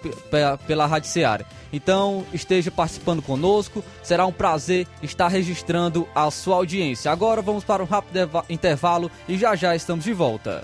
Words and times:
pela 0.67 0.85
Rádio 0.85 1.09
Seara. 1.09 1.47
Então, 1.71 2.25
esteja 2.33 2.69
participando 2.69 3.21
conosco, 3.21 3.81
será 4.03 4.25
um 4.25 4.33
prazer 4.33 4.85
estar 5.01 5.29
registrando 5.29 6.05
a 6.13 6.29
sua 6.29 6.57
audiência. 6.57 7.09
Agora 7.11 7.41
vamos 7.41 7.63
para 7.63 7.81
um 7.81 7.87
rápido 7.87 8.29
intervalo 8.49 9.09
e 9.27 9.37
já 9.37 9.55
já 9.55 9.75
estamos 9.75 10.05
de 10.05 10.13
volta. 10.13 10.63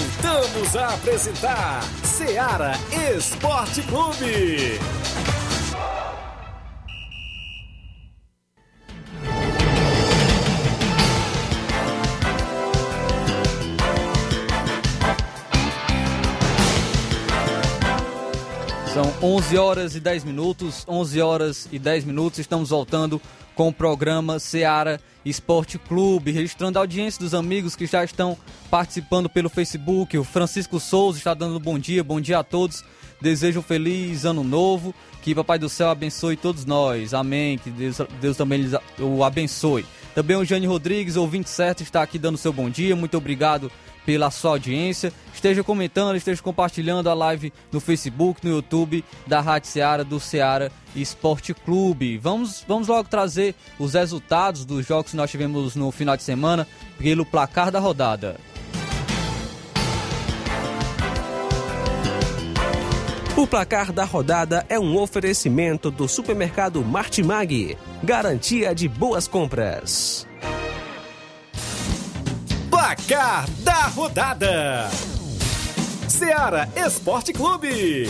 Voltamos 0.01 0.75
a 0.75 0.95
apresentar 0.95 1.83
Seara 2.03 2.71
Esporte 3.15 3.83
Clube. 3.83 4.79
São 18.91 19.13
11 19.21 19.57
horas 19.57 19.95
e 19.95 19.99
10 19.99 20.23
minutos, 20.23 20.83
11 20.87 21.21
horas 21.21 21.67
e 21.71 21.77
10 21.77 22.05
minutos, 22.05 22.39
estamos 22.39 22.69
voltando 22.71 23.21
com 23.61 23.67
o 23.67 23.73
programa 23.73 24.39
Seara 24.39 24.99
Esporte 25.23 25.77
Clube, 25.77 26.31
registrando 26.31 26.79
a 26.79 26.81
audiência 26.81 27.19
dos 27.19 27.35
amigos 27.35 27.75
que 27.75 27.85
já 27.85 28.03
estão 28.03 28.35
participando 28.71 29.29
pelo 29.29 29.49
Facebook. 29.49 30.17
O 30.17 30.23
Francisco 30.23 30.79
Souza 30.79 31.19
está 31.19 31.35
dando 31.35 31.59
bom 31.59 31.77
dia, 31.77 32.03
bom 32.03 32.19
dia 32.19 32.39
a 32.39 32.43
todos. 32.43 32.83
Desejo 33.21 33.59
um 33.59 33.61
feliz 33.61 34.25
ano 34.25 34.43
novo, 34.43 34.95
que 35.21 35.35
Papai 35.35 35.59
do 35.59 35.69
Céu 35.69 35.91
abençoe 35.91 36.35
todos 36.35 36.65
nós. 36.65 37.13
Amém. 37.13 37.59
Que 37.59 37.69
Deus, 37.69 37.97
Deus 38.19 38.35
também 38.35 38.67
o 38.97 39.23
abençoe. 39.23 39.85
Também 40.15 40.37
o 40.37 40.43
Jane 40.43 40.65
Rodrigues, 40.65 41.15
ouvinte 41.15 41.47
certo, 41.47 41.83
está 41.83 42.01
aqui 42.01 42.17
dando 42.17 42.39
seu 42.39 42.51
bom 42.51 42.67
dia. 42.67 42.95
Muito 42.95 43.15
obrigado 43.15 43.71
pela 44.05 44.31
sua 44.31 44.51
audiência. 44.51 45.13
Esteja 45.33 45.63
comentando, 45.63 46.15
esteja 46.15 46.41
compartilhando 46.41 47.09
a 47.09 47.13
live 47.13 47.51
no 47.71 47.79
Facebook, 47.79 48.45
no 48.45 48.55
YouTube 48.55 49.03
da 49.25 49.41
Rádio 49.41 49.69
Seara, 49.69 50.03
do 50.03 50.19
Seara 50.19 50.71
Esporte 50.95 51.53
Clube. 51.53 52.17
Vamos, 52.17 52.63
vamos 52.67 52.87
logo 52.87 53.09
trazer 53.09 53.55
os 53.79 53.93
resultados 53.93 54.65
dos 54.65 54.85
jogos 54.85 55.11
que 55.11 55.17
nós 55.17 55.31
tivemos 55.31 55.75
no 55.75 55.91
final 55.91 56.15
de 56.15 56.23
semana 56.23 56.67
pelo 56.97 57.25
placar 57.25 57.71
da 57.71 57.79
rodada. 57.79 58.37
O 63.41 63.47
placar 63.47 63.91
da 63.91 64.03
rodada 64.03 64.65
é 64.69 64.77
um 64.77 64.95
oferecimento 64.97 65.89
do 65.89 66.07
supermercado 66.07 66.83
Martimag. 66.83 67.75
Garantia 68.03 68.75
de 68.75 68.87
boas 68.87 69.27
compras. 69.27 70.27
Placar 72.91 73.49
da 73.59 73.87
rodada: 73.87 74.89
Seara 76.09 76.67
Esporte 76.75 77.31
Clube. 77.31 78.09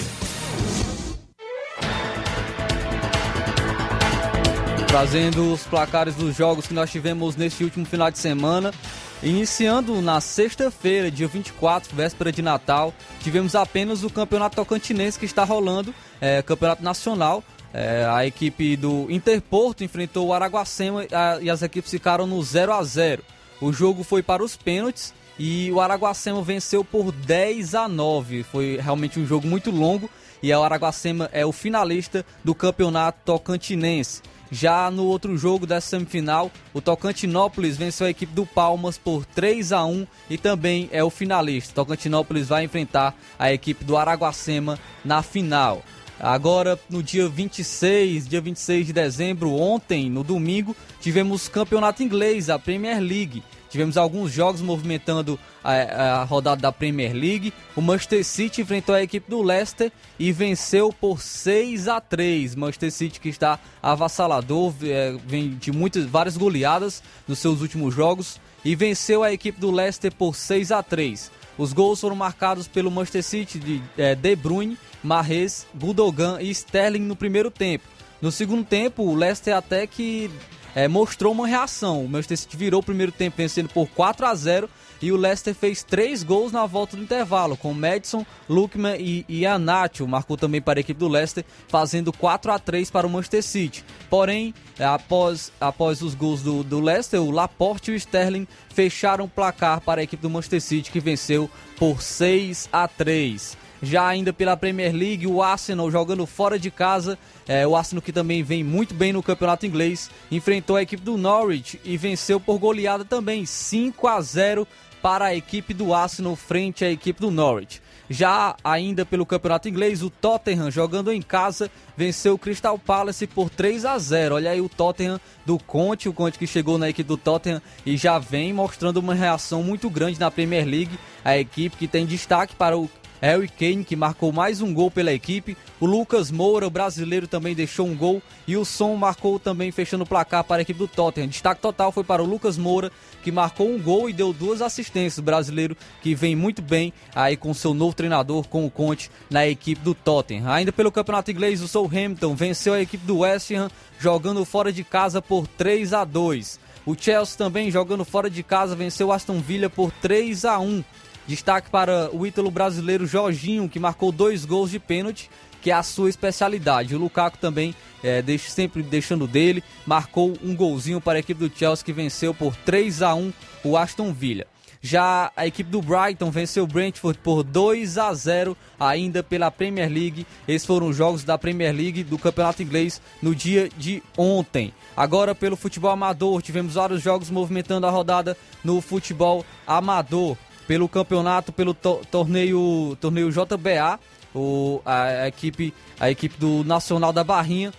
Trazendo 4.88 5.54
os 5.54 5.62
placares 5.68 6.16
dos 6.16 6.36
jogos 6.36 6.66
que 6.66 6.74
nós 6.74 6.90
tivemos 6.90 7.36
neste 7.36 7.64
último 7.64 7.86
final 7.86 8.10
de 8.10 8.18
semana. 8.18 8.74
Iniciando 9.22 10.02
na 10.02 10.20
sexta-feira, 10.20 11.12
dia 11.12 11.28
24, 11.28 11.96
véspera 11.96 12.32
de 12.32 12.42
Natal, 12.42 12.92
tivemos 13.20 13.54
apenas 13.54 14.04
o 14.04 14.10
Campeonato 14.10 14.56
Tocantinense 14.56 15.20
que 15.20 15.26
está 15.26 15.44
rolando, 15.44 15.94
é, 16.20 16.42
Campeonato 16.42 16.84
Nacional. 16.84 17.44
É, 17.72 18.08
a 18.10 18.26
equipe 18.26 18.76
do 18.76 19.06
Interporto 19.12 19.84
enfrentou 19.84 20.30
o 20.30 20.34
Araguacema 20.34 21.06
e 21.40 21.52
as 21.52 21.62
equipes 21.62 21.92
ficaram 21.92 22.26
no 22.26 22.42
0 22.42 22.74
a 22.74 22.84
0 22.84 23.24
o 23.62 23.72
jogo 23.72 24.04
foi 24.04 24.24
para 24.24 24.44
os 24.44 24.58
pênaltis 24.58 25.14
e 25.38 25.72
o 25.72 25.80
Araguacema 25.80 26.42
venceu 26.42 26.84
por 26.84 27.12
10 27.12 27.76
a 27.76 27.88
9. 27.88 28.44
Foi 28.44 28.80
realmente 28.82 29.20
um 29.20 29.26
jogo 29.26 29.48
muito 29.48 29.70
longo 29.70 30.10
e 30.42 30.52
o 30.52 30.64
Araguacema 30.64 31.30
é 31.32 31.46
o 31.46 31.52
finalista 31.52 32.26
do 32.44 32.56
campeonato 32.56 33.20
tocantinense. 33.24 34.24
Já 34.52 34.92
no 34.92 35.06
outro 35.06 35.38
jogo 35.38 35.66
dessa 35.66 35.92
semifinal, 35.92 36.52
o 36.74 36.82
Tocantinópolis 36.82 37.78
venceu 37.78 38.06
a 38.06 38.10
equipe 38.10 38.34
do 38.34 38.46
Palmas 38.46 38.98
por 38.98 39.26
3 39.26 39.72
a 39.72 39.86
1 39.86 40.06
e 40.30 40.38
também 40.38 40.90
é 40.92 41.02
o 41.02 41.10
finalista. 41.10 41.74
Tocantinópolis 41.74 42.50
vai 42.50 42.66
enfrentar 42.66 43.16
a 43.40 43.54
equipe 43.54 43.86
do 43.86 43.96
Araguacema 43.96 44.78
na 45.06 45.24
final. 45.24 45.82
Agora, 46.20 46.78
no 46.90 47.02
dia 47.02 47.28
26, 47.28 48.28
dia 48.28 48.42
26 48.42 48.88
de 48.88 48.94
dezembro, 48.94 49.54
ontem, 49.54 50.10
no 50.10 50.24
domingo, 50.24 50.76
tivemos 51.02 51.50
campeonato 51.50 52.04
inglês, 52.04 52.50
a 52.50 52.58
Premier 52.58 53.00
League. 53.00 53.44
Tivemos 53.70 53.98
alguns 53.98 54.32
jogos 54.32 54.62
movimentando 54.62 55.40
a, 55.64 55.72
a, 55.72 56.24
rodada 56.24 56.62
da 56.62 56.72
Premier 56.72 57.14
League. 57.14 57.54
O 57.76 57.82
Manchester 57.82 58.24
City 58.24 58.62
enfrentou 58.62 58.94
a 58.94 59.02
equipe 59.02 59.30
do 59.30 59.42
Leicester 59.42 59.92
e 60.20 60.32
venceu 60.32 60.94
por 60.94 61.22
6 61.22 61.88
a 61.88 62.00
3. 62.00 62.56
Manchester 62.56 62.92
City 62.92 63.20
que 63.20 63.30
está 63.30 63.60
avassalador, 63.82 64.74
é, 64.84 65.18
vem 65.26 65.56
de 65.56 65.72
muitas 65.72 66.06
várias 66.06 66.38
goleadas 66.38 67.02
nos 67.28 67.40
seus 67.40 67.62
últimos 67.62 67.96
jogos 67.96 68.40
e 68.64 68.76
venceu 68.76 69.24
a 69.24 69.32
equipe 69.32 69.60
do 69.60 69.72
Leicester 69.72 70.14
por 70.14 70.36
6 70.36 70.72
a 70.72 70.84
3. 70.84 71.32
Os 71.58 71.74
gols 71.74 72.02
foram 72.02 72.16
marcados 72.16 72.68
pelo 72.68 72.92
Manchester 72.92 73.24
City 73.24 73.58
de 73.58 73.82
é, 73.98 74.16
De 74.16 74.36
Bruyne 74.36 74.78
Marrez, 75.04 75.66
Gudogan 75.74 76.40
e 76.42 76.50
Sterling 76.52 77.00
no 77.00 77.16
primeiro 77.16 77.50
tempo. 77.50 77.86
No 78.22 78.32
segundo 78.32 78.64
tempo, 78.64 79.04
o 79.04 79.16
Leicester 79.16 79.56
até 79.56 79.88
que 79.88 80.30
é, 80.76 80.88
mostrou 80.88 81.34
uma 81.34 81.48
reação. 81.48 82.04
O 82.04 82.10
Manchester 82.10 82.38
City 82.38 82.58
virou 82.58 82.80
o 82.82 82.84
primeiro 82.84 83.12
tempo 83.12 83.38
vencendo 83.38 83.70
por 83.70 83.88
4 83.90 84.26
a 84.26 84.36
0 84.36 84.70
e 85.02 85.12
o 85.12 85.18
Leicester 85.18 85.56
fez 85.56 85.84
três 85.84 86.22
gols 86.22 86.52
na 86.52 86.66
volta 86.68 86.96
do 86.96 87.02
intervalo, 87.02 87.58
com 87.58 87.74
Madison, 87.74 88.24
Lukman 88.48 88.96
e, 89.00 89.46
Anacho, 89.48 90.08
marcou 90.08 90.38
também 90.38 90.62
para 90.62 90.80
a 90.80 90.82
equipe 90.82 91.00
do 91.00 91.08
Leicester, 91.08 91.44
fazendo 91.68 92.14
4 92.14 92.52
a 92.52 92.60
3 92.60 92.92
para 92.92 93.08
o 93.08 93.10
Manchester 93.10 93.42
City. 93.42 93.84
Porém, 94.10 94.54
após, 94.80 95.52
após 95.60 96.04
os 96.04 96.14
gols 96.14 96.44
do, 96.44 96.64
do 96.64 96.80
Leicester, 96.80 97.20
o 97.20 97.32
Laporte 97.32 97.90
e 97.90 97.96
o 97.96 97.98
Sterling 97.98 98.48
fecharam 98.70 99.26
o 99.26 99.30
placar 99.30 99.82
para 99.82 100.02
a 100.02 100.04
equipe 100.04 100.22
do 100.22 100.30
Manchester 100.30 100.62
City, 100.62 100.92
que 100.92 101.00
venceu 101.00 101.50
por 101.78 102.02
6 102.02 102.70
a 102.72 102.88
3. 102.88 103.58
Já 103.82 104.08
ainda 104.08 104.32
pela 104.32 104.56
Premier 104.56 104.94
League, 104.94 105.26
o 105.26 105.42
Arsenal 105.42 105.90
jogando 105.90 106.26
fora 106.26 106.60
de 106.60 106.70
casa, 106.70 107.18
é, 107.48 107.66
o 107.66 107.76
Arsenal 107.76 108.02
que 108.02 108.12
também 108.12 108.44
vem 108.44 108.64
muito 108.64 108.94
bem 108.94 109.12
no 109.12 109.24
campeonato 109.24 109.66
inglês, 109.66 110.10
enfrentou 110.32 110.76
a 110.76 110.82
equipe 110.82 111.02
do 111.02 111.18
Norwich 111.18 111.82
e 111.84 111.98
venceu 111.98 112.40
por 112.40 112.60
goleada 112.60 113.04
também, 113.04 113.46
5 113.46 114.08
a 114.08 114.22
0 114.22 114.68
para 115.02 115.26
a 115.26 115.36
equipe 115.36 115.74
do 115.74 115.94
Arsenal 115.94 116.36
frente 116.36 116.86
à 116.86 116.92
equipe 116.92 117.20
do 117.20 117.32
Norwich. 117.32 117.82
Já 118.10 118.58
ainda 118.62 119.06
pelo 119.06 119.26
campeonato 119.26 119.70
inglês, 119.70 120.04
o 120.04 120.10
Tottenham 120.10 120.70
jogando 120.70 121.12
em 121.12 121.22
casa 121.22 121.72
venceu 121.96 122.34
o 122.34 122.38
Crystal 122.38 122.78
Palace 122.78 123.26
por 123.26 123.50
3 123.50 123.86
a 123.86 123.98
0. 123.98 124.36
Olha 124.36 124.52
aí 124.52 124.60
o 124.60 124.68
Tottenham 124.68 125.20
do 125.46 125.58
Conte, 125.58 126.10
o 126.10 126.14
Conte 126.14 126.38
que 126.38 126.46
chegou 126.46 126.78
na 126.78 126.90
equipe 126.90 127.08
do 127.08 127.16
Tottenham 127.16 127.62
e 127.86 127.96
já 127.96 128.20
vem 128.20 128.52
mostrando 128.52 128.98
uma 128.98 129.14
reação 129.14 129.64
muito 129.64 129.90
grande 129.90 130.20
na 130.20 130.30
Premier 130.30 130.66
League. 130.66 131.00
A 131.24 131.38
equipe 131.38 131.78
que 131.78 131.88
tem 131.88 132.06
destaque 132.06 132.54
para 132.54 132.78
o 132.78 132.90
Harry 133.22 133.48
Kane, 133.48 133.84
que 133.84 133.96
marcou 133.96 134.32
mais 134.32 134.62
um 134.62 134.74
gol 134.74 134.90
pela 134.90 135.14
equipe. 135.14 135.56
O 135.80 135.86
Lucas 135.86 136.32
Moura, 136.32 136.66
o 136.66 136.72
brasileiro, 136.72 137.28
também 137.28 137.54
deixou 137.54 137.88
um 137.88 137.96
gol. 137.96 138.22
E 138.48 138.58
o 138.58 138.66
Som 138.66 138.96
marcou 138.96 139.38
também, 139.38 139.72
fechando 139.72 140.04
o 140.04 140.08
placar 140.08 140.44
para 140.44 140.58
a 140.58 140.62
equipe 140.64 140.80
do 140.80 140.88
Tottenham. 140.88 141.28
Destaque 141.28 141.62
total 141.62 141.92
foi 141.92 142.04
para 142.04 142.24
o 142.24 142.26
Lucas 142.26 142.58
Moura, 142.58 142.92
que 143.24 143.32
marcou 143.32 143.70
um 143.70 143.80
gol 143.80 144.10
e 144.10 144.14
deu 144.14 144.34
duas 144.34 144.60
assistências. 144.60 145.20
O 145.20 145.22
brasileiro 145.22 145.78
que 146.02 146.16
vem 146.16 146.36
muito 146.36 146.64
bem 146.64 146.92
aí 147.14 147.38
com 147.38 147.54
seu 147.54 147.76
novo 147.76 147.96
treinador, 147.96 148.48
com 148.48 148.66
o 148.66 148.72
Conte, 148.72 149.12
na 149.30 149.48
equipe 149.48 149.82
do 149.82 149.94
Tottenham. 149.94 150.52
Ainda 150.52 150.72
pelo 150.72 150.92
campeonato 150.92 151.30
inglês, 151.30 151.62
o 151.62 151.68
Southampton 151.68 152.34
venceu 152.34 152.74
a 152.74 152.82
equipe 152.82 153.06
do 153.06 153.20
West 153.20 153.52
Ham, 153.52 153.70
jogando 154.00 154.44
fora 154.44 154.74
de 154.74 154.84
casa 154.84 155.22
por 155.22 155.46
3 155.46 155.94
a 155.94 156.04
2. 156.04 156.60
O 156.84 156.96
Chelsea 157.00 157.38
também 157.38 157.70
jogando 157.70 158.04
fora 158.04 158.30
de 158.30 158.42
casa 158.42 158.76
venceu 158.76 159.10
o 159.10 159.12
Aston 159.12 159.40
Villa 159.40 159.70
por 159.70 159.92
3 159.92 160.46
a 160.46 160.58
1. 160.58 160.84
Destaque 161.28 161.70
para 161.70 162.10
o 162.14 162.26
ítalo 162.26 162.52
brasileiro 162.52 163.06
Jorginho, 163.06 163.70
que 163.70 163.80
marcou 163.80 164.12
dois 164.12 164.46
gols 164.46 164.72
de 164.72 164.80
pênalti, 164.80 165.30
que 165.62 165.72
é 165.72 165.74
a 165.74 165.84
sua 165.84 166.10
especialidade. 166.10 166.96
O 166.96 167.00
Lukaku 167.00 167.38
também, 167.38 167.76
é, 168.04 168.22
deixa, 168.22 168.50
sempre 168.50 168.82
deixando 168.82 169.28
dele, 169.28 169.64
marcou 169.86 170.34
um 170.44 170.56
golzinho 170.56 171.00
para 171.00 171.18
a 171.18 171.20
equipe 171.20 171.48
do 171.48 171.56
Chelsea, 171.56 171.86
que 171.86 171.94
venceu 171.94 172.34
por 172.34 172.56
3 172.56 173.02
a 173.02 173.14
1 173.14 173.32
o 173.64 173.78
Aston 173.78 174.12
Villa. 174.12 174.46
Já 174.82 175.32
a 175.38 175.46
equipe 175.46 175.70
do 175.70 175.80
Brighton 175.80 176.32
venceu 176.32 176.64
o 176.64 176.68
Brentford 176.68 177.20
por 177.20 177.44
2 177.44 178.00
a 178.00 178.12
0 178.16 178.58
ainda 178.80 179.22
pela 179.22 179.52
Premier 179.52 179.88
League. 179.88 180.26
Esses 180.48 180.66
foram 180.66 180.88
os 180.88 180.96
jogos 180.96 181.24
da 181.24 181.38
Premier 181.38 181.74
League 181.74 182.04
do 182.04 182.18
Campeonato 182.18 182.64
Inglês 182.64 183.00
no 183.22 183.36
dia 183.36 183.70
de 183.78 184.02
ontem. 184.18 184.74
Agora 184.98 185.36
pelo 185.36 185.56
futebol 185.56 185.92
amador, 185.92 186.42
tivemos 186.42 186.74
vários 186.74 187.04
jogos 187.04 187.30
movimentando 187.30 187.86
a 187.86 187.92
rodada 187.92 188.36
no 188.64 188.82
futebol 188.82 189.46
amador. 189.68 190.36
Pelo 190.68 190.88
campeonato, 190.88 191.52
pelo 191.52 191.74
to 191.74 192.02
torneio, 192.10 192.98
torneio 193.02 193.32
JBA, 193.32 194.00
o, 194.34 194.82
a, 194.86 195.04
a, 195.04 195.28
equipe, 195.28 195.74
a 196.00 196.10
equipe 196.10 196.38
do 196.38 196.64
Nacional 196.64 197.12
da 197.12 197.24
Barrinha 197.24 197.74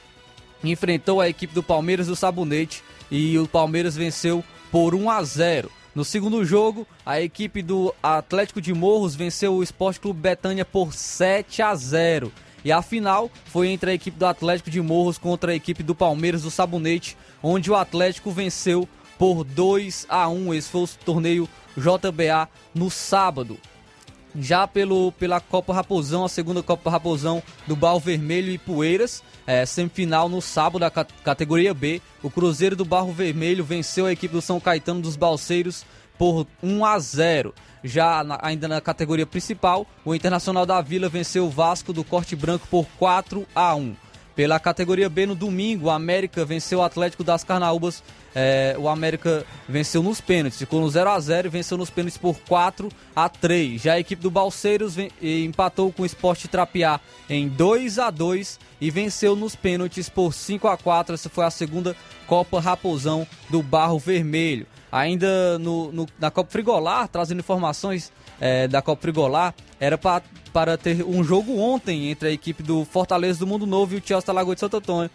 enfrentou 0.62 1.20
a 1.20 1.28
equipe 1.28 1.54
do 1.54 1.62
Palmeiras 1.62 2.06
do 2.06 2.16
Sabonete 2.16 2.82
e 3.10 3.38
o 3.38 3.48
Palmeiras 3.48 3.96
venceu 3.96 4.44
por 4.70 4.94
1 4.94 5.10
a 5.10 5.22
0. 5.22 5.70
No 5.94 6.04
segundo 6.04 6.44
jogo, 6.44 6.86
a 7.04 7.20
equipe 7.20 7.60
do 7.60 7.94
Atlético 8.02 8.60
de 8.60 8.72
Morros 8.72 9.14
venceu 9.14 9.54
o 9.54 9.62
Esporte 9.62 10.00
Clube 10.00 10.20
Betânia 10.20 10.64
por 10.64 10.94
7 10.94 11.60
a 11.60 11.74
0. 11.74 12.32
E 12.64 12.72
a 12.72 12.80
final 12.80 13.30
foi 13.44 13.68
entre 13.68 13.90
a 13.90 13.94
equipe 13.94 14.18
do 14.18 14.24
Atlético 14.24 14.70
de 14.70 14.80
Morros 14.80 15.18
contra 15.18 15.52
a 15.52 15.54
equipe 15.54 15.82
do 15.82 15.94
Palmeiras 15.94 16.42
do 16.42 16.50
Sabonete, 16.50 17.16
onde 17.42 17.70
o 17.70 17.76
Atlético 17.76 18.30
venceu 18.30 18.88
por 19.18 19.44
2 19.44 20.06
a 20.08 20.28
1. 20.28 20.54
Esse 20.54 20.70
foi 20.70 20.82
o 20.82 20.88
torneio 21.04 21.48
JBA 21.76 22.48
no 22.74 22.90
sábado. 22.90 23.58
Já 24.34 24.66
pelo, 24.66 25.12
pela 25.12 25.40
Copa 25.40 25.74
Raposão, 25.74 26.24
a 26.24 26.28
segunda 26.28 26.62
Copa 26.62 26.90
Raposão 26.90 27.42
do 27.66 27.76
Barro 27.76 28.00
Vermelho 28.00 28.50
e 28.50 28.56
Poeiras, 28.56 29.22
é, 29.46 29.66
semifinal 29.66 30.28
no 30.28 30.40
sábado 30.40 30.80
da 30.80 30.90
categoria 30.90 31.74
B. 31.74 32.00
O 32.22 32.30
Cruzeiro 32.30 32.74
do 32.74 32.84
Barro 32.84 33.12
Vermelho 33.12 33.62
venceu 33.62 34.06
a 34.06 34.12
equipe 34.12 34.32
do 34.32 34.40
São 34.40 34.58
Caetano 34.58 35.02
dos 35.02 35.16
Balseiros 35.16 35.84
por 36.16 36.46
1 36.62 36.84
a 36.84 36.98
0. 36.98 37.54
Já 37.84 38.22
na, 38.24 38.38
ainda 38.40 38.68
na 38.68 38.80
categoria 38.80 39.26
principal, 39.26 39.86
o 40.04 40.14
Internacional 40.14 40.64
da 40.64 40.80
Vila 40.80 41.08
venceu 41.08 41.46
o 41.46 41.50
Vasco 41.50 41.92
do 41.92 42.04
Corte 42.04 42.34
Branco 42.36 42.66
por 42.70 42.86
4 42.98 43.46
a 43.54 43.74
1. 43.74 43.94
Pela 44.34 44.58
categoria 44.58 45.08
B 45.10 45.26
no 45.26 45.34
domingo, 45.34 45.86
o 45.86 45.90
América 45.90 46.44
venceu 46.44 46.78
o 46.78 46.82
Atlético 46.82 47.22
das 47.22 47.44
Carnaúbas. 47.44 48.02
É, 48.34 48.74
o 48.78 48.88
América 48.88 49.44
venceu 49.68 50.02
nos 50.02 50.20
pênaltis, 50.20 50.58
ficou 50.58 50.80
no 50.80 50.88
0 50.88 51.10
a 51.10 51.20
0 51.20 51.48
e 51.48 51.50
venceu 51.50 51.76
nos 51.76 51.90
pênaltis 51.90 52.16
por 52.16 52.38
4 52.48 52.88
a 53.14 53.28
3. 53.28 53.82
Já 53.82 53.92
a 53.92 54.00
equipe 54.00 54.22
do 54.22 54.30
Balseiros 54.30 54.94
vem, 54.94 55.10
empatou 55.20 55.92
com 55.92 56.02
o 56.02 56.06
Esporte 56.06 56.48
Trapiá 56.48 56.98
em 57.28 57.46
2 57.46 57.98
a 57.98 58.10
2 58.10 58.58
e 58.80 58.90
venceu 58.90 59.36
nos 59.36 59.54
pênaltis 59.54 60.08
por 60.08 60.32
5 60.32 60.66
a 60.66 60.78
4. 60.78 61.14
Essa 61.14 61.28
foi 61.28 61.44
a 61.44 61.50
segunda 61.50 61.94
Copa 62.26 62.58
Raposão 62.58 63.26
do 63.50 63.62
Barro 63.62 63.98
Vermelho. 63.98 64.66
Ainda 64.90 65.58
no, 65.58 65.92
no, 65.92 66.06
na 66.18 66.30
Copa 66.30 66.50
Frigolar, 66.50 67.08
trazendo 67.08 67.40
informações 67.40 68.10
é, 68.42 68.66
da 68.66 68.82
Copa 68.82 69.02
Frigolar, 69.02 69.54
era 69.78 69.96
pra, 69.96 70.20
para 70.52 70.76
ter 70.76 71.04
um 71.04 71.22
jogo 71.22 71.56
ontem 71.60 72.10
entre 72.10 72.28
a 72.28 72.32
equipe 72.32 72.60
do 72.60 72.84
Fortaleza 72.84 73.38
do 73.38 73.46
Mundo 73.46 73.66
Novo 73.66 73.94
e 73.94 73.98
o 73.98 74.02
Chelsea 74.04 74.34
Lagoa 74.34 74.54
de 74.54 74.60
Santo 74.60 74.78
Antônio. 74.78 75.10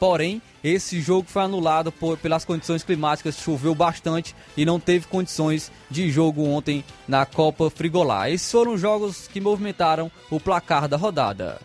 Porém, 0.00 0.42
esse 0.62 1.00
jogo 1.00 1.28
foi 1.28 1.42
anulado 1.42 1.92
por, 1.92 2.18
pelas 2.18 2.44
condições 2.44 2.82
climáticas, 2.82 3.38
choveu 3.38 3.76
bastante 3.76 4.34
e 4.56 4.64
não 4.64 4.80
teve 4.80 5.06
condições 5.06 5.70
de 5.88 6.10
jogo 6.10 6.44
ontem 6.44 6.84
na 7.06 7.24
Copa 7.24 7.70
Frigolar. 7.70 8.28
Esses 8.28 8.50
foram 8.50 8.74
os 8.74 8.80
jogos 8.80 9.28
que 9.28 9.40
movimentaram 9.40 10.10
o 10.28 10.40
placar 10.40 10.88
da 10.88 10.96
rodada. 10.96 11.60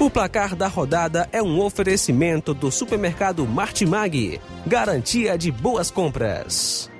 O 0.00 0.08
placar 0.08 0.56
da 0.56 0.66
rodada 0.66 1.28
é 1.30 1.42
um 1.42 1.60
oferecimento 1.60 2.54
do 2.54 2.70
supermercado 2.70 3.46
Martimag. 3.46 4.40
Garantia 4.66 5.36
de 5.36 5.52
boas 5.52 5.90
compras. 5.90 6.90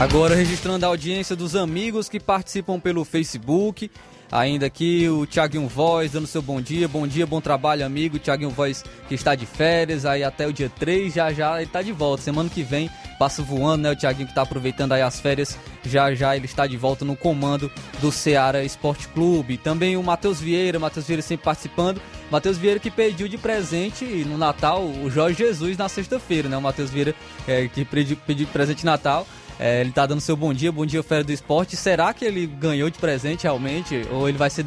Agora 0.00 0.34
registrando 0.34 0.86
a 0.86 0.88
audiência 0.88 1.36
dos 1.36 1.54
amigos 1.54 2.08
que 2.08 2.18
participam 2.18 2.80
pelo 2.80 3.04
Facebook 3.04 3.90
Ainda 4.32 4.66
aqui 4.66 5.08
o 5.08 5.26
Thiaguinho 5.26 5.66
Voz 5.66 6.12
dando 6.12 6.26
seu 6.26 6.40
bom 6.40 6.60
dia, 6.60 6.86
bom 6.86 7.04
dia, 7.04 7.26
bom 7.26 7.40
trabalho, 7.40 7.84
amigo. 7.84 8.16
Thiaguinho 8.16 8.50
Voz 8.50 8.84
que 9.08 9.14
está 9.14 9.34
de 9.34 9.44
férias, 9.44 10.06
aí 10.06 10.22
até 10.22 10.46
o 10.46 10.52
dia 10.52 10.70
3, 10.78 11.12
já 11.12 11.32
já 11.32 11.56
ele 11.56 11.64
está 11.64 11.82
de 11.82 11.90
volta. 11.90 12.22
Semana 12.22 12.48
que 12.48 12.62
vem 12.62 12.88
passa 13.18 13.42
voando, 13.42 13.82
né? 13.82 13.90
O 13.90 13.96
Thiaguinho 13.96 14.26
que 14.26 14.32
está 14.32 14.42
aproveitando 14.42 14.92
aí 14.92 15.02
as 15.02 15.18
férias, 15.18 15.58
já 15.84 16.14
já 16.14 16.36
ele 16.36 16.44
está 16.44 16.64
de 16.64 16.76
volta 16.76 17.04
no 17.04 17.16
comando 17.16 17.70
do 18.00 18.12
Ceará 18.12 18.62
Esporte 18.62 19.08
Clube. 19.08 19.56
Também 19.56 19.96
o 19.96 20.02
Matheus 20.02 20.40
Vieira, 20.40 20.78
Matheus 20.78 21.08
Vieira 21.08 21.22
sempre 21.22 21.44
participando. 21.44 22.00
Matheus 22.30 22.56
Vieira 22.56 22.78
que 22.78 22.90
pediu 22.90 23.26
de 23.26 23.36
presente 23.36 24.04
no 24.04 24.38
Natal 24.38 24.84
o 24.84 25.10
Jorge 25.10 25.38
Jesus 25.38 25.76
na 25.76 25.88
sexta-feira, 25.88 26.48
né? 26.48 26.56
O 26.56 26.62
Matheus 26.62 26.90
Vieira 26.90 27.16
é, 27.48 27.66
que 27.66 27.84
pediu, 27.84 28.16
pediu 28.16 28.46
de 28.46 28.52
presente 28.52 28.86
Natal. 28.86 29.26
É, 29.62 29.82
ele 29.82 29.92
tá 29.92 30.06
dando 30.06 30.22
seu 30.22 30.34
bom 30.34 30.54
dia, 30.54 30.72
bom 30.72 30.86
dia, 30.86 31.02
Fera 31.02 31.22
do 31.22 31.30
Esporte. 31.30 31.76
Será 31.76 32.14
que 32.14 32.24
ele 32.24 32.46
ganhou 32.46 32.88
de 32.88 32.98
presente 32.98 33.42
realmente? 33.42 34.06
Ou 34.10 34.26
ele 34.26 34.38
vai 34.38 34.48
se, 34.48 34.64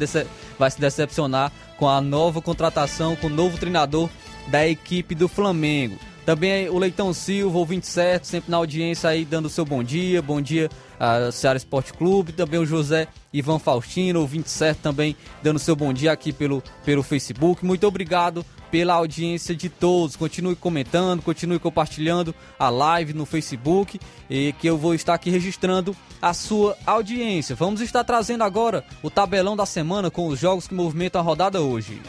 vai 0.56 0.70
se 0.70 0.80
decepcionar 0.80 1.50
com 1.76 1.88
a 1.88 2.00
nova 2.00 2.40
contratação, 2.40 3.16
com 3.16 3.26
o 3.26 3.30
novo 3.30 3.58
treinador 3.58 4.08
da 4.46 4.64
equipe 4.64 5.16
do 5.16 5.26
Flamengo? 5.26 5.98
Também 6.24 6.70
o 6.70 6.78
Leitão 6.78 7.12
Silva, 7.12 7.58
o 7.58 7.66
27, 7.66 8.26
sempre 8.26 8.50
na 8.50 8.56
audiência 8.56 9.10
aí, 9.10 9.24
dando 9.24 9.50
seu 9.50 9.64
bom 9.64 9.82
dia. 9.82 10.22
Bom 10.22 10.40
dia, 10.40 10.70
a 10.98 11.30
Ceará 11.30 11.56
Esporte 11.56 11.92
Clube. 11.92 12.32
Também 12.32 12.58
o 12.58 12.64
José 12.64 13.08
Ivan 13.32 13.58
Faustino, 13.58 14.22
o 14.22 14.26
27 14.26 14.80
também, 14.80 15.14
dando 15.42 15.58
seu 15.58 15.76
bom 15.76 15.92
dia 15.92 16.12
aqui 16.12 16.32
pelo, 16.32 16.62
pelo 16.84 17.02
Facebook. 17.02 17.64
Muito 17.64 17.86
obrigado 17.86 18.44
pela 18.70 18.94
audiência 18.94 19.54
de 19.54 19.68
todos. 19.68 20.16
Continue 20.16 20.56
comentando, 20.56 21.20
continue 21.20 21.58
compartilhando 21.58 22.34
a 22.58 22.70
live 22.70 23.12
no 23.12 23.26
Facebook 23.26 24.00
e 24.30 24.54
que 24.54 24.66
eu 24.66 24.78
vou 24.78 24.94
estar 24.94 25.12
aqui 25.12 25.28
registrando 25.28 25.94
a 26.22 26.32
sua 26.32 26.74
audiência. 26.86 27.54
Vamos 27.54 27.82
estar 27.82 28.02
trazendo 28.02 28.44
agora 28.44 28.82
o 29.02 29.10
tabelão 29.10 29.54
da 29.54 29.66
semana 29.66 30.10
com 30.10 30.26
os 30.26 30.40
jogos 30.40 30.66
que 30.66 30.74
movimentam 30.74 31.20
a 31.20 31.24
rodada 31.24 31.60
hoje. 31.60 32.00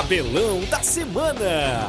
Tabelão 0.00 0.64
da 0.70 0.82
semana. 0.82 1.88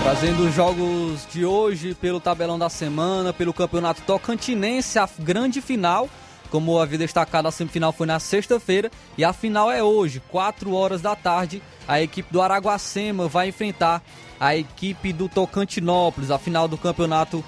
Trazendo 0.00 0.46
os 0.46 0.54
jogos 0.54 1.26
de 1.32 1.44
hoje 1.44 1.92
pelo 1.92 2.20
tabelão 2.20 2.56
da 2.56 2.70
semana, 2.70 3.32
pelo 3.32 3.52
campeonato 3.52 4.00
tocantinense, 4.02 4.96
a 5.00 5.08
grande 5.18 5.60
final. 5.60 6.08
Como 6.50 6.78
havia 6.78 6.98
destacado, 6.98 7.48
a 7.48 7.50
semifinal 7.50 7.92
foi 7.92 8.06
na 8.06 8.18
sexta-feira 8.18 8.90
e 9.16 9.24
a 9.24 9.32
final 9.32 9.70
é 9.70 9.82
hoje, 9.82 10.22
4 10.28 10.72
horas 10.74 11.02
da 11.02 11.14
tarde. 11.14 11.62
A 11.86 12.00
equipe 12.00 12.32
do 12.32 12.40
Araguacema 12.40 13.28
vai 13.28 13.48
enfrentar 13.48 14.02
a 14.40 14.56
equipe 14.56 15.12
do 15.12 15.28
Tocantinópolis, 15.28 16.30
a 16.30 16.38
final 16.38 16.66
do 16.66 16.78
campeonato 16.78 17.44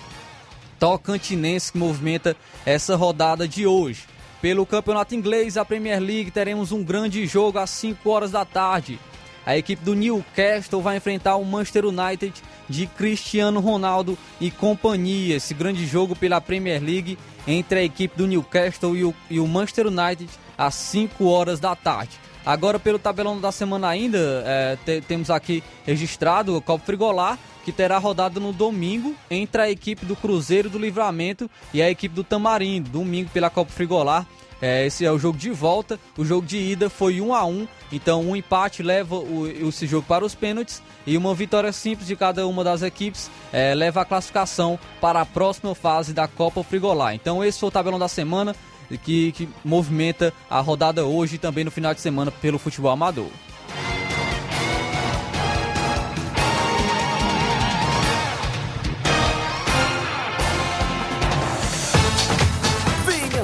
tocantinense 0.79 1.73
que 1.73 1.79
movimenta 1.79 2.37
essa 2.65 2.97
rodada 2.97 3.47
de 3.47 3.67
hoje. 3.67 4.05
Pelo 4.41 4.65
campeonato 4.65 5.15
inglês, 5.15 5.59
a 5.59 5.65
Premier 5.65 6.01
League, 6.01 6.31
teremos 6.31 6.73
um 6.73 6.83
grande 6.83 7.27
jogo 7.27 7.59
às 7.59 7.71
5 7.71 8.09
horas 8.09 8.31
da 8.31 8.45
tarde. 8.45 8.99
A 9.45 9.57
equipe 9.57 9.85
do 9.85 9.95
Newcastle 9.95 10.81
vai 10.81 10.97
enfrentar 10.97 11.37
o 11.37 11.45
Manchester 11.45 11.87
United 11.87 12.33
de 12.69 12.87
Cristiano 12.87 13.61
Ronaldo 13.61 14.17
e 14.41 14.51
companhia. 14.51 15.37
Esse 15.37 15.55
grande 15.55 15.87
jogo 15.87 16.15
pela 16.15 16.41
Premier 16.41 16.83
League 16.83 17.19
entre 17.47 17.81
a 17.81 17.85
equipe 17.85 18.17
do 18.17 18.27
Newcastle 18.27 18.97
e 18.97 19.05
o, 19.05 19.15
e 19.29 19.41
o 19.41 19.47
Manchester 19.47 19.87
United 19.87 20.31
às 20.57 20.75
5 20.75 21.25
horas 21.27 21.59
da 21.59 21.75
tarde. 21.75 22.19
Agora, 22.45 22.79
pelo 22.79 22.99
tabelão 22.99 23.39
da 23.39 23.53
semana 23.53 23.89
ainda, 23.89 24.43
é, 24.47 24.79
te, 24.85 25.01
temos 25.03 25.31
aqui 25.31 25.63
registrado 25.85 26.57
o 26.57 26.63
Copa 26.63 26.85
Frigolar, 26.85 27.39
que 27.65 27.73
terá 27.73 27.99
rodada 27.99 28.41
no 28.41 28.53
domingo 28.53 29.15
entre 29.31 29.61
a 29.61 29.71
equipe 29.71 30.07
do 30.07 30.17
Cruzeiro 30.17 30.71
do 30.71 30.79
Livramento 30.79 31.51
e 31.75 31.83
a 31.83 31.91
equipe 31.91 32.15
do 32.15 32.25
Tamarindo. 32.25 32.89
Domingo 32.89 33.31
pela 33.31 33.51
Copa 33.51 33.71
Frigolar, 33.71 34.27
É, 34.61 34.87
esse 34.87 35.05
é 35.05 35.11
o 35.11 35.19
jogo 35.19 35.39
de 35.39 35.51
volta. 35.51 35.99
O 36.17 36.25
jogo 36.25 36.47
de 36.47 36.59
ida 36.59 36.91
foi 36.91 37.21
1 37.21 37.35
a 37.35 37.45
1 37.45 37.69
então 37.93 38.23
um 38.23 38.37
empate 38.37 38.83
leva 38.83 39.17
o, 39.17 39.47
esse 39.49 39.87
jogo 39.87 40.07
para 40.07 40.25
os 40.25 40.35
pênaltis 40.35 40.83
e 41.07 41.17
uma 41.17 41.35
vitória 41.35 41.73
simples 41.73 42.07
de 42.07 42.15
cada 42.15 42.47
uma 42.47 42.63
das 42.63 42.83
equipes 42.83 43.31
é, 43.53 43.75
leva 43.75 44.03
a 44.03 44.05
classificação 44.05 44.79
para 45.01 45.21
a 45.21 45.27
próxima 45.27 45.75
fase 45.75 46.13
da 46.13 46.29
Copa 46.29 46.63
Frigolá. 46.63 47.15
Então 47.15 47.45
esse 47.45 47.59
foi 47.59 47.69
o 47.69 47.73
tabelão 47.73 47.99
da 47.99 48.09
semana 48.09 48.55
que, 49.03 49.33
que 49.33 49.49
movimenta 49.65 50.33
a 50.49 50.61
rodada 50.61 51.05
hoje 51.05 51.37
e 51.37 51.39
também 51.39 51.65
no 51.65 51.71
final 51.71 51.95
de 51.95 52.01
semana 52.01 52.31
pelo 52.31 52.59
futebol 52.59 52.91
amador. 52.91 53.31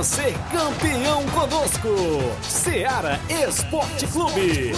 Ser 0.06 0.38
campeão 0.52 1.26
conosco, 1.30 1.88
Seara 2.40 3.20
Esporte 3.28 4.06
Clube. 4.06 4.72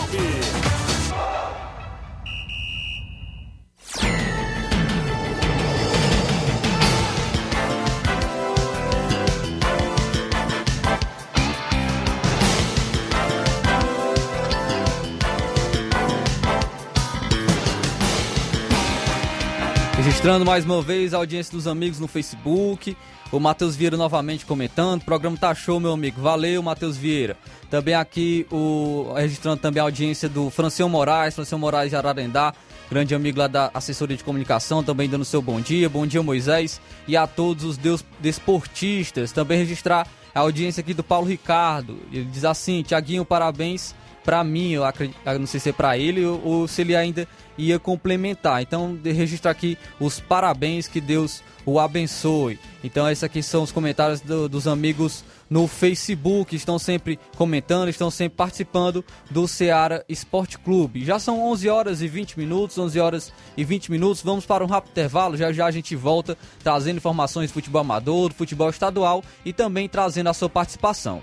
Registrando 19.95 20.47
mais 20.47 20.65
uma 20.65 20.81
vez 20.81 21.13
a 21.13 21.19
audiência 21.19 21.53
dos 21.53 21.67
amigos 21.67 22.01
no 22.01 22.09
Facebook. 22.09 22.97
O 23.31 23.39
Matheus 23.39 23.77
Vieira 23.77 23.97
novamente 23.97 24.47
comentando. 24.47 25.03
O 25.03 25.05
programa 25.05 25.37
tá 25.37 25.55
show, 25.55 25.79
meu 25.79 25.93
amigo. 25.93 26.21
Valeu, 26.21 26.63
Matheus 26.63 26.97
Vieira. 26.97 27.37
Também 27.69 27.95
aqui, 27.95 28.47
o 28.51 29.13
registrando 29.15 29.59
também 29.59 29.81
a 29.81 29.85
audiência 29.85 30.29
do 30.31 30.49
Francião 30.49 30.89
Moraes, 30.89 31.35
Francião 31.35 31.59
Moraes 31.59 31.91
de 31.91 31.97
Ararendá, 31.97 32.55
grande 32.91 33.15
amigo 33.15 33.39
lá 33.39 33.47
da 33.47 33.71
assessoria 33.75 34.17
de 34.17 34.25
comunicação, 34.25 34.83
também 34.83 35.11
dando 35.11 35.27
seu 35.27 35.43
bom 35.43 35.61
dia. 35.61 35.91
Bom 35.91 36.07
dia, 36.07 36.23
Moisés. 36.23 36.81
E 37.07 37.19
a 37.19 37.27
todos 37.27 37.65
os 37.65 37.77
deus 37.77 38.03
desportistas. 38.19 39.31
Também 39.31 39.59
registrar 39.59 40.07
a 40.35 40.41
audiência 40.41 40.81
aqui 40.81 40.95
do 40.95 41.05
Paulo 41.05 41.27
Ricardo. 41.27 41.99
Ele 42.11 42.25
diz 42.25 42.47
assim: 42.47 42.83
Tiaguinho, 42.83 43.27
parabéns 43.27 43.95
para 44.25 44.43
mim. 44.45 44.73
Eu, 44.73 44.85
acredito, 44.85 45.19
eu 45.25 45.39
não 45.39 45.47
sei 45.47 45.61
se 45.61 45.71
é 45.71 45.73
para 45.73 45.97
ele 45.97 46.25
ou, 46.25 46.45
ou 46.45 46.69
se 46.69 46.83
ele 46.83 46.95
ainda 46.95 47.27
ia 47.57 47.79
complementar. 47.79 48.63
Então, 48.63 48.95
de 48.95 49.13
registrar 49.13 49.51
aqui 49.51 49.77
os 49.99 50.21
parabéns, 50.21 50.87
que 50.87 51.01
Deus 51.01 51.43
o 51.67 51.79
abençoe. 51.79 52.59
Então, 52.83 53.11
esses 53.11 53.25
aqui 53.25 53.43
são 53.43 53.63
os 53.63 53.73
comentários 53.73 54.21
do, 54.21 54.49
dos 54.49 54.67
amigos 54.67 55.25
no 55.51 55.67
Facebook, 55.67 56.55
estão 56.55 56.79
sempre 56.79 57.19
comentando, 57.37 57.89
estão 57.89 58.11
sempre 58.11 58.37
participando 58.37 59.05
do 59.31 59.49
Ceará 59.49 60.05
Esporte 60.09 60.59
Clube. 60.59 61.05
Já 61.05 61.19
são 61.19 61.43
11 61.51 61.69
horas 61.69 62.03
e 62.03 62.09
20 62.09 62.39
minutos, 62.39 62.79
11 62.79 63.01
horas 63.01 63.33
e 63.57 63.65
20 63.65 63.91
minutos. 63.91 64.23
Vamos 64.23 64.45
para 64.47 64.65
um 64.65 64.67
rápido 64.67 64.93
intervalo, 64.93 65.37
já 65.37 65.53
já 65.53 65.67
a 65.67 65.71
gente 65.71 65.97
volta 65.97 66.37
trazendo 66.63 66.99
informações 66.99 67.51
do 67.51 67.55
futebol 67.55 67.81
amador, 67.81 68.29
do 68.29 68.35
futebol 68.35 68.71
estadual 68.71 69.25
e 69.45 69.53
também 69.53 69.89
trazendo 69.89 70.29
a 70.29 70.35
sua 70.35 70.49
participação. 70.49 71.23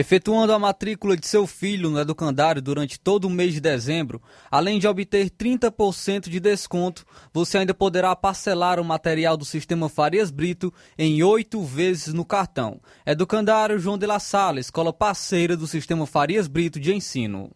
Efetuando 0.00 0.54
a 0.54 0.58
matrícula 0.58 1.14
de 1.14 1.26
seu 1.26 1.46
filho 1.46 1.90
no 1.90 2.00
educandário 2.00 2.62
durante 2.62 2.98
todo 2.98 3.26
o 3.26 3.30
mês 3.30 3.52
de 3.52 3.60
dezembro, 3.60 4.22
além 4.50 4.78
de 4.78 4.88
obter 4.88 5.28
30% 5.28 6.30
de 6.30 6.40
desconto, 6.40 7.04
você 7.34 7.58
ainda 7.58 7.74
poderá 7.74 8.16
parcelar 8.16 8.80
o 8.80 8.84
material 8.84 9.36
do 9.36 9.44
sistema 9.44 9.90
Farias 9.90 10.30
Brito 10.30 10.72
em 10.96 11.22
oito 11.22 11.62
vezes 11.62 12.14
no 12.14 12.24
cartão. 12.24 12.80
Educandário 13.04 13.78
João 13.78 13.98
de 13.98 14.06
La 14.06 14.18
Sala, 14.18 14.58
escola 14.58 14.90
parceira 14.90 15.54
do 15.54 15.66
sistema 15.66 16.06
Farias 16.06 16.48
Brito 16.48 16.80
de 16.80 16.94
ensino. 16.94 17.50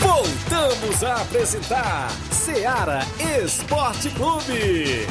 Voltamos 0.00 1.04
a 1.04 1.22
apresentar 1.22 2.10
Seara 2.32 3.02
Esporte 3.40 4.10
Clube. 4.10 5.06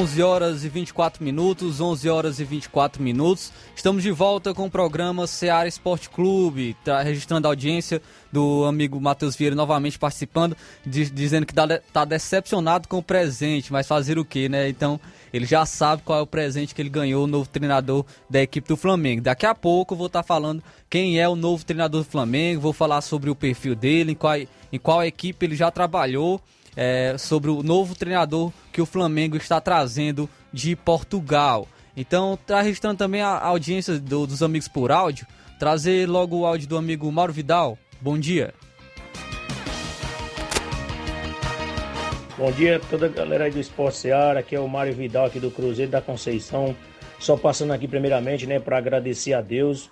11 0.00 0.22
horas 0.22 0.64
e 0.64 0.68
24 0.70 1.22
minutos, 1.22 1.78
11 1.78 2.08
horas 2.08 2.40
e 2.40 2.44
24 2.44 3.02
minutos. 3.02 3.52
Estamos 3.76 4.02
de 4.02 4.10
volta 4.10 4.54
com 4.54 4.64
o 4.64 4.70
programa 4.70 5.26
Seara 5.26 5.68
Esporte 5.68 6.08
Clube, 6.08 6.74
tá 6.82 7.02
registrando 7.02 7.46
a 7.46 7.50
audiência 7.50 8.00
do 8.32 8.64
amigo 8.64 8.98
Matheus 8.98 9.36
Vieira 9.36 9.54
novamente 9.54 9.98
participando, 9.98 10.56
diz, 10.86 11.12
dizendo 11.12 11.44
que 11.44 11.52
está 11.52 12.06
decepcionado 12.06 12.88
com 12.88 12.96
o 12.96 13.02
presente, 13.02 13.70
mas 13.70 13.86
fazer 13.86 14.18
o 14.18 14.24
quê, 14.24 14.48
né? 14.48 14.70
Então, 14.70 14.98
ele 15.34 15.44
já 15.44 15.66
sabe 15.66 16.00
qual 16.02 16.20
é 16.20 16.22
o 16.22 16.26
presente 16.26 16.74
que 16.74 16.80
ele 16.80 16.88
ganhou, 16.88 17.24
o 17.24 17.26
novo 17.26 17.50
treinador 17.50 18.06
da 18.28 18.40
equipe 18.40 18.66
do 18.66 18.78
Flamengo. 18.78 19.20
Daqui 19.20 19.44
a 19.44 19.54
pouco 19.54 19.92
eu 19.92 19.98
vou 19.98 20.06
estar 20.06 20.22
tá 20.22 20.26
falando 20.26 20.62
quem 20.88 21.20
é 21.20 21.28
o 21.28 21.36
novo 21.36 21.62
treinador 21.62 22.04
do 22.04 22.10
Flamengo, 22.10 22.58
vou 22.58 22.72
falar 22.72 23.02
sobre 23.02 23.28
o 23.28 23.34
perfil 23.34 23.74
dele, 23.74 24.12
em 24.12 24.16
qual, 24.16 24.34
em 24.38 24.78
qual 24.82 25.04
equipe 25.04 25.44
ele 25.44 25.54
já 25.54 25.70
trabalhou 25.70 26.40
é, 26.76 27.16
sobre 27.18 27.50
o 27.50 27.62
novo 27.62 27.94
treinador 27.94 28.52
que 28.72 28.80
o 28.80 28.86
Flamengo 28.86 29.36
está 29.36 29.60
trazendo 29.60 30.28
de 30.52 30.74
Portugal. 30.76 31.66
Então, 31.96 32.34
está 32.34 32.60
registrando 32.62 32.96
também 32.96 33.20
a 33.20 33.38
audiência 33.38 33.98
do, 33.98 34.26
dos 34.26 34.42
amigos 34.42 34.68
por 34.68 34.90
áudio. 34.90 35.26
Trazer 35.58 36.08
logo 36.08 36.38
o 36.38 36.46
áudio 36.46 36.68
do 36.68 36.76
amigo 36.76 37.10
Mauro 37.10 37.32
Vidal. 37.32 37.76
Bom 38.00 38.18
dia. 38.18 38.54
Bom 42.38 42.50
dia 42.52 42.76
a 42.76 42.80
toda 42.80 43.04
a 43.04 43.08
galera 43.10 43.44
aí 43.44 43.50
do 43.50 43.60
Esporte 43.60 43.98
Seara. 43.98 44.40
Aqui 44.40 44.56
é 44.56 44.60
o 44.60 44.66
Mário 44.66 44.94
Vidal 44.94 45.26
aqui 45.26 45.38
do 45.38 45.50
Cruzeiro 45.50 45.90
da 45.90 46.00
Conceição. 46.00 46.74
Só 47.18 47.36
passando 47.36 47.74
aqui 47.74 47.86
primeiramente, 47.86 48.46
né, 48.46 48.58
para 48.58 48.78
agradecer 48.78 49.34
a 49.34 49.42
Deus 49.42 49.90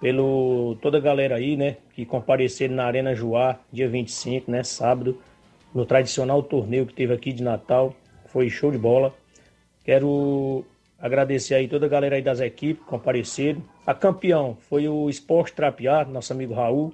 pelo 0.00 0.76
toda 0.80 0.98
a 0.98 1.00
galera 1.00 1.34
aí, 1.34 1.56
né, 1.56 1.78
que 1.92 2.06
compareceram 2.06 2.76
na 2.76 2.84
Arena 2.84 3.12
Joá, 3.12 3.58
dia 3.72 3.88
25, 3.88 4.48
né, 4.48 4.62
sábado 4.62 5.20
no 5.74 5.84
tradicional 5.84 6.42
torneio 6.42 6.86
que 6.86 6.94
teve 6.94 7.12
aqui 7.12 7.32
de 7.32 7.42
Natal. 7.42 7.94
Foi 8.26 8.48
show 8.48 8.70
de 8.70 8.78
bola. 8.78 9.14
Quero 9.84 10.64
agradecer 10.98 11.54
aí 11.54 11.66
toda 11.66 11.86
a 11.86 11.88
galera 11.88 12.16
aí 12.16 12.22
das 12.22 12.40
equipes 12.40 12.82
que 12.82 12.88
compareceram. 12.88 13.62
A 13.86 13.94
campeão 13.94 14.56
foi 14.68 14.88
o 14.88 15.08
Esporte 15.08 15.54
Trapiá, 15.54 16.04
nosso 16.04 16.32
amigo 16.32 16.54
Raul. 16.54 16.92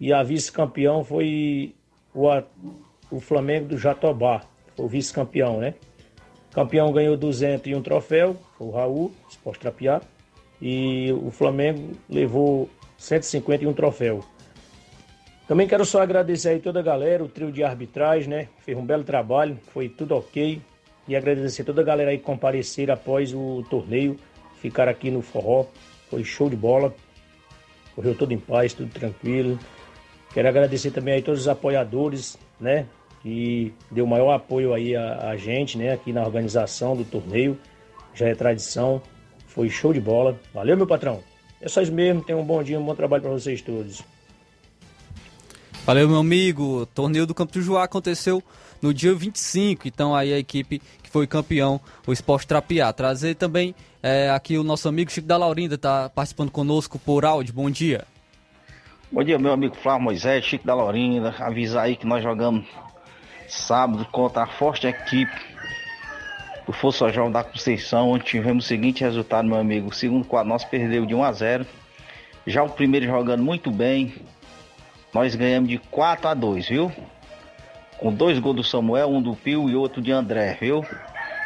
E 0.00 0.12
a 0.12 0.22
vice-campeão 0.22 1.04
foi 1.04 1.74
o, 2.14 2.28
o 3.10 3.20
Flamengo 3.20 3.68
do 3.68 3.78
Jatobá. 3.78 4.42
Foi 4.76 4.86
o 4.86 4.88
vice-campeão, 4.88 5.58
né? 5.58 5.74
O 6.50 6.54
campeão 6.54 6.92
ganhou 6.92 7.16
201 7.16 7.82
troféu, 7.82 8.36
foi 8.56 8.66
o 8.66 8.70
Raul, 8.70 9.12
Esporte 9.28 9.60
Trapiá. 9.60 10.00
E 10.62 11.12
o 11.12 11.30
Flamengo 11.30 11.92
levou 12.08 12.68
151 12.96 13.72
troféu. 13.72 14.24
Também 15.46 15.68
quero 15.68 15.84
só 15.84 16.00
agradecer 16.00 16.48
aí 16.50 16.58
toda 16.58 16.80
a 16.80 16.82
galera, 16.82 17.22
o 17.22 17.28
trio 17.28 17.52
de 17.52 17.62
arbitragem, 17.62 18.28
né? 18.30 18.48
Fez 18.60 18.76
um 18.78 18.84
belo 18.84 19.04
trabalho, 19.04 19.58
foi 19.72 19.90
tudo 19.90 20.16
ok. 20.16 20.60
E 21.06 21.14
agradecer 21.14 21.64
toda 21.64 21.82
a 21.82 21.84
galera 21.84 22.10
aí 22.10 22.18
que 22.18 22.24
comparecer 22.24 22.90
após 22.90 23.34
o 23.34 23.62
torneio, 23.68 24.16
ficar 24.62 24.88
aqui 24.88 25.10
no 25.10 25.20
forró. 25.20 25.66
Foi 26.08 26.24
show 26.24 26.48
de 26.48 26.56
bola. 26.56 26.94
Correu 27.94 28.14
tudo 28.14 28.32
em 28.32 28.38
paz, 28.38 28.72
tudo 28.72 28.90
tranquilo. 28.90 29.58
Quero 30.32 30.48
agradecer 30.48 30.90
também 30.90 31.14
aí 31.14 31.22
todos 31.22 31.42
os 31.42 31.48
apoiadores, 31.48 32.38
né? 32.58 32.86
Que 33.22 33.74
deu 33.90 34.06
maior 34.06 34.32
apoio 34.32 34.72
aí 34.72 34.96
a, 34.96 35.28
a 35.28 35.36
gente, 35.36 35.76
né? 35.76 35.92
Aqui 35.92 36.10
na 36.10 36.22
organização 36.22 36.96
do 36.96 37.04
torneio. 37.04 37.58
Já 38.14 38.28
é 38.28 38.34
tradição. 38.34 39.02
Foi 39.46 39.68
show 39.68 39.92
de 39.92 40.00
bola. 40.00 40.40
Valeu, 40.54 40.74
meu 40.74 40.86
patrão. 40.86 41.22
É 41.60 41.68
só 41.68 41.82
isso 41.82 41.92
mesmo. 41.92 42.22
Tenham 42.22 42.40
um 42.40 42.44
bom 42.44 42.62
dia, 42.62 42.80
um 42.80 42.84
bom 42.84 42.94
trabalho 42.94 43.22
para 43.22 43.32
vocês 43.32 43.60
todos. 43.60 44.02
Valeu, 45.86 46.08
meu 46.08 46.16
amigo. 46.16 46.80
O 46.80 46.86
torneio 46.86 47.26
do 47.26 47.34
Campo 47.34 47.52
do 47.52 47.60
Joá 47.60 47.84
aconteceu 47.84 48.42
no 48.80 48.94
dia 48.94 49.14
25. 49.14 49.86
Então, 49.86 50.16
aí 50.16 50.32
a 50.32 50.38
equipe 50.38 50.80
que 51.02 51.10
foi 51.10 51.26
campeão, 51.26 51.78
o 52.06 52.12
Esporte 52.12 52.46
Trapiá. 52.46 52.90
Trazer 52.90 53.34
também 53.34 53.74
é, 54.02 54.30
aqui 54.30 54.56
o 54.56 54.64
nosso 54.64 54.88
amigo 54.88 55.12
Chico 55.12 55.28
da 55.28 55.36
Laurinda, 55.36 55.74
está 55.74 56.08
participando 56.08 56.50
conosco 56.50 56.98
por 56.98 57.26
áudio. 57.26 57.52
Bom 57.52 57.68
dia. 57.68 58.06
Bom 59.12 59.22
dia, 59.22 59.38
meu 59.38 59.52
amigo 59.52 59.76
Flávio 59.76 60.04
Moisés, 60.04 60.42
Chico 60.46 60.66
da 60.66 60.74
Laurinda. 60.74 61.34
Avisar 61.38 61.84
aí 61.84 61.96
que 61.96 62.06
nós 62.06 62.22
jogamos 62.22 62.64
sábado 63.46 64.06
contra 64.06 64.44
a 64.44 64.46
forte 64.46 64.86
equipe 64.86 65.38
do 66.64 66.72
Força 66.72 67.12
Jovem 67.12 67.30
da 67.30 67.44
Conceição, 67.44 68.08
onde 68.08 68.24
tivemos 68.24 68.64
o 68.64 68.68
seguinte 68.68 69.04
resultado, 69.04 69.46
meu 69.46 69.58
amigo. 69.58 69.90
O 69.90 69.94
segundo 69.94 70.26
quadro 70.26 70.48
nós 70.48 70.64
perdeu 70.64 71.04
de 71.04 71.14
1 71.14 71.22
a 71.22 71.32
0. 71.32 71.66
Já 72.46 72.62
o 72.62 72.70
primeiro 72.70 73.04
jogando 73.04 73.42
muito 73.42 73.70
bem, 73.70 74.14
nós 75.14 75.34
ganhamos 75.36 75.70
de 75.70 75.78
4 75.78 76.28
a 76.28 76.34
2, 76.34 76.68
viu? 76.68 76.92
Com 77.98 78.12
dois 78.12 78.38
gols 78.40 78.56
do 78.56 78.64
Samuel, 78.64 79.08
um 79.08 79.22
do 79.22 79.36
Pio 79.36 79.70
e 79.70 79.76
outro 79.76 80.02
de 80.02 80.10
André, 80.10 80.58
viu? 80.60 80.84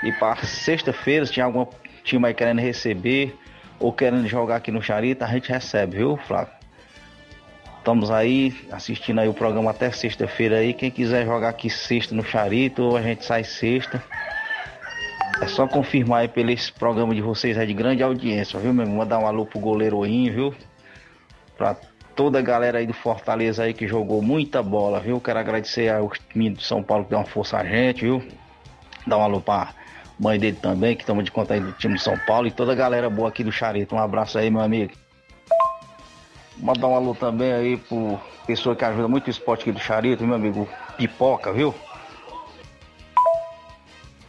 E 0.02 0.11
para 0.12 0.42
sexta-feira, 0.44 1.26
se 1.26 1.33
tinha 1.33 1.44
algum 1.44 1.66
time 2.02 2.26
aí 2.26 2.33
querendo 2.33 2.61
receber 2.61 3.37
ou 3.78 3.92
querendo 3.92 4.26
jogar 4.26 4.57
aqui 4.57 4.72
no 4.72 4.83
Charita, 4.83 5.26
a 5.26 5.28
gente 5.28 5.52
recebe, 5.52 5.98
viu, 5.98 6.16
Flávio? 6.16 6.52
Estamos 7.78 8.11
aí 8.11 8.54
assistindo 8.72 9.18
aí 9.20 9.28
o 9.28 9.35
programa 9.35 9.70
até 9.70 9.90
sexta-feira 9.90 10.57
aí. 10.57 10.72
Quem 10.72 10.90
quiser 10.90 11.26
jogar 11.26 11.50
aqui 11.50 11.68
sexta 11.68 12.14
no 12.14 12.24
Charito, 12.24 12.96
a 12.96 13.02
gente 13.02 13.24
sai 13.24 13.44
sexta. 13.44 14.02
É 15.40 15.46
só 15.46 15.66
confirmar 15.68 16.20
aí 16.20 16.28
pelo 16.28 16.50
esse 16.50 16.72
programa 16.72 17.14
de 17.14 17.20
vocês 17.20 17.57
aí 17.57 17.66
de 17.66 17.74
grande 17.74 18.02
audiência, 18.02 18.59
viu, 18.59 18.72
meu? 18.72 18.87
Mandar 18.87 19.18
um 19.18 19.26
alô 19.26 19.46
pro 19.46 19.61
goleiro 19.61 19.98
Oim, 19.98 20.31
viu? 20.31 20.54
Pra 21.57 21.76
toda 22.18 22.40
a 22.40 22.42
galera 22.42 22.81
aí 22.81 22.87
do 22.88 22.92
Fortaleza 22.92 23.62
aí 23.62 23.72
que 23.72 23.87
jogou 23.87 24.20
muita 24.20 24.61
bola, 24.61 24.98
viu? 24.98 25.20
Quero 25.20 25.38
agradecer 25.38 25.88
ao 25.88 26.11
time 26.33 26.50
de 26.50 26.64
São 26.64 26.83
Paulo 26.83 27.04
que 27.04 27.11
deu 27.11 27.18
uma 27.20 27.24
força 27.24 27.59
a 27.59 27.64
gente, 27.64 28.00
viu? 28.00 28.20
Dar 29.07 29.18
um 29.18 29.22
alô 29.22 29.40
pra 29.40 29.68
mãe 30.18 30.37
dele 30.37 30.59
também, 30.61 30.96
que 30.96 31.04
estamos 31.04 31.24
de 31.24 31.31
conta 31.31 31.54
aí 31.54 31.61
do 31.61 31.70
time 31.74 31.94
de 31.94 32.02
São 32.02 32.18
Paulo 32.26 32.48
e 32.48 32.50
toda 32.50 32.72
a 32.72 32.74
galera 32.74 33.09
boa 33.09 33.28
aqui 33.28 33.44
do 33.44 33.52
Charito. 33.52 33.94
Um 33.94 34.00
abraço 34.00 34.37
aí, 34.37 34.50
meu 34.50 34.61
amigo. 34.61 34.94
Mandar 36.57 36.88
um 36.88 36.96
alô 36.96 37.14
também 37.14 37.52
aí 37.52 37.76
pro 37.76 38.18
pessoa 38.44 38.74
que 38.74 38.85
ajuda 38.85 39.07
muito 39.07 39.28
o 39.28 39.31
esporte 39.31 39.62
aqui 39.62 39.70
do 39.70 39.78
Charito, 39.78 40.26
meu 40.26 40.35
amigo 40.35 40.68
Pipoca, 40.96 41.52
viu? 41.52 41.72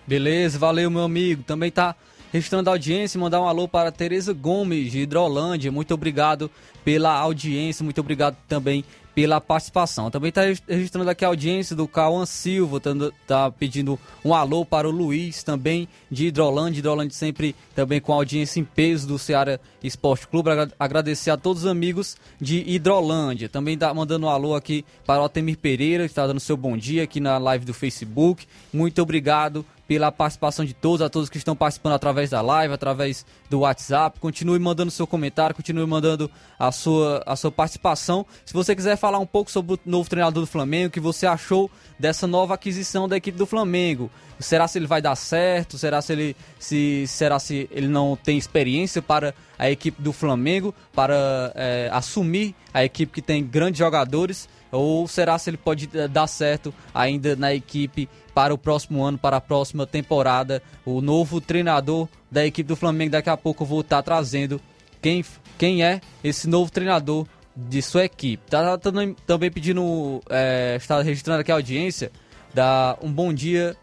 Beleza, 0.06 0.60
valeu, 0.60 0.92
meu 0.92 1.02
amigo. 1.02 1.42
Também 1.42 1.72
tá 1.72 1.96
registrando 2.32 2.70
a 2.70 2.74
audiência 2.74 3.20
mandar 3.20 3.42
um 3.42 3.48
alô 3.48 3.68
para 3.68 3.92
Tereza 3.92 4.34
Gomes, 4.34 4.92
de 4.92 5.00
Hidrolândia. 5.02 5.72
Muito 5.72 5.94
obrigado 5.94 6.50
pela 6.84 7.14
audiência, 7.14 7.84
muito 7.84 8.00
obrigado 8.00 8.38
também 8.48 8.84
pela 9.20 9.42
participação. 9.42 10.10
Também 10.10 10.30
está 10.30 10.44
registrando 10.68 11.10
aqui 11.10 11.26
a 11.26 11.28
audiência 11.28 11.76
do 11.76 11.88
Cauã 11.88 12.26
Silva, 12.26 12.80
tá, 12.80 12.92
tá, 13.28 13.52
pedindo 13.52 14.00
um 14.24 14.34
alô 14.34 14.64
para 14.64 14.88
o 14.88 14.92
Luiz, 14.92 15.44
também 15.44 15.90
de 16.10 16.28
Hidrolândia. 16.28 16.80
Hidrolândia 16.80 17.18
sempre 17.18 17.54
também 17.76 18.00
com 18.00 18.14
audiência 18.14 18.62
em 18.62 18.64
peso 18.64 19.08
do 19.08 19.20
Ceará 19.20 19.60
Esporte 19.84 20.26
Clube. 20.28 20.52
Agradecer 20.80 21.32
a 21.32 21.38
todos 21.38 21.64
os 21.64 21.70
amigos 21.70 22.16
de 22.40 22.64
Hidrolândia. 22.66 23.50
Também 23.50 23.78
tá 23.78 23.94
mandando 23.94 24.26
um 24.26 24.30
alô 24.30 24.56
aqui 24.56 24.86
para 25.06 25.22
o 25.22 25.26
Otemir 25.26 25.58
Pereira, 25.58 26.06
que 26.06 26.12
está 26.12 26.26
dando 26.26 26.40
seu 26.40 26.56
bom 26.56 26.78
dia 26.78 27.04
aqui 27.04 27.20
na 27.20 27.38
live 27.38 27.66
do 27.66 27.74
Facebook. 27.74 28.48
Muito 28.72 29.02
obrigado 29.02 29.66
pela 29.90 30.12
participação 30.12 30.64
de 30.64 30.76
todos, 30.76 31.02
a 31.02 31.10
todos 31.10 31.32
que 31.32 31.38
estão 31.40 31.56
participando 31.56 31.94
através 31.94 32.30
da 32.30 32.42
live, 32.42 32.72
através 32.72 33.26
do 33.50 33.62
WhatsApp. 33.62 34.20
Continue 34.20 34.60
mandando 34.60 34.92
seu 34.92 35.08
comentário, 35.08 35.56
continue 35.56 35.84
mandando 35.88 36.30
a 36.60 36.72
sua, 36.72 37.24
a 37.26 37.36
sua 37.36 37.52
participação. 37.52 38.24
Se 38.46 38.54
você 38.54 38.76
quiser 38.76 38.98
falar 38.98 39.18
um 39.18 39.26
pouco 39.26 39.50
sobre 39.50 39.74
o 39.74 39.80
novo 39.84 40.08
treinador 40.08 40.44
do 40.44 40.48
Flamengo, 40.48 40.90
o 40.90 40.92
que 40.92 41.00
você 41.00 41.26
achou 41.26 41.72
dessa 41.98 42.28
nova 42.28 42.54
aquisição 42.54 43.08
da 43.08 43.18
equipe 43.18 43.36
do 43.36 43.48
Flamengo. 43.48 44.12
Será 44.40 44.68
se 44.68 44.78
ele 44.78 44.86
vai 44.86 45.02
dar 45.02 45.16
certo? 45.16 45.76
Será 45.76 46.04
se 46.04 46.14
ele 46.14 46.36
se 46.60 47.06
será 47.08 47.40
se 47.40 47.68
ele 47.72 47.88
não 47.88 48.16
tem 48.16 48.38
experiência 48.38 49.02
para 49.02 49.34
a 49.58 49.72
equipe 49.72 50.00
do 50.00 50.14
Flamengo 50.14 50.74
para 50.94 51.52
é, 51.56 51.90
assumir 51.92 52.54
a 52.72 52.86
equipe 52.86 53.12
que 53.12 53.22
tem 53.24 53.44
grandes 53.44 53.80
jogadores? 53.80 54.48
Ou 54.72 55.08
será 55.08 55.38
se 55.38 55.50
ele 55.50 55.58
pode 55.58 55.90
eh, 55.94 56.08
dar 56.08 56.28
certo 56.28 56.74
ainda 56.94 57.36
na 57.36 57.54
equipe 57.54 58.08
para 58.34 58.54
o 58.54 58.58
próximo 58.58 59.04
ano, 59.04 59.18
para 59.18 59.38
a 59.38 59.42
próxima 59.42 59.88
temporada? 59.88 60.62
O 60.86 61.02
novo 61.02 61.42
treinador 61.42 62.08
da 62.30 62.46
equipe 62.46 62.68
do 62.68 62.76
Flamengo, 62.76 63.12
daqui 63.12 63.30
a 63.30 63.38
pouco 63.38 63.64
eu 63.64 63.68
vou 63.68 63.82
estar 63.82 64.04
trazendo 64.04 64.62
quem, 65.02 65.26
quem 65.58 65.84
é 65.84 66.02
esse 66.24 66.48
novo 66.48 66.72
treinador 66.72 67.26
de 67.56 67.82
sua 67.82 68.06
equipe. 68.06 68.44
Tá, 68.50 68.78
tá 68.78 68.92
também 69.26 69.52
pedindo, 69.52 70.22
é, 70.30 70.76
está 70.78 71.02
registrando 71.02 71.42
aqui 71.42 71.52
a 71.52 71.56
audiência, 71.56 72.12
dá 72.54 72.98
um 73.02 73.12
bom 73.12 73.34
dia. 73.34 73.76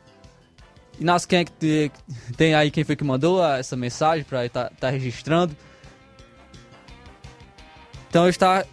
Inácio, 0.98 1.28
quem 1.28 1.40
é 1.40 1.44
que 1.44 1.90
tem 2.36 2.54
aí 2.54 2.70
quem 2.70 2.84
foi 2.84 2.96
que 2.96 3.04
mandou 3.04 3.44
essa 3.44 3.76
mensagem 3.76 4.24
para 4.24 4.46
estar 4.46 4.70
tá, 4.70 4.72
tá 4.80 4.90
registrando? 4.90 5.54
Então 8.08 8.28
está 8.28 8.64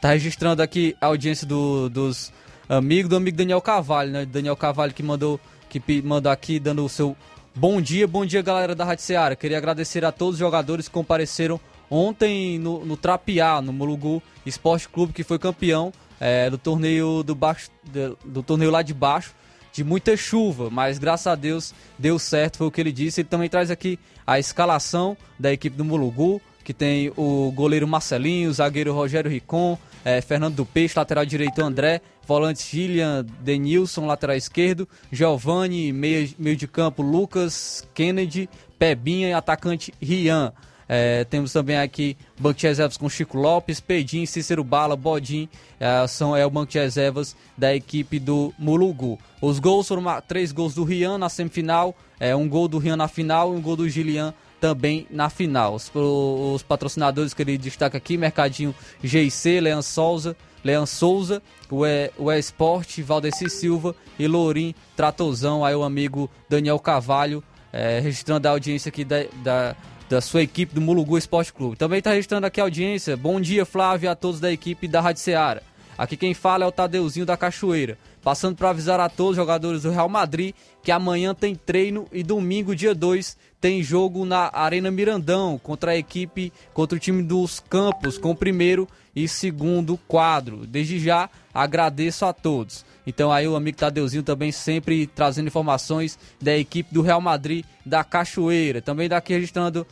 Tá 0.00 0.12
registrando 0.12 0.62
aqui 0.62 0.96
a 0.98 1.06
audiência 1.06 1.46
do, 1.46 1.90
dos 1.90 2.32
amigos 2.66 3.10
do 3.10 3.16
amigo 3.16 3.36
Daniel 3.36 3.60
Carvalho, 3.60 4.10
né? 4.10 4.24
Daniel 4.24 4.56
Carvalho 4.56 4.94
que 4.94 5.02
mandou, 5.02 5.38
que 5.68 5.82
mandou 6.02 6.32
aqui 6.32 6.58
dando 6.58 6.82
o 6.82 6.88
seu 6.88 7.14
bom 7.54 7.82
dia, 7.82 8.08
bom 8.08 8.24
dia 8.24 8.40
galera 8.40 8.74
da 8.74 8.82
Rádio 8.82 9.04
Seara. 9.04 9.36
Queria 9.36 9.58
agradecer 9.58 10.02
a 10.02 10.10
todos 10.10 10.36
os 10.36 10.38
jogadores 10.38 10.88
que 10.88 10.94
compareceram 10.94 11.60
ontem 11.90 12.58
no, 12.58 12.82
no 12.86 12.96
Trapiá, 12.96 13.60
no 13.60 13.74
Mulugu 13.74 14.22
Esporte 14.46 14.88
Clube, 14.88 15.12
que 15.12 15.22
foi 15.22 15.38
campeão 15.38 15.92
é, 16.18 16.48
do 16.48 16.56
torneio 16.56 17.22
do 17.22 17.34
baixo, 17.34 17.70
do, 17.84 18.16
do 18.24 18.42
torneio 18.42 18.70
lá 18.70 18.80
de 18.80 18.94
baixo. 18.94 19.34
de 19.72 19.84
muita 19.84 20.16
chuva, 20.16 20.68
mas 20.70 20.98
graças 20.98 21.26
a 21.26 21.34
Deus 21.34 21.74
deu 21.98 22.18
certo, 22.18 22.58
foi 22.58 22.66
o 22.66 22.70
que 22.70 22.80
ele 22.80 22.92
disse. 22.92 23.20
Ele 23.20 23.28
também 23.28 23.48
traz 23.48 23.70
aqui 23.70 23.98
a 24.26 24.38
escalação 24.38 25.16
da 25.38 25.52
equipe 25.52 25.76
do 25.76 25.84
Mulugu, 25.84 26.40
que 26.64 26.74
tem 26.74 27.12
o 27.16 27.52
goleiro 27.54 27.86
Marcelinho, 27.86 28.50
o 28.50 28.52
zagueiro 28.52 28.92
Rogério 28.92 29.30
Ricon, 29.30 29.78
é, 30.04 30.20
Fernando 30.20 30.56
do 30.56 30.66
Peixe, 30.66 30.94
lateral 30.96 31.24
direito 31.24 31.60
André, 31.62 32.00
volantes 32.26 32.68
Gillian, 32.68 33.24
Denilson, 33.40 34.06
lateral 34.06 34.36
esquerdo, 34.36 34.88
Giovanni, 35.10 35.92
meio, 35.92 36.30
meio 36.38 36.56
de 36.56 36.66
campo 36.66 37.02
Lucas, 37.02 37.86
Kennedy, 37.94 38.48
Pebinha 38.78 39.28
e 39.28 39.32
atacante 39.32 39.92
Rian. 40.00 40.52
É, 40.92 41.22
temos 41.22 41.52
também 41.52 41.78
aqui 41.78 42.16
banco 42.36 42.58
de 42.58 42.66
reservas 42.66 42.96
com 42.96 43.08
Chico 43.08 43.38
Lopes, 43.38 43.78
Peidim, 43.78 44.26
Cícero 44.26 44.64
Bala, 44.64 44.96
Bodim, 44.96 45.48
é, 45.78 46.04
são, 46.08 46.36
é 46.36 46.44
o 46.44 46.50
banco 46.50 46.72
de 46.72 46.80
reservas 46.80 47.36
da 47.56 47.72
equipe 47.72 48.18
do 48.18 48.52
Mulugu. 48.58 49.16
Os 49.40 49.60
gols 49.60 49.86
foram 49.86 50.02
três 50.26 50.50
gols 50.50 50.74
do 50.74 50.82
Rian 50.82 51.16
na 51.16 51.28
semifinal, 51.28 51.94
é, 52.18 52.34
um 52.34 52.48
gol 52.48 52.66
do 52.66 52.78
Rian 52.78 52.96
na 52.96 53.06
final 53.06 53.54
e 53.54 53.56
um 53.56 53.60
gol 53.60 53.76
do 53.76 53.88
Gilian 53.88 54.34
também 54.60 55.06
na 55.10 55.30
final. 55.30 55.74
Os, 55.74 55.90
os 55.94 56.62
patrocinadores 56.62 57.32
que 57.32 57.42
ele 57.42 57.56
destaca 57.56 57.96
aqui, 57.96 58.16
Mercadinho 58.16 58.74
GIC, 59.02 59.60
Leão 59.60 59.82
Souza, 59.82 60.36
Leão 60.62 60.84
Souza, 60.84 61.42
o, 61.70 61.86
e, 61.86 62.10
o 62.18 62.30
Esporte, 62.30 63.02
Valdeci 63.02 63.48
Silva 63.48 63.94
e 64.18 64.26
Lourim 64.28 64.74
Tratozão, 64.94 65.64
aí 65.64 65.74
o 65.74 65.82
amigo 65.82 66.30
Daniel 66.48 66.78
Cavalho, 66.78 67.42
é, 67.72 67.98
registrando 68.00 68.46
a 68.46 68.50
audiência 68.50 68.90
aqui 68.90 69.04
da, 69.04 69.24
da 69.42 69.76
da 70.10 70.20
sua 70.20 70.42
equipe 70.42 70.74
do 70.74 70.80
Mulugu 70.80 71.16
Esporte 71.16 71.52
Clube. 71.52 71.76
Também 71.76 71.98
está 71.98 72.10
registrando 72.10 72.44
aqui 72.44 72.60
a 72.60 72.64
audiência. 72.64 73.16
Bom 73.16 73.40
dia, 73.40 73.64
Flávio, 73.64 74.10
a 74.10 74.16
todos 74.16 74.40
da 74.40 74.50
equipe 74.50 74.88
da 74.88 75.00
Rádio 75.00 75.22
Ceará. 75.22 75.62
Aqui 75.96 76.16
quem 76.16 76.34
fala 76.34 76.64
é 76.64 76.66
o 76.66 76.72
Tadeuzinho 76.72 77.24
da 77.24 77.36
Cachoeira. 77.36 77.96
Passando 78.20 78.56
para 78.56 78.70
avisar 78.70 78.98
a 78.98 79.08
todos 79.08 79.30
os 79.30 79.36
jogadores 79.36 79.82
do 79.82 79.90
Real 79.90 80.08
Madrid 80.08 80.52
que 80.82 80.90
amanhã 80.90 81.32
tem 81.32 81.54
treino 81.54 82.08
e 82.10 82.24
domingo, 82.24 82.74
dia 82.74 82.92
2, 82.92 83.36
tem 83.60 83.82
jogo 83.82 84.24
na 84.24 84.50
Arena 84.52 84.90
Mirandão 84.90 85.58
contra 85.62 85.92
a 85.92 85.96
equipe, 85.96 86.52
contra 86.72 86.96
o 86.96 87.00
time 87.00 87.22
dos 87.22 87.60
Campos, 87.60 88.16
com 88.16 88.30
o 88.30 88.36
primeiro 88.36 88.88
e 89.14 89.28
segundo 89.28 89.98
quadro. 90.08 90.66
Desde 90.66 90.98
já 90.98 91.28
agradeço 91.52 92.24
a 92.24 92.32
todos. 92.32 92.84
Então 93.06 93.30
aí 93.30 93.46
o 93.46 93.56
amigo 93.56 93.76
Tadeuzinho 93.76 94.22
também 94.22 94.52
sempre 94.52 95.06
trazendo 95.06 95.48
informações 95.48 96.18
da 96.40 96.56
equipe 96.56 96.94
do 96.94 97.02
Real 97.02 97.20
Madrid 97.20 97.64
da 97.84 98.04
Cachoeira. 98.04 98.80
Também 98.80 99.08
daqui 99.08 99.34
registrando 99.34 99.86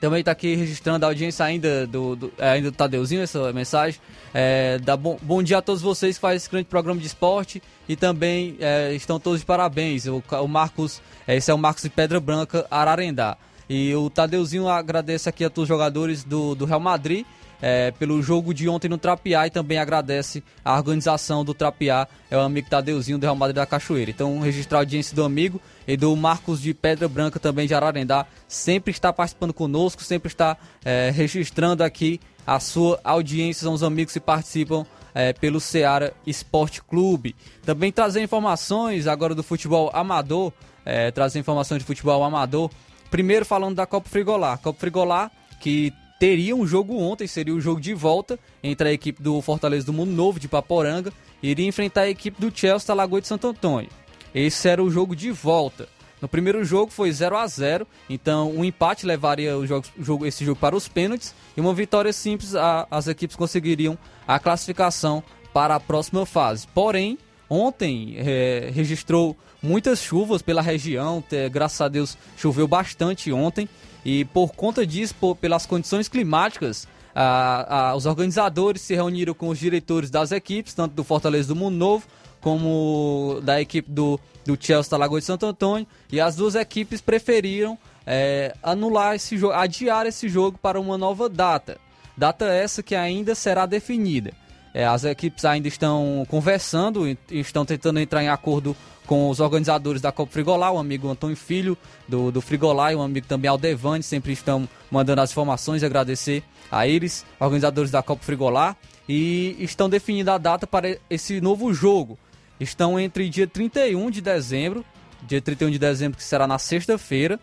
também 0.00 0.20
está 0.20 0.32
aqui 0.32 0.54
registrando 0.54 1.04
a 1.04 1.08
audiência 1.08 1.44
ainda 1.44 1.86
do, 1.86 2.16
do, 2.16 2.32
é, 2.38 2.50
ainda 2.50 2.70
do 2.70 2.76
Tadeuzinho, 2.76 3.22
essa 3.22 3.52
mensagem. 3.52 4.00
É, 4.34 4.78
dá 4.78 4.96
bom, 4.96 5.18
bom 5.22 5.42
dia 5.42 5.58
a 5.58 5.62
todos 5.62 5.80
vocês 5.80 6.16
que 6.16 6.20
fazem 6.20 6.36
esse 6.36 6.50
grande 6.50 6.66
programa 6.66 7.00
de 7.00 7.06
esporte 7.06 7.62
e 7.88 7.96
também 7.96 8.56
é, 8.60 8.92
estão 8.94 9.18
todos 9.18 9.40
de 9.40 9.46
parabéns. 9.46 10.06
O, 10.06 10.22
o 10.42 10.48
Marcos, 10.48 11.00
é, 11.26 11.36
esse 11.36 11.50
é 11.50 11.54
o 11.54 11.58
Marcos 11.58 11.82
de 11.82 11.90
Pedra 11.90 12.20
Branca, 12.20 12.66
Ararendá. 12.70 13.36
E 13.68 13.94
o 13.94 14.08
Tadeuzinho 14.08 14.68
agradece 14.68 15.28
aqui 15.28 15.44
a 15.44 15.50
todos 15.50 15.64
os 15.64 15.68
jogadores 15.68 16.22
do, 16.22 16.54
do 16.54 16.64
Real 16.64 16.80
Madrid 16.80 17.24
é, 17.60 17.90
pelo 17.92 18.22
jogo 18.22 18.52
de 18.52 18.68
ontem 18.68 18.88
no 18.88 18.98
Trapiá 18.98 19.46
e 19.46 19.50
também 19.50 19.78
agradece 19.78 20.42
a 20.64 20.76
organização 20.76 21.44
do 21.44 21.54
Trapiá, 21.54 22.06
é 22.30 22.36
o 22.36 22.40
amigo 22.40 22.68
Tadeuzinho 22.68 23.18
do 23.18 23.24
Real 23.24 23.36
Madrid 23.36 23.56
da 23.56 23.66
Cachoeira. 23.66 24.10
Então, 24.10 24.38
registrar 24.40 24.78
a 24.78 24.80
audiência 24.82 25.14
do 25.14 25.24
amigo 25.24 25.60
e 25.86 25.96
do 25.96 26.14
Marcos 26.16 26.60
de 26.60 26.74
Pedra 26.74 27.08
Branca 27.08 27.38
também 27.38 27.66
de 27.66 27.74
Ararendá, 27.74 28.26
sempre 28.48 28.90
está 28.90 29.12
participando 29.12 29.54
conosco, 29.54 30.02
sempre 30.02 30.28
está 30.28 30.56
é, 30.84 31.10
registrando 31.14 31.82
aqui 31.82 32.20
a 32.46 32.60
sua 32.60 33.00
audiência, 33.02 33.62
são 33.62 33.72
os 33.72 33.82
amigos 33.82 34.12
que 34.12 34.20
participam 34.20 34.86
é, 35.14 35.32
pelo 35.32 35.60
Ceará 35.60 36.12
Esporte 36.26 36.82
Clube. 36.82 37.34
Também 37.64 37.90
trazer 37.90 38.22
informações 38.22 39.06
agora 39.06 39.34
do 39.34 39.42
futebol 39.42 39.90
amador, 39.92 40.52
é, 40.84 41.10
trazer 41.10 41.38
informações 41.38 41.78
de 41.78 41.84
futebol 41.84 42.22
amador. 42.22 42.70
Primeiro 43.10 43.44
falando 43.44 43.76
da 43.76 43.86
Copa 43.86 44.08
Frigolar. 44.08 44.58
Copa 44.58 44.78
Frigolar 44.78 45.32
que 45.58 45.92
teria 46.18 46.54
um 46.54 46.66
jogo 46.66 46.98
ontem, 46.98 47.26
seria 47.26 47.54
o 47.54 47.58
um 47.58 47.60
jogo 47.60 47.80
de 47.80 47.94
volta 47.94 48.38
entre 48.62 48.88
a 48.88 48.92
equipe 48.92 49.22
do 49.22 49.40
Fortaleza 49.40 49.86
do 49.86 49.92
Mundo 49.92 50.12
Novo 50.12 50.40
de 50.40 50.48
Paporanga 50.48 51.12
e 51.42 51.50
iria 51.50 51.66
enfrentar 51.66 52.02
a 52.02 52.10
equipe 52.10 52.40
do 52.40 52.56
Chelsea 52.56 52.88
da 52.88 52.94
Lagoa 52.94 53.20
de 53.20 53.28
Santo 53.28 53.46
Antônio. 53.46 53.90
Esse 54.34 54.68
era 54.68 54.82
o 54.82 54.90
jogo 54.90 55.14
de 55.14 55.30
volta. 55.30 55.88
No 56.20 56.28
primeiro 56.28 56.64
jogo 56.64 56.90
foi 56.90 57.12
0 57.12 57.36
a 57.36 57.46
0 57.46 57.86
então 58.08 58.50
um 58.50 58.64
empate 58.64 59.04
levaria 59.04 59.56
o 59.56 59.66
jogo, 59.66 60.24
esse 60.24 60.44
jogo 60.44 60.58
para 60.58 60.74
os 60.74 60.88
pênaltis 60.88 61.34
e 61.56 61.60
uma 61.60 61.74
vitória 61.74 62.12
simples 62.12 62.54
a, 62.54 62.86
as 62.90 63.06
equipes 63.06 63.36
conseguiriam 63.36 63.98
a 64.26 64.38
classificação 64.38 65.22
para 65.52 65.74
a 65.74 65.80
próxima 65.80 66.24
fase. 66.24 66.66
Porém, 66.68 67.18
ontem 67.48 68.14
é, 68.18 68.70
registrou 68.74 69.36
muitas 69.62 70.00
chuvas 70.00 70.42
pela 70.42 70.62
região, 70.62 71.22
graças 71.50 71.80
a 71.80 71.88
Deus 71.88 72.16
choveu 72.36 72.66
bastante 72.66 73.32
ontem 73.32 73.68
e 74.06 74.24
por 74.24 74.52
conta 74.54 74.86
disso, 74.86 75.16
por, 75.16 75.34
pelas 75.34 75.66
condições 75.66 76.08
climáticas, 76.08 76.86
a, 77.12 77.88
a, 77.88 77.96
os 77.96 78.06
organizadores 78.06 78.82
se 78.82 78.94
reuniram 78.94 79.34
com 79.34 79.48
os 79.48 79.58
diretores 79.58 80.10
das 80.10 80.30
equipes, 80.30 80.74
tanto 80.74 80.94
do 80.94 81.02
Fortaleza 81.02 81.48
do 81.48 81.56
Mundo 81.56 81.76
Novo, 81.76 82.06
como 82.40 83.40
da 83.42 83.60
equipe 83.60 83.90
do, 83.90 84.20
do 84.44 84.56
Chelsea 84.60 84.92
da 84.92 84.96
Lagoa 84.96 85.18
de 85.18 85.26
Santo 85.26 85.44
Antônio, 85.44 85.88
e 86.12 86.20
as 86.20 86.36
duas 86.36 86.54
equipes 86.54 87.00
preferiram 87.00 87.76
é, 88.06 88.54
anular 88.62 89.16
esse 89.16 89.36
jogo, 89.36 89.54
adiar 89.54 90.06
esse 90.06 90.28
jogo 90.28 90.56
para 90.56 90.78
uma 90.78 90.96
nova 90.96 91.28
data. 91.28 91.76
Data 92.16 92.44
essa 92.44 92.84
que 92.84 92.94
ainda 92.94 93.34
será 93.34 93.66
definida. 93.66 94.32
É, 94.72 94.86
as 94.86 95.02
equipes 95.02 95.44
ainda 95.44 95.66
estão 95.66 96.24
conversando, 96.28 97.08
estão 97.28 97.64
tentando 97.64 97.98
entrar 97.98 98.22
em 98.22 98.28
acordo 98.28 98.76
com 99.06 99.30
os 99.30 99.40
organizadores 99.40 100.02
da 100.02 100.12
Copa 100.12 100.32
Frigolá, 100.32 100.70
o 100.70 100.78
amigo 100.78 101.08
Antônio 101.08 101.36
Filho 101.36 101.78
do, 102.08 102.30
do 102.30 102.40
Frigolá 102.40 102.92
e 102.92 102.96
o 102.96 103.00
amigo 103.00 103.26
também 103.26 103.48
Aldevani, 103.48 104.02
sempre 104.02 104.32
estão 104.32 104.68
mandando 104.90 105.20
as 105.20 105.30
informações 105.30 105.82
e 105.82 105.86
agradecer 105.86 106.42
a 106.70 106.86
eles, 106.86 107.24
organizadores 107.38 107.90
da 107.90 108.02
Copa 108.02 108.24
Frigolá, 108.24 108.76
e 109.08 109.56
estão 109.60 109.88
definindo 109.88 110.30
a 110.30 110.38
data 110.38 110.66
para 110.66 110.98
esse 111.08 111.40
novo 111.40 111.72
jogo. 111.72 112.18
Estão 112.58 112.98
entre 112.98 113.28
dia 113.28 113.46
31 113.46 114.10
de 114.10 114.20
dezembro, 114.20 114.84
dia 115.22 115.40
31 115.40 115.70
de 115.70 115.78
dezembro 115.78 116.18
que 116.18 116.24
será 116.24 116.46
na 116.46 116.58
sexta-feira, 116.58 117.38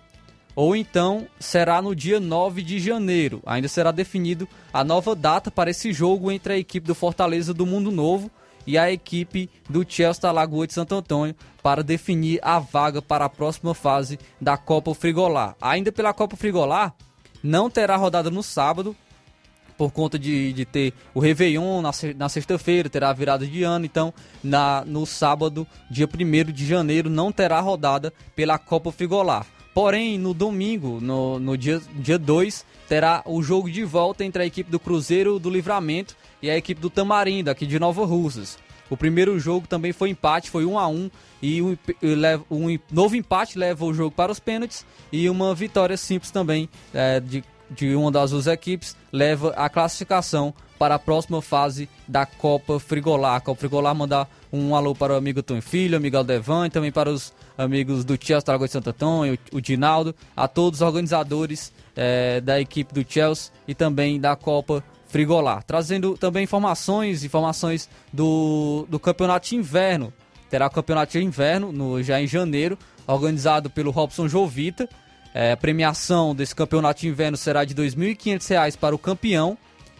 ou 0.55 0.75
então 0.75 1.27
será 1.39 1.81
no 1.81 1.95
dia 1.95 2.19
9 2.19 2.61
de 2.61 2.79
janeiro. 2.79 3.41
Ainda 3.45 3.67
será 3.67 3.91
definido 3.91 4.47
a 4.71 4.83
nova 4.83 5.15
data 5.15 5.49
para 5.49 5.71
esse 5.71 5.93
jogo 5.93 6.31
entre 6.31 6.53
a 6.53 6.57
equipe 6.57 6.85
do 6.85 6.93
Fortaleza 6.93 7.53
do 7.53 7.65
Mundo 7.65 7.91
Novo 7.91 8.29
e 8.65 8.77
a 8.77 8.91
equipe 8.91 9.49
do 9.69 9.85
Chelsea 9.87 10.21
da 10.21 10.31
Lagoa 10.31 10.67
de 10.67 10.73
Santo 10.73 10.95
Antônio 10.95 11.35
para 11.61 11.83
definir 11.83 12.39
a 12.41 12.59
vaga 12.59 13.01
para 13.01 13.25
a 13.25 13.29
próxima 13.29 13.73
fase 13.73 14.19
da 14.39 14.57
Copa 14.57 14.93
Frigolar. 14.93 15.55
Ainda 15.61 15.91
pela 15.91 16.13
Copa 16.13 16.35
Frigolar, 16.35 16.93
não 17.41 17.69
terá 17.69 17.95
rodada 17.95 18.29
no 18.29 18.43
sábado, 18.43 18.95
por 19.77 19.91
conta 19.91 20.17
de, 20.19 20.53
de 20.53 20.65
ter 20.65 20.93
o 21.13 21.19
Réveillon 21.19 21.81
na, 21.81 21.91
na 22.15 22.29
sexta-feira, 22.29 22.89
terá 22.89 23.09
a 23.09 23.13
virada 23.13 23.45
de 23.45 23.63
ano, 23.63 23.85
então 23.85 24.13
na, 24.43 24.83
no 24.85 25.05
sábado, 25.05 25.67
dia 25.89 26.07
1 26.07 26.51
de 26.51 26.65
janeiro, 26.65 27.09
não 27.09 27.31
terá 27.31 27.59
rodada 27.59 28.13
pela 28.35 28.57
Copa 28.57 28.91
Frigolar. 28.91 29.45
Porém, 29.73 30.19
no 30.19 30.35
domingo, 30.35 30.99
no, 31.01 31.39
no 31.39 31.57
dia 31.57 31.79
2, 31.79 31.89
dia 31.95 32.19
dois, 32.19 32.65
terá 32.87 33.23
o 33.25 33.41
jogo 33.41 33.71
de 33.71 33.83
volta 33.83 34.23
entre 34.23 34.43
a 34.43 34.45
equipe 34.45 34.69
do 34.69 34.79
Cruzeiro 34.79 35.39
do 35.39 35.49
Livramento 35.49 36.15
e 36.43 36.49
a 36.51 36.57
equipe 36.57 36.81
do 36.81 36.89
Tamarindo, 36.89 37.49
aqui 37.49 37.65
de 37.65 37.79
Nova 37.79 38.05
Russas. 38.05 38.59
O 38.89 38.97
primeiro 38.97 39.39
jogo 39.39 39.65
também 39.65 39.93
foi 39.93 40.09
empate, 40.09 40.51
foi 40.51 40.65
1 40.65 40.77
a 40.77 40.87
1 40.89 41.09
e 41.41 41.61
um, 41.61 41.77
um 42.51 42.79
novo 42.91 43.15
empate 43.15 43.57
leva 43.57 43.85
o 43.85 43.93
jogo 43.93 44.11
para 44.11 44.31
os 44.31 44.39
pênaltis 44.39 44.85
e 45.11 45.29
uma 45.29 45.55
vitória 45.55 45.95
simples 45.95 46.31
também 46.31 46.69
é, 46.93 47.21
de, 47.21 47.43
de 47.71 47.95
uma 47.95 48.11
das 48.11 48.31
duas 48.31 48.45
equipes 48.45 48.95
leva 49.11 49.51
a 49.55 49.69
classificação 49.69 50.53
para 50.77 50.95
a 50.95 50.99
próxima 50.99 51.41
fase 51.41 51.87
da 52.05 52.25
Copa 52.25 52.77
Frigolar. 52.77 53.35
A 53.35 53.39
Copa 53.39 53.61
Frigolar 53.61 53.95
mandar 53.95 54.29
um 54.51 54.75
alô 54.75 54.93
para 54.93 55.13
o 55.13 55.15
amigo 55.15 55.41
Tom 55.41 55.61
Filho, 55.61 55.95
amigo 55.95 56.17
Aldevan, 56.17 56.67
e 56.67 56.69
também 56.69 56.91
para 56.91 57.09
os 57.09 57.33
amigos 57.57 58.03
do 58.03 58.17
Chelsea 58.19 58.41
Trago 58.41 58.65
de 58.65 58.71
Santo 58.71 58.89
Antônio, 58.89 59.39
o 59.53 59.61
Dinaldo, 59.61 60.13
a 60.35 60.45
todos 60.45 60.81
os 60.81 60.85
organizadores 60.85 61.71
é, 61.95 62.41
da 62.41 62.59
equipe 62.59 62.93
do 62.93 63.09
Chelsea 63.09 63.53
e 63.65 63.73
também 63.73 64.19
da 64.19 64.35
Copa 64.35 64.83
Frigolar. 65.13 65.61
Trazendo 65.63 66.17
também 66.17 66.43
informações, 66.43 67.23
informações 67.23 67.87
do, 68.11 68.87
do 68.89 68.99
campeonato 68.99 69.47
de 69.47 69.55
inverno. 69.55 70.11
Terá 70.49 70.65
o 70.65 70.71
campeonato 70.71 71.11
de 71.11 71.23
inverno 71.23 71.71
no, 71.71 72.01
já 72.01 72.19
em 72.19 72.25
janeiro, 72.25 72.75
organizado 73.05 73.69
pelo 73.69 73.91
Robson 73.91 74.27
Jovita. 74.27 74.89
É, 75.31 75.51
a 75.51 75.57
premiação 75.57 76.33
desse 76.33 76.55
campeonato 76.55 77.01
de 77.01 77.07
inverno 77.07 77.37
será 77.37 77.63
de 77.63 77.75
R$ 77.75 77.87
2.500 77.87 78.75
para 78.75 78.95
o 78.95 78.97
campeão 78.97 79.55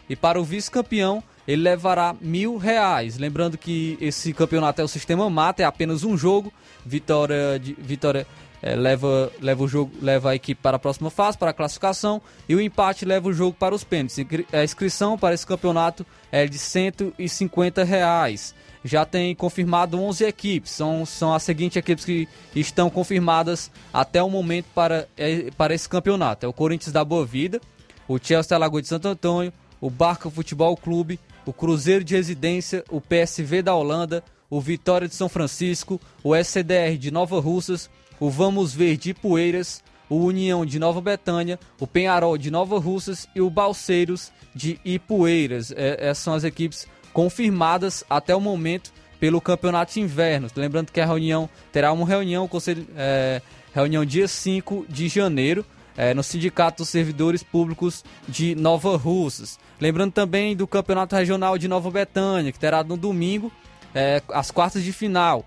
e 0.10 0.16
para 0.16 0.42
o 0.42 0.44
vice-campeão 0.44 1.24
ele 1.48 1.62
levará 1.62 2.16
mil 2.20 2.58
reais. 2.58 3.16
Lembrando 3.20 3.56
que 3.56 4.00
esse 4.02 4.34
campeonato 4.34 4.82
é 4.82 4.84
o 4.84 4.88
sistema 4.88 5.30
mata, 5.30 5.62
é 5.62 5.66
apenas 5.66 6.04
um 6.04 6.18
jogo. 6.18 6.52
Vitória, 6.84 7.60
de, 7.60 7.76
vitória 7.78 8.26
é, 8.64 8.78
leva, 8.78 9.30
leva 9.42 9.62
o 9.62 9.68
jogo, 9.68 9.92
leva 10.02 10.32
a 10.32 10.36
equipe 10.36 10.60
para 10.62 10.78
a 10.78 10.80
próxima 10.80 11.10
fase, 11.10 11.38
para 11.38 11.52
a 11.52 11.54
classificação, 11.54 12.22
e 12.48 12.56
o 12.56 12.62
empate 12.62 13.04
leva 13.04 13.28
o 13.28 13.34
jogo 13.34 13.56
para 13.60 13.76
os 13.76 13.84
pênaltis. 13.84 14.26
A 14.54 14.64
inscrição 14.64 15.18
para 15.18 15.36
esse 15.36 15.46
campeonato 15.46 16.06
é 16.32 16.48
de 16.48 16.58
150 16.58 17.84
reais. 17.84 18.56
Já 18.86 19.06
tem 19.06 19.36
confirmado 19.36 20.00
11 20.00 20.24
equipes, 20.26 20.72
são, 20.72 21.06
são 21.06 21.34
as 21.34 21.44
seguintes 21.44 21.76
equipes 21.76 22.06
que 22.06 22.28
estão 22.56 22.90
confirmadas 22.90 23.70
até 23.94 24.24
o 24.24 24.30
momento 24.30 24.66
para, 24.74 25.08
é, 25.18 25.52
para 25.58 25.74
esse 25.74 25.88
campeonato. 25.88 26.46
É 26.46 26.50
o 26.50 26.54
Corinthians 26.54 26.94
da 26.94 27.04
Boa 27.04 27.26
Vida, 27.26 27.60
o 28.08 28.18
Chelsea 28.18 28.58
Lagoa 28.58 28.82
de 28.82 28.88
Santo 28.88 29.10
Antônio, 29.10 29.52
o 29.82 29.90
Barca 29.90 30.30
Futebol 30.30 30.76
Clube, 30.78 31.20
o 31.46 31.52
Cruzeiro 31.52 32.04
de 32.04 32.16
Residência, 32.16 32.84
o 32.90 33.02
PSV 33.02 33.62
da 33.62 33.76
Holanda, 33.76 34.24
o 34.50 34.62
Vitória 34.62 35.08
de 35.08 35.16
São 35.16 35.28
Francisco, 35.28 36.00
o 36.24 36.34
SCDR 36.36 36.98
de 36.98 37.12
Nova 37.12 37.40
Russas, 37.42 37.90
o 38.20 38.30
Vamos 38.30 38.74
Ver 38.74 38.98
de 38.98 39.14
Poeiras, 39.14 39.84
o 40.10 40.18
União 40.18 40.66
de 40.66 40.80
Nova 40.80 41.02
Betânia, 41.02 41.60
o 41.80 41.88
Penharol 41.88 42.38
de 42.38 42.52
Nova 42.52 42.80
Russas 42.80 43.28
e 43.36 43.42
o 43.42 43.50
Balseiros 43.50 44.32
de 44.54 44.80
Ipueiras. 44.86 45.72
É, 45.72 46.10
essas 46.10 46.24
são 46.24 46.34
as 46.34 46.44
equipes 46.44 46.88
confirmadas 47.12 48.04
até 48.10 48.36
o 48.36 48.42
momento 48.42 48.92
pelo 49.20 49.40
Campeonato 49.40 49.94
de 49.94 50.02
Inverno. 50.02 50.50
Lembrando 50.56 50.92
que 50.92 51.00
a 51.00 51.06
reunião 51.06 51.50
terá 51.72 51.92
uma 51.92 52.06
reunião, 52.06 52.48
conselho, 52.48 52.86
é, 52.96 53.42
reunião 53.74 54.04
dia 54.04 54.28
5 54.28 54.86
de 54.90 55.08
janeiro, 55.08 55.66
é, 55.96 56.14
no 56.14 56.24
Sindicato 56.24 56.84
dos 56.84 56.90
Servidores 56.90 57.44
Públicos 57.44 58.04
de 58.28 58.56
Nova 58.56 58.98
Russas. 58.98 59.60
Lembrando 59.80 60.12
também 60.12 60.56
do 60.56 60.68
Campeonato 60.68 61.16
Regional 61.16 61.58
de 61.58 61.68
Nova 61.68 61.90
Betânia, 61.90 62.52
que 62.52 62.60
terá 62.60 62.84
no 62.84 62.98
domingo 62.98 63.52
é, 63.94 64.22
as 64.30 64.52
quartas 64.52 64.84
de 64.84 64.92
final 64.92 65.46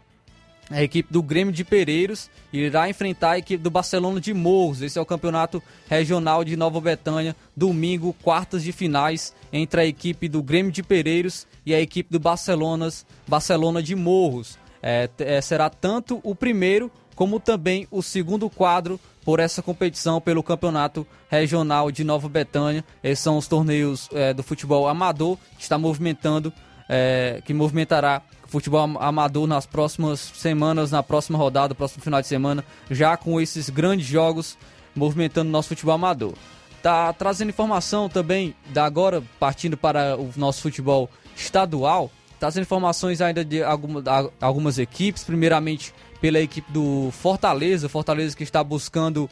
a 0.70 0.82
equipe 0.82 1.12
do 1.12 1.22
Grêmio 1.22 1.52
de 1.52 1.64
Pereiros 1.64 2.28
irá 2.52 2.88
enfrentar 2.88 3.32
a 3.32 3.38
equipe 3.38 3.62
do 3.62 3.70
Barcelona 3.70 4.20
de 4.20 4.34
Morros. 4.34 4.82
Esse 4.82 4.98
é 4.98 5.02
o 5.02 5.06
campeonato 5.06 5.62
regional 5.88 6.44
de 6.44 6.56
Nova 6.56 6.80
Betânia, 6.80 7.36
domingo, 7.56 8.14
quartas 8.22 8.64
de 8.64 8.72
finais 8.72 9.34
entre 9.52 9.80
a 9.80 9.86
equipe 9.86 10.28
do 10.28 10.42
Grêmio 10.42 10.72
de 10.72 10.82
Pereiros 10.82 11.46
e 11.64 11.74
a 11.74 11.80
equipe 11.80 12.10
do 12.10 12.18
Barcelonas, 12.18 13.06
Barcelona 13.28 13.82
de 13.82 13.94
Morros. 13.94 14.58
É, 14.82 15.08
é, 15.18 15.40
será 15.40 15.70
tanto 15.70 16.20
o 16.22 16.34
primeiro 16.34 16.90
como 17.14 17.40
também 17.40 17.88
o 17.90 18.02
segundo 18.02 18.50
quadro 18.50 19.00
por 19.24 19.40
essa 19.40 19.62
competição 19.62 20.20
pelo 20.20 20.42
campeonato 20.42 21.06
regional 21.28 21.90
de 21.90 22.04
Nova 22.04 22.28
Betânia. 22.28 22.84
Esses 23.02 23.20
são 23.20 23.38
os 23.38 23.48
torneios 23.48 24.08
é, 24.12 24.34
do 24.34 24.42
futebol 24.42 24.86
amador 24.86 25.38
que 25.56 25.62
está 25.62 25.78
movimentando, 25.78 26.52
é, 26.88 27.40
que 27.44 27.54
movimentará 27.54 28.22
futebol 28.56 28.96
amador 29.00 29.46
nas 29.46 29.66
próximas 29.66 30.20
semanas, 30.20 30.90
na 30.90 31.02
próxima 31.02 31.38
rodada, 31.38 31.74
próximo 31.74 32.02
final 32.02 32.20
de 32.20 32.26
semana, 32.26 32.64
já 32.90 33.16
com 33.16 33.40
esses 33.40 33.68
grandes 33.70 34.06
jogos 34.06 34.56
movimentando 34.94 35.50
nosso 35.50 35.68
futebol 35.68 35.94
amador. 35.94 36.34
Tá 36.82 37.12
trazendo 37.12 37.50
informação 37.50 38.08
também 38.08 38.54
da 38.68 38.84
agora 38.84 39.22
partindo 39.38 39.76
para 39.76 40.16
o 40.16 40.30
nosso 40.36 40.62
futebol 40.62 41.10
estadual, 41.36 42.10
trazendo 42.38 42.62
informações 42.62 43.20
ainda 43.20 43.44
de 43.44 43.62
alguma, 43.62 44.02
algumas 44.40 44.78
equipes, 44.78 45.24
primeiramente 45.24 45.92
pela 46.20 46.40
equipe 46.40 46.70
do 46.72 47.10
Fortaleza, 47.12 47.88
Fortaleza 47.88 48.36
que 48.36 48.42
está 48.42 48.64
buscando 48.64 49.28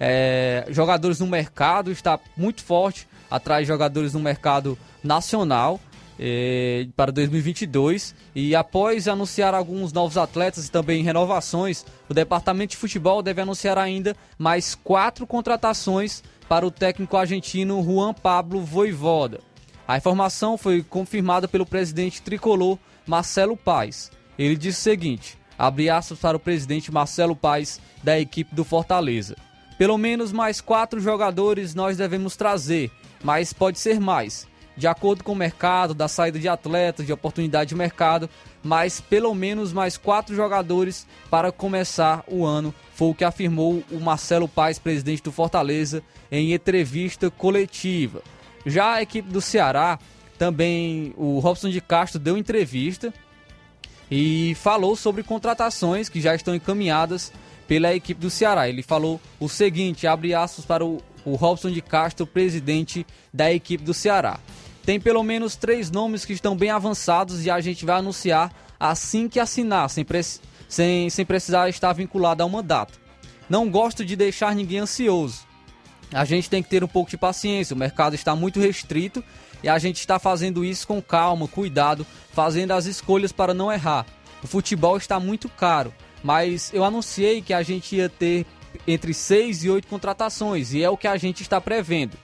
é, 0.00 0.66
jogadores 0.70 1.20
no 1.20 1.26
mercado, 1.26 1.90
está 1.92 2.18
muito 2.36 2.62
forte 2.62 3.06
atrás 3.30 3.66
de 3.66 3.68
jogadores 3.68 4.14
no 4.14 4.20
mercado 4.20 4.78
nacional 5.02 5.80
eh, 6.18 6.86
para 6.96 7.10
2022 7.10 8.14
e 8.34 8.54
após 8.54 9.08
anunciar 9.08 9.54
alguns 9.54 9.92
novos 9.92 10.16
atletas 10.16 10.66
e 10.66 10.70
também 10.70 11.02
renovações, 11.02 11.84
o 12.08 12.14
departamento 12.14 12.72
de 12.72 12.76
futebol 12.76 13.22
deve 13.22 13.40
anunciar 13.40 13.78
ainda 13.78 14.16
mais 14.38 14.74
quatro 14.74 15.26
contratações 15.26 16.22
para 16.48 16.66
o 16.66 16.70
técnico 16.70 17.16
argentino 17.16 17.82
Juan 17.82 18.12
Pablo 18.12 18.60
Voivoda. 18.60 19.40
A 19.86 19.96
informação 19.96 20.56
foi 20.56 20.82
confirmada 20.82 21.48
pelo 21.48 21.66
presidente 21.66 22.22
tricolor 22.22 22.78
Marcelo 23.06 23.56
Paes. 23.56 24.10
Ele 24.38 24.56
disse 24.56 24.80
o 24.80 24.82
seguinte: 24.82 25.38
abre 25.58 25.90
aspas 25.90 26.18
para 26.18 26.36
o 26.36 26.40
presidente 26.40 26.92
Marcelo 26.92 27.34
Paes 27.34 27.80
da 28.02 28.18
equipe 28.18 28.54
do 28.54 28.64
Fortaleza. 28.64 29.36
Pelo 29.78 29.98
menos 29.98 30.30
mais 30.30 30.60
quatro 30.60 31.00
jogadores 31.00 31.74
nós 31.74 31.96
devemos 31.96 32.36
trazer, 32.36 32.90
mas 33.24 33.52
pode 33.52 33.78
ser 33.78 33.98
mais 33.98 34.46
de 34.82 34.88
acordo 34.88 35.22
com 35.22 35.30
o 35.30 35.36
mercado, 35.36 35.94
da 35.94 36.08
saída 36.08 36.40
de 36.40 36.48
atletas, 36.48 37.06
de 37.06 37.12
oportunidade 37.12 37.68
de 37.68 37.74
mercado, 37.76 38.28
mas 38.64 39.00
pelo 39.00 39.32
menos 39.32 39.72
mais 39.72 39.96
quatro 39.96 40.34
jogadores 40.34 41.06
para 41.30 41.52
começar 41.52 42.24
o 42.26 42.44
ano, 42.44 42.74
foi 42.92 43.10
o 43.10 43.14
que 43.14 43.22
afirmou 43.22 43.84
o 43.92 44.00
Marcelo 44.00 44.48
Paes, 44.48 44.80
presidente 44.80 45.22
do 45.22 45.30
Fortaleza, 45.30 46.02
em 46.32 46.52
entrevista 46.52 47.30
coletiva. 47.30 48.22
Já 48.66 48.94
a 48.94 49.02
equipe 49.02 49.30
do 49.30 49.40
Ceará, 49.40 50.00
também 50.36 51.14
o 51.16 51.38
Robson 51.38 51.70
de 51.70 51.80
Castro 51.80 52.18
deu 52.18 52.36
entrevista 52.36 53.14
e 54.10 54.56
falou 54.56 54.96
sobre 54.96 55.22
contratações 55.22 56.08
que 56.08 56.20
já 56.20 56.34
estão 56.34 56.56
encaminhadas 56.56 57.32
pela 57.68 57.94
equipe 57.94 58.20
do 58.20 58.30
Ceará. 58.30 58.68
Ele 58.68 58.82
falou 58.82 59.20
o 59.38 59.48
seguinte, 59.48 60.08
abre 60.08 60.34
aspas 60.34 60.64
para 60.64 60.84
o, 60.84 61.00
o 61.24 61.36
Robson 61.36 61.70
de 61.70 61.80
Castro, 61.80 62.26
presidente 62.26 63.06
da 63.32 63.52
equipe 63.52 63.84
do 63.84 63.94
Ceará. 63.94 64.40
Tem 64.84 65.00
pelo 65.00 65.22
menos 65.22 65.54
três 65.54 65.90
nomes 65.90 66.24
que 66.24 66.32
estão 66.32 66.56
bem 66.56 66.70
avançados 66.70 67.46
e 67.46 67.50
a 67.50 67.60
gente 67.60 67.84
vai 67.84 67.98
anunciar 67.98 68.52
assim 68.78 69.28
que 69.28 69.38
assinar, 69.38 69.88
sem, 69.88 70.04
sem, 70.68 71.08
sem 71.08 71.24
precisar 71.24 71.68
estar 71.68 71.92
vinculado 71.92 72.42
a 72.42 72.46
uma 72.46 72.62
data. 72.62 72.94
Não 73.48 73.70
gosto 73.70 74.04
de 74.04 74.16
deixar 74.16 74.54
ninguém 74.54 74.80
ansioso. 74.80 75.46
A 76.12 76.24
gente 76.24 76.50
tem 76.50 76.62
que 76.62 76.68
ter 76.68 76.82
um 76.82 76.88
pouco 76.88 77.10
de 77.10 77.16
paciência, 77.16 77.74
o 77.74 77.78
mercado 77.78 78.14
está 78.14 78.34
muito 78.34 78.60
restrito 78.60 79.22
e 79.62 79.68
a 79.68 79.78
gente 79.78 79.98
está 79.98 80.18
fazendo 80.18 80.64
isso 80.64 80.86
com 80.86 81.00
calma, 81.00 81.46
cuidado, 81.46 82.06
fazendo 82.32 82.72
as 82.72 82.84
escolhas 82.86 83.32
para 83.32 83.54
não 83.54 83.72
errar. 83.72 84.04
O 84.42 84.46
futebol 84.46 84.96
está 84.96 85.20
muito 85.20 85.48
caro, 85.48 85.94
mas 86.22 86.70
eu 86.74 86.84
anunciei 86.84 87.40
que 87.40 87.54
a 87.54 87.62
gente 87.62 87.96
ia 87.96 88.08
ter 88.08 88.44
entre 88.86 89.14
seis 89.14 89.62
e 89.64 89.70
oito 89.70 89.86
contratações 89.86 90.74
e 90.74 90.82
é 90.82 90.90
o 90.90 90.96
que 90.96 91.06
a 91.06 91.16
gente 91.16 91.42
está 91.42 91.60
prevendo. 91.60 92.16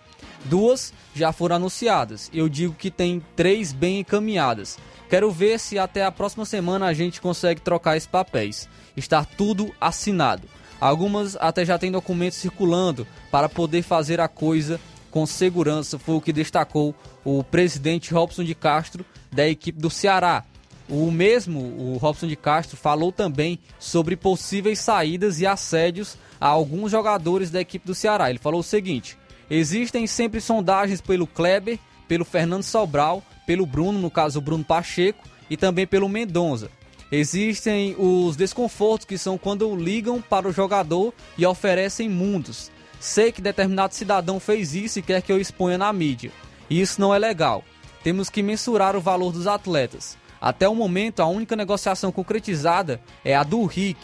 Duas 0.45 0.93
já 1.15 1.33
foram 1.33 1.57
anunciadas. 1.57 2.31
Eu 2.33 2.49
digo 2.49 2.75
que 2.75 2.91
tem 2.91 3.23
três 3.35 3.73
bem 3.73 4.01
encaminhadas. 4.01 4.79
Quero 5.09 5.31
ver 5.31 5.59
se 5.59 5.79
até 5.79 6.05
a 6.05 6.13
próxima 6.13 6.45
semana 6.45 6.87
a 6.87 6.93
gente 6.93 7.21
consegue 7.21 7.61
trocar 7.61 7.97
esses 7.97 8.07
papéis. 8.07 8.69
Está 8.97 9.25
tudo 9.25 9.75
assinado. 9.81 10.49
Algumas 10.81 11.37
até 11.37 11.65
já 11.65 11.79
têm 11.79 11.91
documentos 11.91 12.39
circulando 12.39 13.07
para 13.31 13.49
poder 13.49 13.83
fazer 13.83 14.21
a 14.21 14.29
coisa 14.29 14.81
com 15.11 15.27
segurança, 15.27 15.99
foi 15.99 16.15
o 16.15 16.21
que 16.21 16.33
destacou 16.33 16.95
o 17.25 17.43
presidente 17.43 18.13
Robson 18.13 18.45
de 18.45 18.55
Castro 18.55 19.05
da 19.33 19.49
equipe 19.49 19.81
do 19.81 19.91
Ceará. 19.91 20.45
O 20.89 21.11
mesmo, 21.11 21.61
o 21.61 21.97
Robson 21.99 22.27
de 22.27 22.37
Castro, 22.37 22.77
falou 22.77 23.13
também 23.13 23.59
sobre 23.79 24.17
possíveis 24.17 24.79
saídas 24.79 25.41
e 25.41 25.47
assédios 25.47 26.17
a 26.41 26.47
alguns 26.47 26.91
jogadores 26.91 27.51
da 27.51 27.61
equipe 27.61 27.87
do 27.87 27.95
Ceará. 27.95 28.31
Ele 28.31 28.39
falou 28.39 28.61
o 28.61 28.65
seguinte: 28.65 29.19
Existem 29.51 30.07
sempre 30.07 30.41
sondagens 30.41 31.01
pelo 31.01 31.27
Kleber, 31.27 31.79
pelo 32.07 32.25
Fernando 32.25 32.63
Sobral, 32.63 33.23
pelo 33.47 33.65
Bruno, 33.67 33.99
no 33.99 34.11
caso 34.11 34.39
o 34.39 34.43
Bruno 34.43 34.65
Pacheco, 34.65 35.25
e 35.49 35.57
também 35.57 35.87
pelo 35.87 36.09
Mendonça. 36.09 36.71
Existem 37.11 37.97
os 37.99 38.37
desconfortos 38.37 39.07
que 39.07 39.17
são 39.17 39.39
quando 39.39 39.75
ligam 39.75 40.21
para 40.21 40.47
o 40.47 40.53
jogador 40.53 41.15
e 41.39 41.47
oferecem 41.47 42.09
mundos. 42.09 42.71
Sei 43.01 43.33
que 43.33 43.41
determinado 43.41 43.95
cidadão 43.95 44.39
fez 44.39 44.75
isso 44.75 44.99
e 44.99 45.03
quer 45.03 45.23
que 45.23 45.33
eu 45.33 45.41
exponha 45.41 45.79
na 45.79 45.91
mídia. 45.93 46.31
E 46.69 46.81
isso 46.81 47.01
não 47.01 47.15
é 47.15 47.19
legal. 47.19 47.65
Temos 48.03 48.29
que 48.29 48.43
mensurar 48.43 48.95
o 48.95 49.01
valor 49.01 49.33
dos 49.33 49.47
atletas. 49.47 50.19
Até 50.41 50.69
o 50.69 50.75
momento, 50.75 51.21
a 51.21 51.27
única 51.27 51.57
negociação 51.57 52.13
concretizada 52.13 53.01
é 53.25 53.35
a 53.35 53.43
do 53.43 53.65
Rick, 53.65 53.99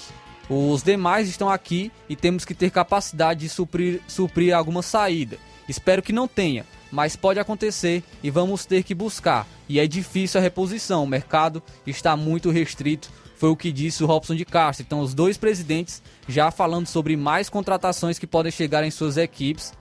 os 0.48 0.82
demais 0.82 1.28
estão 1.28 1.48
aqui 1.48 1.90
e 2.08 2.14
temos 2.14 2.44
que 2.44 2.54
ter 2.54 2.70
capacidade 2.70 3.40
de 3.40 3.48
suprir, 3.48 4.00
suprir 4.06 4.54
alguma 4.54 4.82
saída. 4.82 5.38
Espero 5.68 6.02
que 6.02 6.12
não 6.12 6.28
tenha, 6.28 6.66
mas 6.92 7.16
pode 7.16 7.40
acontecer 7.40 8.02
e 8.22 8.30
vamos 8.30 8.66
ter 8.66 8.82
que 8.82 8.94
buscar. 8.94 9.46
E 9.68 9.80
é 9.80 9.86
difícil 9.86 10.38
a 10.38 10.42
reposição, 10.42 11.04
o 11.04 11.06
mercado 11.06 11.62
está 11.86 12.16
muito 12.16 12.50
restrito, 12.50 13.10
foi 13.36 13.48
o 13.48 13.56
que 13.56 13.72
disse 13.72 14.04
o 14.04 14.06
Robson 14.06 14.34
de 14.34 14.44
Castro. 14.44 14.84
Então, 14.86 15.00
os 15.00 15.14
dois 15.14 15.36
presidentes 15.36 16.02
já 16.28 16.50
falando 16.50 16.86
sobre 16.86 17.16
mais 17.16 17.48
contratações 17.48 18.18
que 18.18 18.26
podem 18.26 18.52
chegar 18.52 18.84
em 18.84 18.90
suas 18.90 19.16
equipes. 19.16 19.72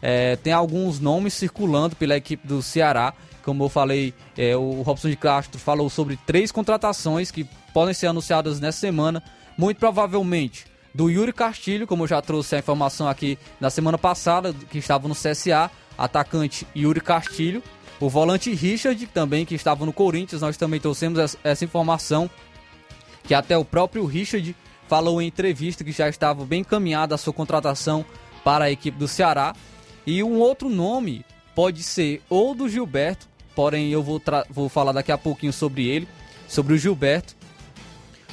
É, 0.00 0.36
tem 0.36 0.52
alguns 0.52 1.00
nomes 1.00 1.34
circulando 1.34 1.96
pela 1.96 2.16
equipe 2.16 2.46
do 2.46 2.62
Ceará. 2.62 3.14
Como 3.42 3.64
eu 3.64 3.68
falei, 3.68 4.12
é, 4.36 4.56
o 4.56 4.82
Robson 4.82 5.08
de 5.08 5.16
Castro 5.16 5.58
falou 5.58 5.88
sobre 5.88 6.18
três 6.26 6.52
contratações 6.52 7.30
que 7.30 7.44
podem 7.72 7.94
ser 7.94 8.08
anunciadas 8.08 8.60
nessa 8.60 8.78
semana 8.78 9.22
muito 9.58 9.78
provavelmente 9.78 10.64
do 10.94 11.10
Yuri 11.10 11.32
Castilho, 11.32 11.86
como 11.86 12.04
eu 12.04 12.08
já 12.08 12.22
trouxe 12.22 12.54
a 12.54 12.58
informação 12.60 13.08
aqui 13.08 13.36
na 13.60 13.68
semana 13.68 13.98
passada, 13.98 14.54
que 14.70 14.78
estava 14.78 15.08
no 15.08 15.14
CSA, 15.14 15.70
atacante 15.98 16.66
Yuri 16.74 17.00
Castilho, 17.00 17.62
o 18.00 18.08
volante 18.08 18.54
Richard, 18.54 19.04
também 19.08 19.44
que 19.44 19.56
estava 19.56 19.84
no 19.84 19.92
Corinthians, 19.92 20.40
nós 20.40 20.56
também 20.56 20.78
trouxemos 20.78 21.36
essa 21.42 21.64
informação, 21.64 22.30
que 23.24 23.34
até 23.34 23.58
o 23.58 23.64
próprio 23.64 24.06
Richard 24.06 24.54
falou 24.86 25.20
em 25.20 25.26
entrevista 25.26 25.82
que 25.82 25.92
já 25.92 26.08
estava 26.08 26.46
bem 26.46 26.60
encaminhada 26.60 27.16
a 27.16 27.18
sua 27.18 27.32
contratação 27.32 28.04
para 28.44 28.66
a 28.66 28.70
equipe 28.70 28.96
do 28.96 29.08
Ceará. 29.08 29.54
E 30.06 30.22
um 30.22 30.38
outro 30.38 30.70
nome 30.70 31.24
pode 31.54 31.82
ser 31.82 32.22
ou 32.30 32.54
do 32.54 32.68
Gilberto, 32.68 33.26
porém 33.54 33.90
eu 33.90 34.02
vou, 34.02 34.22
vou 34.48 34.68
falar 34.68 34.92
daqui 34.92 35.12
a 35.12 35.18
pouquinho 35.18 35.52
sobre 35.52 35.86
ele, 35.86 36.08
sobre 36.46 36.72
o 36.72 36.78
Gilberto, 36.78 37.36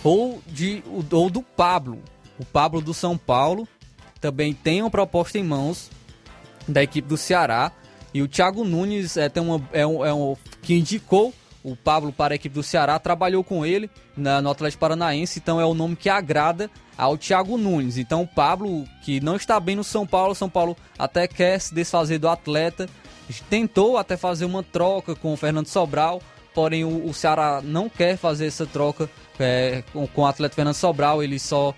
ou, 0.05 0.39
de, 0.45 0.83
ou 1.11 1.31
do 1.31 1.41
Pablo, 1.41 1.99
o 2.39 2.45
Pablo 2.45 2.79
do 2.79 2.93
São 2.93 3.17
Paulo, 3.17 3.67
também 4.21 4.53
tem 4.53 4.83
uma 4.83 4.89
proposta 4.89 5.39
em 5.39 5.43
mãos 5.43 5.89
da 6.67 6.83
equipe 6.83 7.07
do 7.07 7.17
Ceará. 7.17 7.71
E 8.13 8.21
o 8.21 8.27
Thiago 8.27 8.63
Nunes 8.63 9.17
é, 9.17 9.27
tem 9.27 9.41
uma, 9.41 9.61
é, 9.73 9.85
um, 9.85 10.05
é 10.05 10.13
um, 10.13 10.37
que 10.61 10.75
indicou 10.75 11.33
o 11.63 11.75
Pablo 11.75 12.13
para 12.13 12.33
a 12.33 12.35
equipe 12.35 12.53
do 12.53 12.61
Ceará, 12.61 12.99
trabalhou 12.99 13.43
com 13.43 13.65
ele 13.65 13.89
na, 14.15 14.39
no 14.43 14.51
Atlético 14.51 14.81
Paranaense, 14.81 15.39
então 15.39 15.59
é 15.59 15.65
o 15.65 15.73
nome 15.73 15.95
que 15.95 16.07
agrada 16.07 16.69
ao 16.95 17.17
Thiago 17.17 17.57
Nunes. 17.57 17.97
Então 17.97 18.21
o 18.21 18.27
Pablo, 18.27 18.85
que 19.03 19.19
não 19.19 19.35
está 19.35 19.59
bem 19.59 19.75
no 19.75 19.83
São 19.83 20.05
Paulo, 20.05 20.35
São 20.35 20.49
Paulo 20.49 20.77
até 20.99 21.27
quer 21.27 21.59
se 21.59 21.73
desfazer 21.73 22.19
do 22.19 22.29
atleta, 22.29 22.87
tentou 23.49 23.97
até 23.97 24.15
fazer 24.15 24.45
uma 24.45 24.61
troca 24.61 25.15
com 25.15 25.33
o 25.33 25.37
Fernando 25.37 25.67
Sobral, 25.67 26.21
porém 26.55 26.83
o, 26.83 27.07
o 27.07 27.13
Ceará 27.13 27.61
não 27.63 27.87
quer 27.87 28.17
fazer 28.17 28.47
essa 28.47 28.65
troca 28.65 29.07
é, 29.37 29.83
com, 29.93 30.07
com, 30.07 30.21
o 30.21 30.25
atleta 30.25 30.55
Fernando 30.55 30.73
Sobral, 30.73 31.21
ele 31.21 31.37
só, 31.37 31.75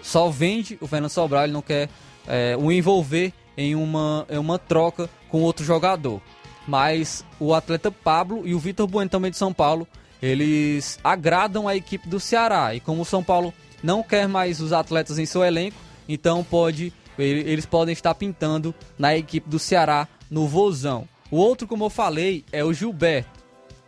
só 0.00 0.28
vende 0.28 0.78
o 0.80 0.86
Fernando 0.86 1.10
Sobral, 1.10 1.44
ele 1.44 1.52
não 1.52 1.62
quer 1.62 1.88
é, 2.28 2.54
o 2.56 2.70
envolver 2.70 3.32
em 3.56 3.74
uma, 3.74 4.26
em 4.30 4.38
uma 4.38 4.58
troca 4.58 5.08
com 5.28 5.40
outro 5.42 5.64
jogador 5.64 6.20
mas 6.66 7.24
o 7.40 7.52
atleta 7.52 7.90
Pablo 7.90 8.46
e 8.46 8.54
o 8.54 8.58
Vitor 8.60 8.86
Bueno 8.86 9.10
também 9.10 9.30
de 9.30 9.36
São 9.36 9.52
Paulo, 9.52 9.88
eles 10.22 11.00
agradam 11.02 11.66
a 11.66 11.74
equipe 11.74 12.08
do 12.08 12.20
Ceará. 12.20 12.74
E 12.74 12.80
como 12.80 13.02
o 13.02 13.04
São 13.04 13.24
Paulo 13.24 13.52
não 13.82 14.04
quer 14.04 14.28
mais 14.28 14.60
os 14.60 14.72
atletas 14.72 15.18
em 15.18 15.26
seu 15.26 15.42
elenco, 15.42 15.76
então 16.08 16.44
pode 16.44 16.92
eles 17.18 17.66
podem 17.66 17.92
estar 17.92 18.14
pintando 18.14 18.74
na 18.96 19.14
equipe 19.14 19.50
do 19.50 19.58
Ceará 19.58 20.08
no 20.30 20.46
Vozão. 20.46 21.06
O 21.30 21.36
outro, 21.36 21.66
como 21.66 21.84
eu 21.84 21.90
falei, 21.90 22.44
é 22.50 22.64
o 22.64 22.72
Gilberto. 22.72 23.39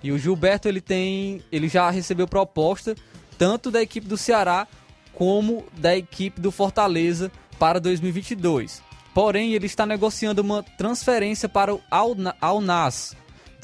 E 0.02 0.10
o 0.10 0.18
Gilberto 0.18 0.68
ele 0.68 0.80
tem, 0.80 1.42
ele 1.50 1.68
já 1.68 1.90
recebeu 1.90 2.26
proposta 2.26 2.94
tanto 3.38 3.70
da 3.70 3.80
equipe 3.80 4.06
do 4.06 4.16
Ceará 4.16 4.66
como 5.14 5.64
da 5.76 5.96
equipe 5.96 6.40
do 6.40 6.50
Fortaleza 6.50 7.30
para 7.58 7.78
2022. 7.80 8.82
Porém, 9.14 9.52
ele 9.52 9.66
está 9.66 9.84
negociando 9.84 10.40
uma 10.40 10.62
transferência 10.62 11.48
para 11.48 11.74
o 11.74 11.80
Al, 11.90 12.14
Nas, 12.60 13.14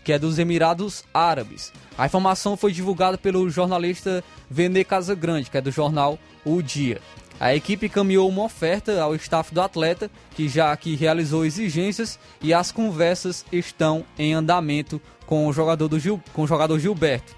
que 0.05 0.13
é 0.13 0.19
dos 0.19 0.39
Emirados 0.39 1.05
Árabes. 1.13 1.73
A 1.97 2.07
informação 2.07 2.57
foi 2.57 2.73
divulgada 2.73 3.17
pelo 3.17 3.49
jornalista 3.49 4.23
Vene 4.51 4.85
Casagrande, 4.85 5.51
que 5.51 5.57
é 5.57 5.61
do 5.61 5.71
jornal 5.71 6.19
O 6.45 6.63
Dia. 6.63 7.01
A 7.41 7.55
equipe 7.55 7.89
caminhou 7.89 8.29
uma 8.29 8.43
oferta 8.43 9.01
ao 9.01 9.15
staff 9.15 9.55
do 9.55 9.61
atleta, 9.61 10.11
que 10.35 10.49
já 10.49 10.77
que 10.77 10.97
realizou 10.97 11.45
exigências 11.45 12.19
e 12.43 12.53
as 12.53 12.73
conversas 12.73 13.45
estão 13.53 14.05
em 14.19 14.35
andamento 14.35 15.01
com 15.25 15.47
o 15.47 15.53
jogador, 15.53 15.87
do 15.89 16.01
Gil, 16.01 16.21
com 16.33 16.43
o 16.43 16.47
jogador 16.49 16.81
Gilberto. 16.81 17.37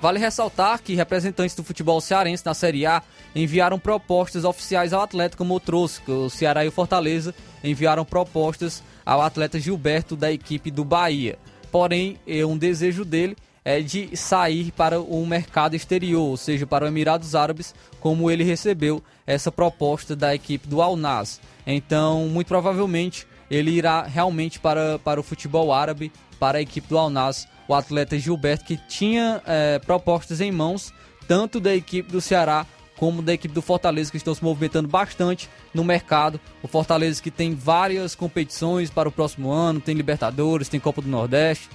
Vale 0.00 0.18
ressaltar 0.18 0.82
que 0.82 0.94
representantes 0.94 1.54
do 1.54 1.62
futebol 1.62 2.00
cearense 2.00 2.44
na 2.44 2.52
Série 2.52 2.84
A 2.84 3.02
enviaram 3.34 3.78
propostas 3.78 4.44
oficiais 4.44 4.92
ao 4.92 5.06
eu 5.08 5.60
trouxe, 5.60 6.00
que 6.00 6.10
o 6.10 6.28
Ceará 6.28 6.64
e 6.64 6.68
o 6.68 6.72
Fortaleza 6.72 7.34
enviaram 7.62 8.04
propostas 8.04 8.82
ao 9.04 9.22
atleta 9.22 9.58
Gilberto 9.58 10.16
da 10.16 10.32
equipe 10.32 10.70
do 10.70 10.84
Bahia. 10.84 11.38
Porém, 11.70 12.18
é 12.26 12.44
um 12.44 12.58
desejo 12.58 13.04
dele 13.04 13.36
é 13.66 13.80
de 13.80 14.16
sair 14.16 14.70
para 14.70 15.00
o 15.00 15.26
mercado 15.26 15.74
exterior, 15.74 16.22
ou 16.22 16.36
seja, 16.36 16.64
para 16.64 16.84
os 16.84 16.88
Emirados 16.88 17.34
Árabes, 17.34 17.74
como 17.98 18.30
ele 18.30 18.44
recebeu 18.44 19.02
essa 19.26 19.50
proposta 19.50 20.14
da 20.14 20.32
equipe 20.32 20.68
do 20.68 20.80
Al 20.80 20.94
Nas. 20.94 21.40
Então, 21.66 22.28
muito 22.28 22.46
provavelmente, 22.46 23.26
ele 23.50 23.72
irá 23.72 24.04
realmente 24.04 24.60
para, 24.60 25.00
para 25.00 25.18
o 25.18 25.22
futebol 25.24 25.72
árabe, 25.72 26.12
para 26.38 26.58
a 26.58 26.62
equipe 26.62 26.86
do 26.86 26.96
Al 26.96 27.10
Nas, 27.10 27.48
o 27.66 27.74
atleta 27.74 28.16
Gilberto, 28.16 28.64
que 28.64 28.76
tinha 28.76 29.42
é, 29.44 29.80
propostas 29.80 30.40
em 30.40 30.52
mãos, 30.52 30.94
tanto 31.26 31.58
da 31.58 31.74
equipe 31.74 32.12
do 32.12 32.20
Ceará 32.20 32.64
como 32.96 33.20
da 33.20 33.34
equipe 33.34 33.52
do 33.52 33.60
Fortaleza, 33.60 34.12
que 34.12 34.16
estão 34.16 34.32
se 34.32 34.44
movimentando 34.44 34.86
bastante 34.86 35.50
no 35.74 35.82
mercado. 35.82 36.40
O 36.62 36.68
Fortaleza 36.68 37.20
que 37.20 37.32
tem 37.32 37.52
várias 37.52 38.14
competições 38.14 38.90
para 38.90 39.08
o 39.08 39.12
próximo 39.12 39.50
ano, 39.50 39.80
tem 39.80 39.96
Libertadores, 39.96 40.68
tem 40.68 40.78
Copa 40.78 41.02
do 41.02 41.08
Nordeste, 41.08 41.68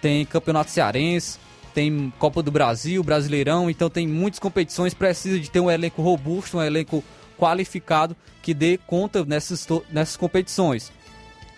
tem 0.00 0.24
Campeonato 0.24 0.70
Cearense, 0.70 1.38
tem 1.74 2.12
Copa 2.18 2.42
do 2.42 2.50
Brasil, 2.50 3.02
Brasileirão, 3.02 3.70
então 3.70 3.88
tem 3.88 4.06
muitas 4.06 4.40
competições, 4.40 4.94
precisa 4.94 5.38
de 5.38 5.50
ter 5.50 5.60
um 5.60 5.70
elenco 5.70 6.02
robusto, 6.02 6.58
um 6.58 6.62
elenco 6.62 7.04
qualificado 7.38 8.16
que 8.42 8.52
dê 8.52 8.78
conta 8.86 9.24
nessas, 9.24 9.66
nessas 9.90 10.16
competições. 10.16 10.90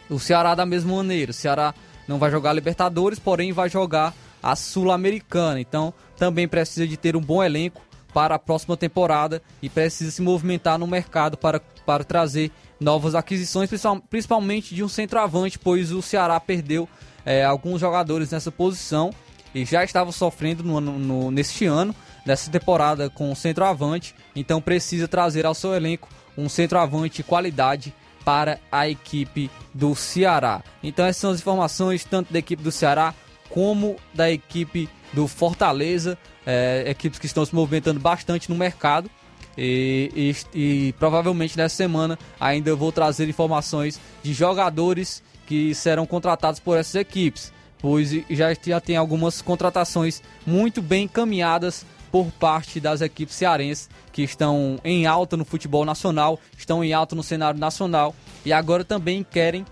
O 0.08 0.18
Ceará 0.18 0.54
da 0.54 0.66
mesma 0.66 0.96
maneira, 0.96 1.30
o 1.30 1.34
Ceará 1.34 1.74
não 2.06 2.18
vai 2.18 2.30
jogar 2.30 2.52
Libertadores, 2.52 3.18
porém 3.18 3.52
vai 3.52 3.70
jogar 3.70 4.14
a 4.42 4.56
Sul-Americana, 4.56 5.60
então 5.60 5.94
também 6.16 6.48
precisa 6.48 6.86
de 6.86 6.96
ter 6.96 7.16
um 7.16 7.20
bom 7.20 7.42
elenco 7.42 7.80
para 8.12 8.34
a 8.34 8.38
próxima 8.38 8.76
temporada 8.76 9.40
e 9.62 9.68
precisa 9.68 10.10
se 10.10 10.20
movimentar 10.20 10.78
no 10.78 10.86
mercado 10.86 11.36
para, 11.36 11.60
para 11.86 12.04
trazer 12.04 12.50
novas 12.78 13.14
aquisições, 13.14 13.70
principalmente 14.08 14.74
de 14.74 14.82
um 14.82 14.88
centroavante, 14.88 15.58
pois 15.58 15.92
o 15.92 16.02
Ceará 16.02 16.38
perdeu 16.40 16.88
é, 17.24 17.44
alguns 17.44 17.80
jogadores 17.80 18.30
nessa 18.30 18.50
posição 18.50 19.10
e 19.54 19.64
já 19.64 19.82
estava 19.82 20.12
sofrendo 20.12 20.62
no, 20.62 20.80
no, 20.80 21.30
neste 21.30 21.66
ano, 21.66 21.94
nessa 22.24 22.50
temporada 22.50 23.10
com 23.10 23.32
o 23.32 23.36
centroavante, 23.36 24.14
então 24.34 24.60
precisa 24.60 25.08
trazer 25.08 25.44
ao 25.44 25.54
seu 25.54 25.74
elenco 25.74 26.08
um 26.36 26.48
centroavante 26.48 27.16
de 27.16 27.22
qualidade 27.22 27.94
para 28.24 28.60
a 28.70 28.88
equipe 28.88 29.50
do 29.74 29.94
Ceará. 29.94 30.62
Então 30.82 31.04
essas 31.04 31.20
são 31.20 31.30
as 31.30 31.40
informações 31.40 32.04
tanto 32.04 32.32
da 32.32 32.38
equipe 32.38 32.62
do 32.62 32.70
Ceará 32.70 33.14
como 33.48 33.96
da 34.14 34.30
equipe 34.30 34.88
do 35.12 35.26
Fortaleza 35.26 36.16
é, 36.46 36.84
equipes 36.86 37.18
que 37.18 37.26
estão 37.26 37.44
se 37.44 37.54
movimentando 37.54 38.00
bastante 38.00 38.48
no 38.48 38.56
mercado. 38.56 39.10
E, 39.58 40.34
e, 40.54 40.58
e, 40.88 40.92
provavelmente 40.92 41.56
nessa 41.56 41.74
semana 41.74 42.18
ainda 42.38 42.74
vou 42.74 42.92
trazer 42.92 43.28
informações 43.28 44.00
de 44.22 44.32
jogadores 44.32 45.22
que 45.50 45.74
serão 45.74 46.06
contratados 46.06 46.60
por 46.60 46.78
essas 46.78 46.94
equipes, 46.94 47.52
pois 47.80 48.12
já, 48.30 48.54
já 48.54 48.80
tem 48.80 48.96
algumas 48.96 49.42
contratações 49.42 50.22
muito 50.46 50.80
bem 50.80 51.06
encaminhadas 51.06 51.84
por 52.12 52.26
parte 52.30 52.78
das 52.78 53.00
equipes 53.00 53.34
cearenses 53.34 53.90
que 54.12 54.22
estão 54.22 54.78
em 54.84 55.06
alta 55.06 55.36
no 55.36 55.44
futebol 55.44 55.84
nacional, 55.84 56.38
estão 56.56 56.84
em 56.84 56.92
alta 56.92 57.16
no 57.16 57.22
cenário 57.24 57.58
nacional 57.58 58.14
e 58.44 58.52
agora 58.52 58.84
também 58.84 59.26
querem 59.28 59.66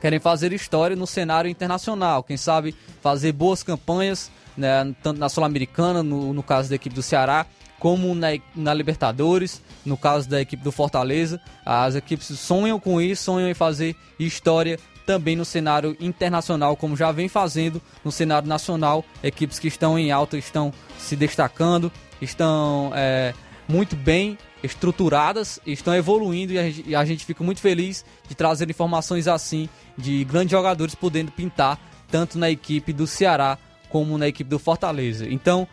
querem 0.00 0.18
fazer 0.18 0.54
história 0.54 0.96
no 0.96 1.06
cenário 1.06 1.50
internacional, 1.50 2.22
quem 2.22 2.38
sabe 2.38 2.74
fazer 3.02 3.32
boas 3.32 3.62
campanhas 3.62 4.30
né, 4.56 4.94
tanto 5.02 5.20
na 5.20 5.28
Sul-Americana, 5.28 6.02
no, 6.02 6.32
no 6.32 6.42
caso 6.42 6.70
da 6.70 6.76
equipe 6.76 6.94
do 6.94 7.02
Ceará, 7.02 7.44
como 7.78 8.14
na, 8.14 8.28
na, 8.56 8.72
Libertadores, 8.72 9.60
no 9.84 9.98
caso 9.98 10.26
da 10.28 10.40
equipe 10.40 10.62
do 10.62 10.72
Fortaleza. 10.72 11.38
As 11.66 11.94
equipes 11.94 12.26
sonham 12.38 12.80
com 12.80 12.98
isso, 13.00 13.24
sonham 13.24 13.50
em 13.50 13.54
fazer 13.54 13.94
história 14.18 14.78
também 15.06 15.36
no 15.36 15.44
cenário 15.44 15.96
internacional, 16.00 16.76
como 16.76 16.96
já 16.96 17.12
vem 17.12 17.28
fazendo 17.28 17.80
no 18.04 18.10
cenário 18.10 18.48
nacional. 18.48 19.04
Equipes 19.22 19.58
que 19.58 19.68
estão 19.68 19.98
em 19.98 20.10
alta 20.10 20.36
estão 20.36 20.72
se 20.98 21.16
destacando, 21.16 21.92
estão 22.20 22.90
é, 22.94 23.34
muito 23.68 23.96
bem 23.96 24.38
estruturadas, 24.62 25.60
estão 25.66 25.94
evoluindo 25.94 26.54
e 26.54 26.58
a, 26.58 26.62
gente, 26.64 26.88
e 26.88 26.96
a 26.96 27.04
gente 27.04 27.24
fica 27.24 27.44
muito 27.44 27.60
feliz 27.60 28.04
de 28.26 28.34
trazer 28.34 28.68
informações 28.70 29.28
assim 29.28 29.68
de 29.96 30.24
grandes 30.24 30.50
jogadores 30.50 30.94
podendo 30.94 31.30
pintar 31.30 31.78
tanto 32.10 32.38
na 32.38 32.50
equipe 32.50 32.92
do 32.92 33.06
Ceará 33.06 33.58
como 33.90 34.16
na 34.16 34.26
equipe 34.26 34.48
do 34.48 34.58
Fortaleza. 34.58 35.26
Então, 35.28 35.68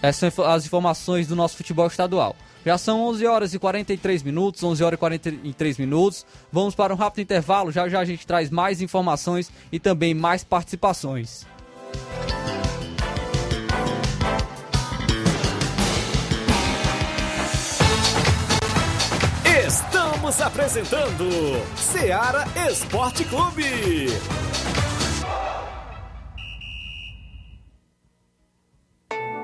essas 0.00 0.32
são 0.32 0.44
as 0.44 0.64
informações 0.64 1.26
do 1.26 1.36
nosso 1.36 1.56
futebol 1.56 1.86
estadual. 1.86 2.36
Já 2.64 2.76
são 2.76 3.02
11 3.08 3.26
horas 3.26 3.54
e 3.54 3.58
43 3.58 4.22
minutos, 4.22 4.62
11 4.62 4.84
horas 4.84 4.96
e 4.96 5.00
43 5.00 5.78
minutos. 5.78 6.26
Vamos 6.52 6.74
para 6.74 6.92
um 6.92 6.96
rápido 6.96 7.22
intervalo. 7.22 7.72
Já 7.72 7.88
já 7.88 8.00
a 8.00 8.04
gente 8.04 8.26
traz 8.26 8.50
mais 8.50 8.80
informações 8.80 9.50
e 9.72 9.78
também 9.78 10.14
mais 10.14 10.44
participações. 10.44 11.46
Estamos 19.66 20.40
apresentando 20.40 21.26
Seara 21.76 22.44
Esporte 22.68 23.24
Clube. 23.24 24.08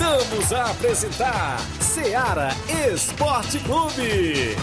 Voltamos 0.07 0.53
a 0.53 0.71
apresentar 0.71 1.59
Seara 1.81 2.47
Esporte 2.93 3.59
Clube. 3.59 4.55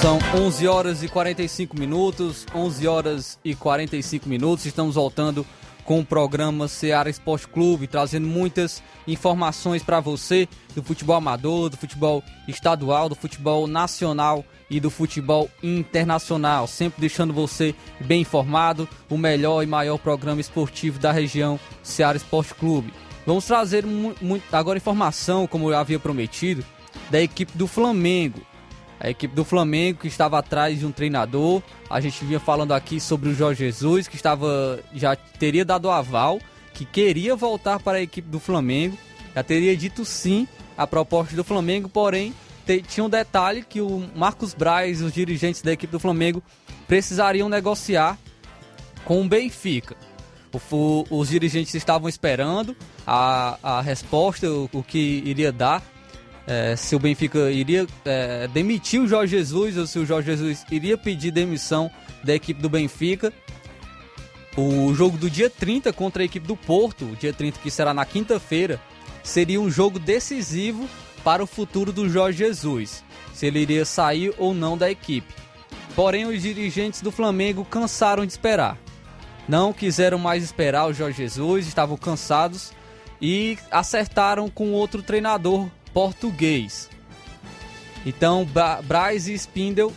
São 0.00 0.20
11 0.36 0.68
horas 0.68 1.02
e 1.02 1.08
45 1.08 1.76
minutos, 1.76 2.46
11 2.54 2.86
horas 2.86 3.38
e 3.44 3.56
45 3.56 4.28
minutos. 4.28 4.66
Estamos 4.66 4.94
voltando 4.94 5.44
com 5.86 6.00
o 6.00 6.04
programa 6.04 6.66
Seara 6.66 7.08
Esporte 7.08 7.46
Clube, 7.46 7.86
trazendo 7.86 8.26
muitas 8.26 8.82
informações 9.06 9.84
para 9.84 10.00
você 10.00 10.48
do 10.74 10.82
futebol 10.82 11.16
amador, 11.16 11.70
do 11.70 11.76
futebol 11.76 12.22
estadual, 12.48 13.08
do 13.08 13.14
futebol 13.14 13.68
nacional 13.68 14.44
e 14.68 14.80
do 14.80 14.90
futebol 14.90 15.48
internacional, 15.62 16.66
sempre 16.66 17.00
deixando 17.00 17.32
você 17.32 17.72
bem 18.00 18.22
informado, 18.22 18.88
o 19.08 19.16
melhor 19.16 19.62
e 19.62 19.66
maior 19.66 19.96
programa 19.96 20.40
esportivo 20.40 20.98
da 20.98 21.12
região 21.12 21.58
Seara 21.84 22.16
Esporte 22.16 22.52
Clube. 22.54 22.92
Vamos 23.24 23.44
trazer 23.44 23.84
agora 24.50 24.78
informação, 24.78 25.46
como 25.46 25.70
eu 25.70 25.76
havia 25.78 26.00
prometido, 26.00 26.64
da 27.10 27.22
equipe 27.22 27.56
do 27.56 27.68
Flamengo. 27.68 28.40
A 28.98 29.10
equipe 29.10 29.34
do 29.34 29.44
Flamengo 29.44 30.00
que 30.00 30.08
estava 30.08 30.38
atrás 30.38 30.78
de 30.78 30.86
um 30.86 30.92
treinador. 30.92 31.62
A 31.90 32.00
gente 32.00 32.24
vinha 32.24 32.40
falando 32.40 32.72
aqui 32.72 32.98
sobre 32.98 33.28
o 33.28 33.34
Jorge 33.34 33.64
Jesus, 33.64 34.08
que 34.08 34.16
estava 34.16 34.80
já 34.94 35.14
teria 35.14 35.64
dado 35.64 35.90
aval, 35.90 36.38
que 36.72 36.84
queria 36.84 37.36
voltar 37.36 37.78
para 37.80 37.98
a 37.98 38.02
equipe 38.02 38.28
do 38.28 38.40
Flamengo. 38.40 38.96
Já 39.34 39.42
teria 39.42 39.76
dito 39.76 40.04
sim 40.04 40.48
à 40.76 40.86
proposta 40.86 41.36
do 41.36 41.44
Flamengo, 41.44 41.88
porém 41.88 42.34
tinha 42.88 43.04
um 43.04 43.08
detalhe 43.08 43.62
que 43.62 43.80
o 43.80 44.08
Marcos 44.14 44.52
Braz 44.52 45.00
os 45.00 45.12
dirigentes 45.12 45.62
da 45.62 45.72
equipe 45.72 45.90
do 45.90 46.00
Flamengo 46.00 46.42
precisariam 46.88 47.48
negociar 47.48 48.18
com 49.04 49.22
o 49.22 49.28
Benfica. 49.28 49.96
O, 50.52 51.04
os 51.10 51.28
dirigentes 51.28 51.74
estavam 51.74 52.08
esperando 52.08 52.74
a, 53.06 53.58
a 53.62 53.80
resposta, 53.82 54.50
o, 54.50 54.68
o 54.72 54.82
que 54.82 55.22
iria 55.24 55.52
dar 55.52 55.82
é, 56.46 56.76
se 56.76 56.94
o 56.94 56.98
Benfica 56.98 57.50
iria 57.50 57.86
é, 58.04 58.46
demitir 58.48 59.00
o 59.00 59.08
Jorge 59.08 59.36
Jesus 59.36 59.76
ou 59.76 59.86
se 59.86 59.98
o 59.98 60.06
Jorge 60.06 60.28
Jesus 60.28 60.64
iria 60.70 60.96
pedir 60.96 61.30
demissão 61.30 61.90
da 62.22 62.34
equipe 62.34 62.62
do 62.62 62.68
Benfica. 62.68 63.32
O 64.56 64.94
jogo 64.94 65.18
do 65.18 65.28
dia 65.28 65.50
30 65.50 65.92
contra 65.92 66.22
a 66.22 66.24
equipe 66.24 66.46
do 66.46 66.56
Porto, 66.56 67.04
o 67.04 67.16
dia 67.16 67.32
30 67.32 67.58
que 67.58 67.70
será 67.70 67.92
na 67.92 68.06
quinta-feira, 68.06 68.80
seria 69.22 69.60
um 69.60 69.70
jogo 69.70 69.98
decisivo 69.98 70.88
para 71.22 71.42
o 71.42 71.46
futuro 71.46 71.92
do 71.92 72.08
Jorge 72.08 72.38
Jesus, 72.38 73.04
se 73.34 73.46
ele 73.46 73.58
iria 73.58 73.84
sair 73.84 74.32
ou 74.38 74.54
não 74.54 74.78
da 74.78 74.90
equipe. 74.90 75.34
Porém, 75.94 76.26
os 76.26 76.40
dirigentes 76.40 77.02
do 77.02 77.10
Flamengo 77.10 77.64
cansaram 77.64 78.24
de 78.24 78.32
esperar. 78.32 78.78
Não 79.48 79.72
quiseram 79.72 80.18
mais 80.18 80.44
esperar 80.44 80.86
o 80.86 80.92
Jorge 80.92 81.18
Jesus, 81.18 81.66
estavam 81.66 81.96
cansados 81.96 82.72
e 83.20 83.58
acertaram 83.70 84.48
com 84.48 84.72
outro 84.72 85.02
treinador 85.02 85.68
português. 85.96 86.90
Então, 88.04 88.46
Braz 88.84 89.28
e 89.28 89.32
Spindle 89.32 89.94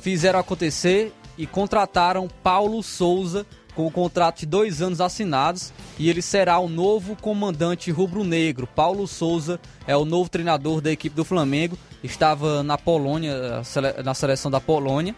fizeram 0.00 0.38
acontecer 0.38 1.12
e 1.36 1.46
contrataram 1.46 2.26
Paulo 2.42 2.82
Souza 2.82 3.44
com 3.74 3.86
o 3.86 3.90
contrato 3.90 4.40
de 4.40 4.46
dois 4.46 4.80
anos 4.80 4.98
assinados 4.98 5.74
e 5.98 6.08
ele 6.08 6.22
será 6.22 6.58
o 6.58 6.70
novo 6.70 7.14
comandante 7.16 7.90
rubro-negro. 7.90 8.66
Paulo 8.66 9.06
Souza 9.06 9.60
é 9.86 9.94
o 9.94 10.06
novo 10.06 10.30
treinador 10.30 10.80
da 10.80 10.90
equipe 10.90 11.14
do 11.14 11.22
Flamengo, 11.22 11.76
estava 12.02 12.62
na 12.62 12.78
Polônia, 12.78 13.60
na 14.02 14.14
seleção 14.14 14.50
da 14.50 14.58
Polônia, 14.58 15.14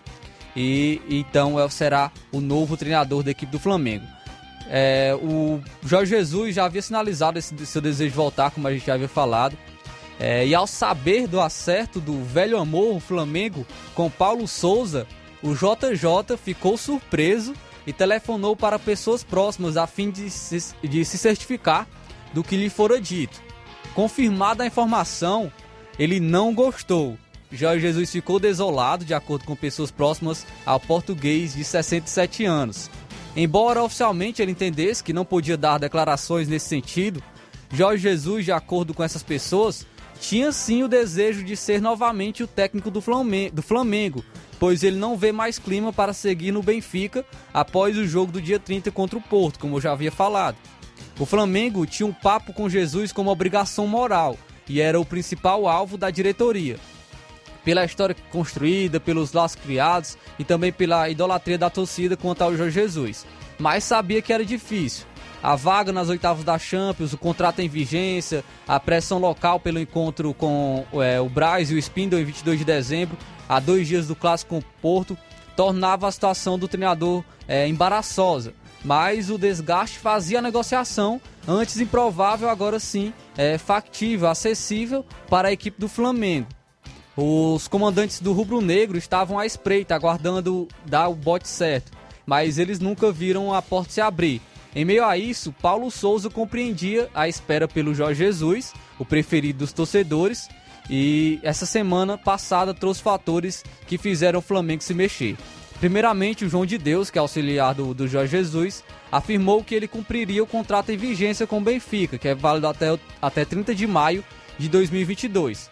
e 0.57 1.01
então 1.09 1.61
é, 1.61 1.69
será 1.69 2.11
o 2.33 2.41
novo 2.41 2.77
treinador 2.77 3.23
da 3.23 3.31
equipe 3.31 3.53
do 3.53 3.61
Flamengo. 3.61 4.05
É, 4.69 5.17
o 5.23 5.61
Jorge 5.85 6.11
Jesus 6.11 6.57
já 6.57 6.65
havia 6.65 6.83
sinalizado 6.83 7.39
esse 7.39 7.55
seu 7.65 7.81
desejo 7.81 8.11
de 8.11 8.17
voltar, 8.17 8.51
como 8.51 8.67
a 8.67 8.73
gente 8.73 8.85
já 8.85 8.95
havia 8.95 9.09
falado. 9.09 9.57
É, 10.19 10.47
e 10.47 10.55
ao 10.55 10.67
saber 10.67 11.29
do 11.29 11.41
acerto 11.41 12.01
do 12.01 12.25
velho 12.25 12.59
amor 12.59 12.97
o 12.97 13.01
Flamengo 13.01 13.67
com 13.95 14.11
Paulo 14.11 14.49
Souza, 14.49 15.07
o 15.43 15.55
JJ 15.55 16.37
ficou 16.43 16.77
surpreso 16.77 17.55
e 17.87 17.93
telefonou 17.93 18.57
para 18.57 18.79
pessoas 18.79 19.23
próximas 19.23 19.77
a 19.77 19.87
fim 19.87 20.11
de 20.11 20.29
se, 20.29 20.75
de 20.83 21.05
se 21.05 21.17
certificar 21.17 21.87
do 22.35 22.43
que 22.43 22.57
lhe 22.57 22.69
fora 22.69 23.01
dito. 23.01 23.41
Confirmada 23.95 24.65
a 24.65 24.67
informação, 24.67 25.53
ele 25.99 26.21
não 26.21 26.55
gostou. 26.55 27.17
Jorge 27.51 27.81
Jesus 27.81 28.11
ficou 28.11 28.39
desolado, 28.39 29.05
de 29.05 29.15
acordo 29.15 29.45
com 29.45 29.57
pessoas 29.57 29.91
próximas 29.91 30.47
ao 30.67 30.79
português 30.79 31.55
de 31.55 31.65
67 31.65 32.45
anos. 32.45 32.91
Embora 33.35 33.83
oficialmente 33.83 34.43
ele 34.43 34.53
entendesse 34.53 35.03
que 35.03 35.13
não 35.13 35.25
podia 35.25 35.57
dar 35.57 35.79
declarações 35.79 36.49
nesse 36.49 36.69
sentido, 36.69 37.23
Jorge 37.73 38.03
Jesus, 38.03 38.45
de 38.45 38.53
acordo 38.53 38.93
com 38.93 39.03
essas 39.03 39.23
pessoas, 39.23 39.87
tinha 40.21 40.53
sim 40.53 40.83
o 40.83 40.89
desejo 40.89 41.45
de 41.45 41.57
ser 41.57 41.81
novamente 41.81 42.43
o 42.43 42.47
técnico 42.47 42.91
do 42.91 43.01
Flamengo, 43.01 43.57
do 43.57 43.63
Flamengo, 43.63 44.25
pois 44.59 44.83
ele 44.83 44.97
não 44.97 45.17
vê 45.17 45.33
mais 45.33 45.59
clima 45.59 45.93
para 45.93 46.13
seguir 46.13 46.53
no 46.53 46.63
Benfica 46.63 47.25
após 47.53 47.97
o 47.97 48.07
jogo 48.07 48.33
do 48.33 48.43
dia 48.43 48.59
30 48.59 48.91
contra 48.91 49.19
o 49.19 49.23
Porto, 49.23 49.59
como 49.59 49.77
eu 49.77 49.81
já 49.81 49.93
havia 49.93 50.13
falado. 50.13 50.57
O 51.19 51.27
Flamengo 51.27 51.87
tinha 51.87 52.07
um 52.07 52.13
papo 52.13 52.53
com 52.53 52.69
Jesus 52.69 53.13
como 53.13 53.31
obrigação 53.31 53.87
moral 53.87 54.37
e 54.69 54.81
era 54.81 55.01
o 55.01 55.05
principal 55.05 55.67
alvo 55.67 55.97
da 55.97 56.11
diretoria. 56.11 56.79
Pela 57.65 57.85
história 57.85 58.17
construída, 58.31 59.01
pelos 59.01 59.33
laços 59.33 59.61
criados 59.61 60.17
e 60.39 60.45
também 60.45 60.73
pela 60.73 61.09
idolatria 61.09 61.59
da 61.59 61.69
torcida 61.69 62.17
quanto 62.17 62.43
ao 62.43 62.57
Jorge 62.57 62.81
Jesus. 62.81 63.27
Mas 63.59 63.85
sabia 63.85 64.23
que 64.23 64.33
era 64.33 64.45
difícil. 64.45 65.08
A 65.43 65.55
vaga 65.57 65.93
nas 65.93 66.09
oitavas 66.09 66.45
da 66.45 66.59
Champions, 66.59 67.13
o 67.13 67.19
contrato 67.19 67.61
em 67.61 67.69
vigência, 67.69 68.45
a 68.67 68.79
pressão 68.81 69.19
local 69.19 69.61
pelo 69.61 69.79
encontro 69.79 70.35
com 70.35 70.85
é, 70.95 71.21
o 71.21 71.29
Braz 71.29 71.71
e 71.71 71.75
o 71.75 71.79
Spindle 71.79 72.21
em 72.21 72.25
22 72.25 72.59
de 72.59 72.65
dezembro, 72.65 73.17
a 73.49 73.61
dois 73.61 73.87
dias 73.87 74.07
do 74.07 74.17
clássico 74.17 74.51
com 74.51 74.59
o 74.59 74.65
Porto, 74.83 75.17
tornava 75.57 76.07
a 76.07 76.13
situação 76.13 76.59
do 76.59 76.69
treinador 76.69 77.25
é, 77.47 77.67
embaraçosa. 77.67 78.53
Mas 78.85 79.29
o 79.29 79.37
desgaste 79.37 79.99
fazia 79.99 80.39
a 80.39 80.43
negociação, 80.43 81.21
antes 81.47 81.81
improvável, 81.81 82.49
agora 82.49 82.79
sim 82.79 83.13
é, 83.37 83.59
factível, 83.59 84.29
acessível 84.29 85.05
para 85.29 85.49
a 85.49 85.53
equipe 85.53 85.81
do 85.81 85.89
Flamengo. 85.89 86.47
Os 87.17 87.67
comandantes 87.67 88.21
do 88.21 88.33
Rubro 88.33 88.61
Negro 88.61 88.97
estavam 88.97 89.37
à 89.37 89.45
espreita, 89.45 89.97
aguardando 89.97 90.69
dar 90.87 91.09
o 91.09 91.15
bote 91.17 91.49
certo, 91.49 91.91
mas 92.25 92.59
eles 92.59 92.79
nunca 92.79 93.11
viram 93.11 93.53
a 93.53 93.61
porta 93.61 93.91
se 93.91 94.01
abrir. 94.01 94.41
Em 94.75 94.85
meio 94.85 95.05
a 95.05 95.17
isso, 95.17 95.53
Paulo 95.63 95.91
Souza 95.91 96.29
compreendia 96.29 97.09
a 97.15 97.29
espera 97.29 97.67
pelo 97.67 97.95
Jorge 97.95 98.25
Jesus, 98.25 98.75
o 98.99 99.05
preferido 99.05 99.61
dos 99.61 99.73
torcedores, 99.73 100.49
e 100.91 101.39
essa 101.43 101.67
semana 101.67 102.17
passada 102.17 102.73
trouxe 102.73 103.03
fatores 103.03 103.65
que 103.87 103.99
fizeram 103.99 104.39
o 104.39 104.43
Flamengo 104.43 104.83
se 104.83 104.95
mexer. 104.95 105.37
Primeiramente, 105.81 106.45
o 106.45 106.49
João 106.49 106.67
de 106.67 106.77
Deus, 106.77 107.09
que 107.09 107.19
é 107.19 107.21
auxiliar 107.21 107.75
do, 107.75 107.95
do 107.95 108.09
Jorge 108.09 108.33
Jesus, 108.33 108.83
afirmou 109.13 109.63
que 109.63 109.75
ele 109.75 109.87
cumpriria 109.87 110.43
o 110.43 110.47
contrato 110.47 110.91
em 110.91 110.97
vigência 110.97 111.47
com 111.47 111.59
o 111.59 111.63
Benfica, 111.63 112.19
que 112.19 112.27
é 112.27 112.35
válido 112.35 112.67
até, 112.67 112.99
até 113.23 113.45
30 113.45 113.75
de 113.75 113.87
maio 113.87 114.25
de 114.59 114.69
2022. 114.69 115.71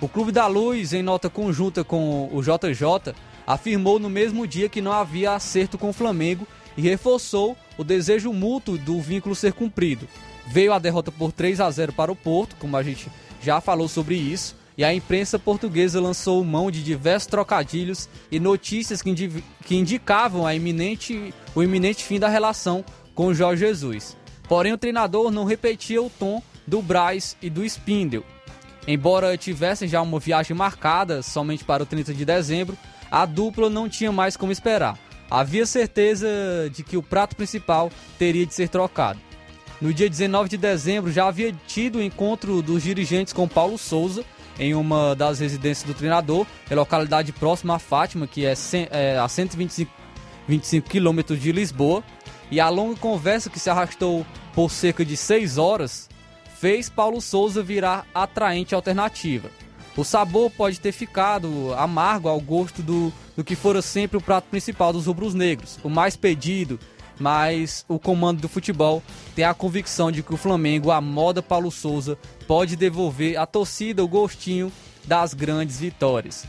O 0.00 0.08
Clube 0.08 0.30
da 0.30 0.46
Luz, 0.46 0.92
em 0.92 1.02
nota 1.02 1.30
conjunta 1.30 1.82
com 1.82 2.28
o 2.30 2.42
JJ, 2.42 3.14
afirmou 3.46 3.98
no 3.98 4.10
mesmo 4.10 4.46
dia 4.46 4.68
que 4.68 4.82
não 4.82 4.92
havia 4.92 5.32
acerto 5.32 5.78
com 5.78 5.88
o 5.88 5.92
Flamengo 5.92 6.46
e 6.76 6.82
reforçou 6.82 7.56
o 7.78 7.84
desejo 7.84 8.32
mútuo 8.32 8.78
do 8.78 9.00
vínculo 9.00 9.34
ser 9.34 9.52
cumprido. 9.52 10.08
Veio 10.46 10.72
a 10.72 10.78
derrota 10.78 11.10
por 11.10 11.32
3 11.32 11.60
a 11.60 11.70
0 11.70 11.92
para 11.92 12.12
o 12.12 12.16
Porto, 12.16 12.56
como 12.58 12.76
a 12.76 12.82
gente 12.82 13.08
já 13.42 13.60
falou 13.60 13.88
sobre 13.88 14.14
isso, 14.14 14.56
e 14.78 14.84
a 14.84 14.92
imprensa 14.92 15.38
portuguesa 15.38 16.00
lançou 16.00 16.44
mão 16.44 16.70
de 16.70 16.82
diversos 16.82 17.26
trocadilhos 17.26 18.08
e 18.30 18.38
notícias 18.38 19.00
que, 19.00 19.42
que 19.64 19.76
indicavam 19.76 20.46
a 20.46 20.54
iminente, 20.54 21.32
o 21.54 21.62
iminente 21.62 22.04
fim 22.04 22.18
da 22.18 22.28
relação 22.28 22.84
com 23.14 23.32
Jorge 23.32 23.66
Jesus. 23.66 24.16
Porém, 24.48 24.72
o 24.72 24.78
treinador 24.78 25.30
não 25.30 25.44
repetia 25.44 26.02
o 26.02 26.10
tom 26.10 26.42
do 26.66 26.82
Braz 26.82 27.36
e 27.40 27.48
do 27.48 27.64
Spindle 27.64 28.24
Embora 28.86 29.36
tivessem 29.36 29.88
já 29.88 30.00
uma 30.00 30.20
viagem 30.20 30.56
marcada 30.56 31.20
somente 31.20 31.64
para 31.64 31.82
o 31.82 31.86
30 31.86 32.14
de 32.14 32.24
dezembro, 32.24 32.78
a 33.10 33.26
dupla 33.26 33.68
não 33.68 33.88
tinha 33.88 34.12
mais 34.12 34.36
como 34.36 34.52
esperar. 34.52 34.96
Havia 35.30 35.66
certeza 35.66 36.28
de 36.72 36.82
que 36.82 36.96
o 36.96 37.02
prato 37.02 37.34
principal 37.36 37.90
teria 38.18 38.46
de 38.46 38.54
ser 38.54 38.68
trocado. 38.68 39.18
No 39.80 39.92
dia 39.92 40.08
19 40.08 40.48
de 40.48 40.56
dezembro 40.56 41.12
já 41.12 41.26
havia 41.26 41.54
tido 41.66 41.98
o 41.98 42.02
encontro 42.02 42.62
dos 42.62 42.82
dirigentes 42.82 43.32
com 43.32 43.46
Paulo 43.46 43.76
Souza 43.76 44.24
em 44.58 44.74
uma 44.74 45.14
das 45.14 45.40
residências 45.40 45.86
do 45.86 45.92
treinador, 45.92 46.46
em 46.70 46.74
localidade 46.74 47.30
próxima 47.32 47.76
a 47.76 47.78
Fátima, 47.78 48.26
que 48.26 48.46
é, 48.46 48.54
é 48.90 49.18
a 49.18 49.28
125 49.28 49.92
25 50.48 50.88
quilômetros 50.88 51.40
de 51.40 51.52
Lisboa. 51.52 52.02
E 52.50 52.60
a 52.60 52.68
longa 52.68 52.98
conversa 52.98 53.50
que 53.50 53.58
se 53.58 53.68
arrastou 53.68 54.24
por 54.54 54.70
cerca 54.70 55.04
de 55.04 55.16
6 55.16 55.58
horas 55.58 56.08
fez 56.60 56.88
Paulo 56.88 57.20
Souza 57.20 57.62
virar 57.62 58.06
atraente 58.14 58.74
alternativa. 58.74 59.50
O 59.96 60.04
sabor 60.04 60.50
pode 60.50 60.78
ter 60.78 60.92
ficado 60.92 61.72
amargo 61.74 62.28
ao 62.28 62.38
gosto 62.38 62.82
do, 62.82 63.10
do 63.34 63.42
que 63.42 63.56
fora 63.56 63.80
sempre 63.80 64.18
o 64.18 64.20
prato 64.20 64.44
principal 64.50 64.92
dos 64.92 65.06
rubros 65.06 65.32
negros, 65.32 65.78
o 65.82 65.88
mais 65.88 66.14
pedido, 66.16 66.78
mas 67.18 67.82
o 67.88 67.98
comando 67.98 68.42
do 68.42 68.48
futebol 68.48 69.02
tem 69.34 69.44
a 69.44 69.54
convicção 69.54 70.12
de 70.12 70.22
que 70.22 70.34
o 70.34 70.36
Flamengo, 70.36 70.90
a 70.90 71.00
moda 71.00 71.42
Paulo 71.42 71.70
Souza, 71.70 72.18
pode 72.46 72.76
devolver 72.76 73.38
à 73.38 73.46
torcida 73.46 74.04
o 74.04 74.08
gostinho 74.08 74.70
das 75.04 75.32
grandes 75.32 75.80
vitórias. 75.80 76.46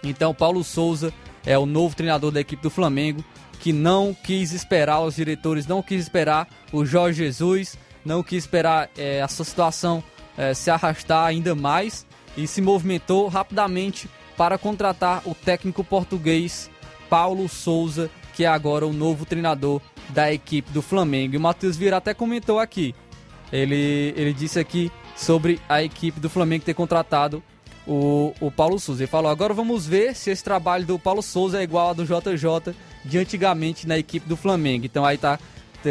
Então, 0.00 0.32
Paulo 0.32 0.62
Souza 0.62 1.12
é 1.44 1.58
o 1.58 1.66
novo 1.66 1.96
treinador 1.96 2.30
da 2.30 2.40
equipe 2.40 2.62
do 2.62 2.70
Flamengo, 2.70 3.24
que 3.58 3.72
não 3.72 4.14
quis 4.14 4.52
esperar, 4.52 5.00
os 5.00 5.16
diretores 5.16 5.66
não 5.66 5.82
quis 5.82 6.02
esperar 6.02 6.46
o 6.72 6.84
Jorge 6.84 7.24
Jesus, 7.24 7.76
não 8.04 8.22
quis 8.22 8.44
esperar 8.44 8.88
é, 8.96 9.18
essa 9.18 9.42
situação 9.42 10.04
é, 10.36 10.54
se 10.54 10.70
arrastar 10.70 11.26
ainda 11.26 11.52
mais 11.52 12.06
e 12.36 12.46
se 12.46 12.60
movimentou 12.60 13.28
rapidamente 13.28 14.08
para 14.36 14.58
contratar 14.58 15.22
o 15.24 15.34
técnico 15.34 15.82
português 15.82 16.70
Paulo 17.08 17.48
Souza, 17.48 18.10
que 18.34 18.44
é 18.44 18.48
agora 18.48 18.86
o 18.86 18.92
novo 18.92 19.24
treinador 19.24 19.80
da 20.10 20.32
equipe 20.32 20.70
do 20.70 20.82
Flamengo. 20.82 21.34
E 21.34 21.36
o 21.38 21.40
Matheus 21.40 21.76
Vieira 21.76 21.96
até 21.96 22.12
comentou 22.12 22.58
aqui. 22.58 22.94
Ele, 23.52 24.12
ele 24.16 24.32
disse 24.32 24.58
aqui 24.58 24.90
sobre 25.16 25.60
a 25.68 25.82
equipe 25.82 26.20
do 26.20 26.28
Flamengo 26.28 26.64
ter 26.64 26.74
contratado 26.74 27.42
o, 27.86 28.34
o 28.40 28.50
Paulo 28.50 28.78
Souza. 28.78 29.02
Ele 29.02 29.10
falou: 29.10 29.30
agora 29.30 29.54
vamos 29.54 29.86
ver 29.86 30.14
se 30.14 30.30
esse 30.30 30.42
trabalho 30.42 30.84
do 30.84 30.98
Paulo 30.98 31.22
Souza 31.22 31.60
é 31.60 31.62
igual 31.62 31.88
ao 31.88 31.94
do 31.94 32.04
JJ 32.04 32.74
de 33.04 33.18
antigamente 33.18 33.86
na 33.86 33.96
equipe 33.96 34.28
do 34.28 34.36
Flamengo. 34.36 34.84
Então 34.84 35.04
aí 35.04 35.16
tá 35.16 35.38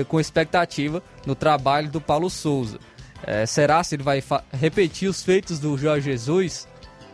com 0.07 0.19
expectativa 0.19 1.01
no 1.25 1.33
trabalho 1.33 1.89
do 1.89 2.01
Paulo 2.01 2.29
Souza. 2.29 2.79
É, 3.26 3.45
será 3.45 3.84
se 3.84 3.95
ele 3.95 4.03
vai 4.03 4.23
repetir 4.53 5.09
os 5.09 5.23
feitos 5.23 5.57
do 5.59 5.76
Jorge 5.78 6.11
Jesus? 6.11 6.67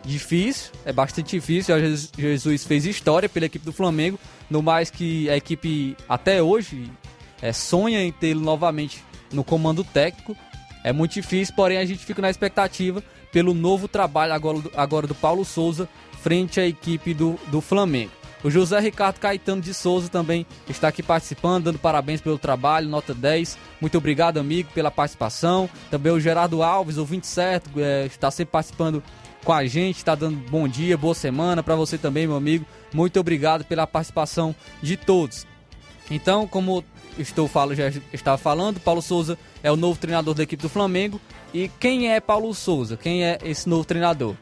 Difícil, 0.03 0.71
é 0.83 0.91
bastante 0.91 1.37
difícil. 1.37 1.75
O 1.75 1.79
Jorge 1.79 2.09
Jesus 2.17 2.63
fez 2.65 2.85
história 2.85 3.29
pela 3.29 3.45
equipe 3.45 3.63
do 3.63 3.71
Flamengo, 3.71 4.19
no 4.49 4.61
mais 4.61 4.89
que 4.89 5.29
a 5.29 5.37
equipe 5.37 5.95
até 6.09 6.41
hoje 6.41 6.91
é, 7.41 7.53
sonha 7.53 8.03
em 8.03 8.11
tê-lo 8.11 8.41
novamente 8.41 9.03
no 9.31 9.43
comando 9.43 9.83
técnico. 9.83 10.35
É 10.83 10.91
muito 10.91 11.13
difícil, 11.13 11.55
porém 11.55 11.77
a 11.77 11.85
gente 11.85 12.03
fica 12.03 12.21
na 12.21 12.29
expectativa 12.29 13.01
pelo 13.31 13.53
novo 13.53 13.87
trabalho 13.87 14.33
agora, 14.33 14.59
agora 14.75 15.07
do 15.07 15.15
Paulo 15.15 15.45
Souza 15.45 15.87
frente 16.21 16.59
à 16.59 16.67
equipe 16.67 17.13
do, 17.13 17.39
do 17.47 17.61
Flamengo. 17.61 18.11
O 18.43 18.49
José 18.49 18.79
Ricardo 18.79 19.19
Caetano 19.19 19.61
de 19.61 19.73
Souza 19.73 20.09
também 20.09 20.45
está 20.67 20.87
aqui 20.87 21.03
participando, 21.03 21.65
dando 21.65 21.79
parabéns 21.79 22.21
pelo 22.21 22.39
trabalho, 22.39 22.89
nota 22.89 23.13
10. 23.13 23.57
Muito 23.79 23.97
obrigado, 23.97 24.39
amigo, 24.39 24.69
pela 24.73 24.89
participação. 24.89 25.69
Também 25.91 26.11
o 26.11 26.19
Gerardo 26.19 26.63
Alves, 26.63 26.97
o 26.97 27.05
27, 27.05 27.69
é, 27.77 28.05
está 28.07 28.31
sempre 28.31 28.51
participando 28.51 29.03
com 29.43 29.53
a 29.53 29.65
gente, 29.65 29.97
está 29.97 30.15
dando 30.15 30.37
bom 30.49 30.67
dia, 30.67 30.97
boa 30.97 31.13
semana 31.13 31.61
para 31.61 31.75
você 31.75 31.97
também, 31.97 32.25
meu 32.25 32.35
amigo. 32.35 32.65
Muito 32.93 33.19
obrigado 33.19 33.63
pela 33.63 33.85
participação 33.85 34.55
de 34.81 34.97
todos. 34.97 35.45
Então, 36.09 36.47
como 36.47 36.83
estou 37.17 37.47
falo, 37.47 37.75
já 37.75 37.89
estava 38.11 38.37
falando, 38.37 38.79
Paulo 38.79 39.01
Souza 39.01 39.37
é 39.63 39.71
o 39.71 39.75
novo 39.75 39.99
treinador 39.99 40.33
da 40.33 40.43
equipe 40.43 40.61
do 40.61 40.69
Flamengo. 40.69 41.21
E 41.53 41.69
quem 41.79 42.11
é 42.11 42.19
Paulo 42.19 42.53
Souza? 42.53 42.97
Quem 42.97 43.23
é 43.23 43.37
esse 43.43 43.67
novo 43.69 43.85
treinador? 43.85 44.35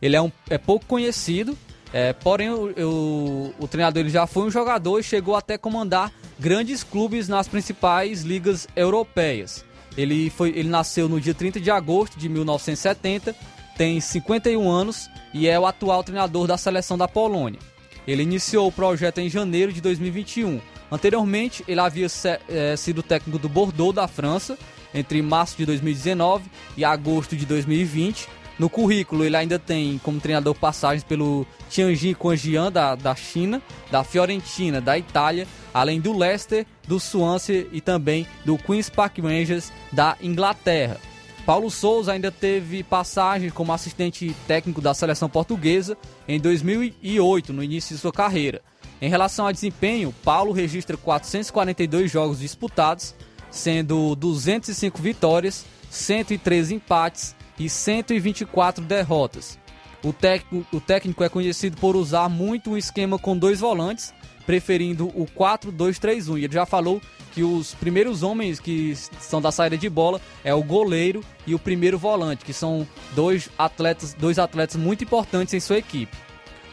Ele 0.00 0.16
é, 0.16 0.22
um, 0.22 0.30
é 0.48 0.58
pouco 0.58 0.86
conhecido, 0.86 1.56
é, 1.92 2.12
porém, 2.12 2.50
o, 2.50 2.70
o, 2.70 3.54
o, 3.58 3.68
treinador 3.68 4.00
ele 4.00 4.10
já 4.10 4.26
foi 4.26 4.44
um 4.44 4.50
jogador 4.50 4.98
e 4.98 5.02
chegou 5.02 5.34
até 5.34 5.56
comandar 5.56 6.12
grandes 6.38 6.84
clubes 6.84 7.28
nas 7.28 7.48
principais 7.48 8.22
ligas 8.22 8.66
europeias. 8.76 9.64
Ele, 9.96 10.30
foi, 10.30 10.50
ele 10.50 10.68
nasceu 10.68 11.08
no 11.08 11.20
dia 11.20 11.34
30 11.34 11.60
de 11.60 11.70
agosto 11.70 12.18
de 12.18 12.28
1970, 12.28 13.34
tem 13.76 14.00
51 14.00 14.68
anos 14.68 15.08
e 15.32 15.48
é 15.48 15.58
o 15.58 15.66
atual 15.66 16.04
treinador 16.04 16.46
da 16.46 16.58
seleção 16.58 16.98
da 16.98 17.08
Polônia. 17.08 17.60
Ele 18.06 18.22
iniciou 18.22 18.68
o 18.68 18.72
projeto 18.72 19.18
em 19.18 19.28
janeiro 19.28 19.72
de 19.72 19.80
2021. 19.80 20.60
Anteriormente, 20.90 21.64
ele 21.68 21.80
havia 21.80 22.08
se, 22.08 22.38
é, 22.48 22.76
sido 22.76 23.02
técnico 23.02 23.38
do 23.38 23.48
Bordeaux 23.48 23.94
da 23.94 24.08
França 24.08 24.58
entre 24.94 25.20
março 25.20 25.56
de 25.56 25.66
2019 25.66 26.44
e 26.76 26.84
agosto 26.84 27.36
de 27.36 27.44
2020 27.44 28.28
no 28.58 28.68
currículo, 28.68 29.24
ele 29.24 29.36
ainda 29.36 29.58
tem 29.58 29.98
como 29.98 30.20
treinador 30.20 30.54
passagens 30.54 31.04
pelo 31.04 31.46
Tianjin 31.70 32.14
Quanjian 32.14 32.72
da, 32.72 32.96
da 32.96 33.14
China, 33.14 33.62
da 33.90 34.02
Fiorentina 34.02 34.80
da 34.80 34.98
Itália, 34.98 35.46
além 35.72 36.00
do 36.00 36.16
Leicester, 36.16 36.66
do 36.86 36.98
Swansea 36.98 37.68
e 37.70 37.80
também 37.80 38.26
do 38.44 38.58
Queen's 38.58 38.90
Park 38.90 39.18
Rangers 39.18 39.72
da 39.92 40.16
Inglaterra. 40.20 40.98
Paulo 41.46 41.70
Souza 41.70 42.12
ainda 42.12 42.32
teve 42.32 42.82
passagem 42.82 43.48
como 43.48 43.72
assistente 43.72 44.34
técnico 44.46 44.80
da 44.80 44.92
seleção 44.92 45.28
portuguesa 45.28 45.96
em 46.26 46.38
2008, 46.40 47.52
no 47.52 47.62
início 47.62 47.94
de 47.94 48.02
sua 48.02 48.12
carreira. 48.12 48.60
Em 49.00 49.08
relação 49.08 49.46
a 49.46 49.52
desempenho, 49.52 50.12
Paulo 50.24 50.52
registra 50.52 50.96
442 50.96 52.10
jogos 52.10 52.40
disputados, 52.40 53.14
sendo 53.50 54.16
205 54.16 55.00
vitórias, 55.00 55.64
113 55.88 56.74
empates 56.74 57.37
e 57.58 57.68
124 57.68 58.84
derrotas. 58.84 59.58
O 60.02 60.12
técnico, 60.12 60.76
o 60.76 60.80
técnico 60.80 61.24
é 61.24 61.28
conhecido 61.28 61.76
por 61.78 61.96
usar 61.96 62.28
muito 62.28 62.70
um 62.70 62.76
esquema 62.76 63.18
com 63.18 63.36
dois 63.36 63.60
volantes, 63.60 64.14
preferindo 64.46 65.08
o 65.08 65.26
4-2-3-1. 65.26 66.38
E 66.38 66.44
ele 66.44 66.52
já 66.52 66.64
falou 66.64 67.02
que 67.32 67.42
os 67.42 67.74
primeiros 67.74 68.22
homens 68.22 68.60
que 68.60 68.94
são 69.20 69.42
da 69.42 69.50
saída 69.50 69.76
de 69.76 69.88
bola 69.88 70.20
é 70.44 70.54
o 70.54 70.62
goleiro 70.62 71.22
e 71.46 71.54
o 71.54 71.58
primeiro 71.58 71.98
volante, 71.98 72.44
que 72.44 72.52
são 72.52 72.86
dois 73.14 73.50
atletas, 73.58 74.14
dois 74.14 74.38
atletas 74.38 74.76
muito 74.76 75.04
importantes 75.04 75.52
em 75.52 75.60
sua 75.60 75.78
equipe. 75.78 76.16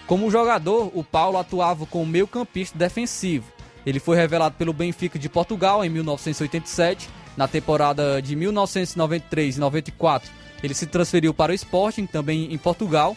Como 0.05 0.29
jogador, 0.29 0.91
o 0.93 1.03
Paulo 1.03 1.37
atuava 1.37 1.85
como 1.87 2.05
meio-campista 2.05 2.77
defensivo, 2.77 3.51
Ele 3.85 3.99
foi 3.99 4.17
revelado 4.17 4.55
pelo 4.55 4.73
Benfica 4.73 5.19
de 5.19 5.29
Portugal 5.29 5.85
em 5.85 5.89
1987. 5.89 7.07
Na 7.37 7.47
temporada 7.47 8.21
de 8.21 8.35
1993 8.35 9.57
e 9.57 9.59
94, 9.59 10.31
ele 10.65 10.73
se 10.73 10.85
transferiu 10.85 11.33
para 11.33 11.51
o 11.51 11.55
Sporting, 11.55 12.05
também 12.05 12.53
em 12.53 12.57
Portugal. 12.57 13.15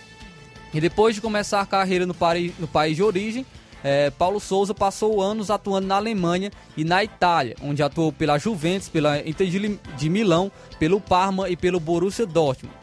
E 0.73 0.81
depois 0.81 1.15
de 1.15 1.21
começar 1.21 1.61
a 1.61 1.67
carreira 1.67 2.07
no, 2.07 2.15
no 2.59 2.69
país 2.69 2.97
de 2.97 3.03
origem, 3.03 3.47
é, 3.83 4.11
Paulo 4.11 4.39
Souza 4.39 4.75
passou 4.75 5.23
anos 5.23 5.51
atuando 5.51 5.87
na 5.87 5.97
Alemanha 5.97 6.51
e 6.77 6.85
na 6.85 7.03
Itália, 7.03 7.57
onde 7.63 7.83
atuou 7.83 8.13
pela 8.13 8.39
Juventus, 8.39 8.89
pela 8.89 9.19
Inter 9.27 9.49
de 9.97 10.11
Milão, 10.11 10.53
pelo 10.79 11.01
Parma 11.01 11.49
e 11.49 11.57
pelo 11.57 11.81
Borussia 11.81 12.27
Dortmund. 12.27 12.77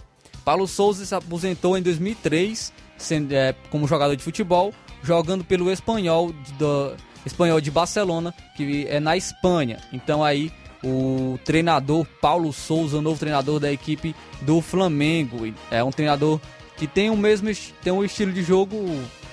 Paulo 0.44 0.68
Souza 0.68 1.06
se 1.06 1.14
aposentou 1.14 1.78
em 1.78 1.82
2003 1.82 2.74
sendo, 2.98 3.34
é, 3.34 3.54
como 3.70 3.88
jogador 3.88 4.16
de 4.16 4.24
futebol, 4.24 4.74
jogando 5.04 5.44
pelo 5.44 5.72
Espanhol 5.72 6.32
de, 6.32 6.54
do, 6.54 6.96
Espanhol 7.26 7.60
de 7.60 7.72
Barcelona, 7.72 8.34
que 8.56 8.86
é 8.88 9.00
na 9.00 9.18
Espanha. 9.18 9.80
Então 9.92 10.24
aí 10.24 10.52
o 10.86 11.40
treinador 11.44 12.06
Paulo 12.22 12.54
Souza, 12.54 13.02
novo 13.02 13.20
treinador 13.20 13.60
da 13.60 13.72
equipe 13.72 14.16
do 14.42 14.62
Flamengo, 14.62 15.52
é 15.72 15.84
um 15.84 15.92
treinador 15.92 16.40
que 16.78 16.86
tem 16.86 17.10
o 17.10 17.18
mesmo 17.18 17.50
tem 17.84 17.92
um 17.92 18.04
estilo 18.04 18.32
de 18.32 18.44
jogo 18.44 18.78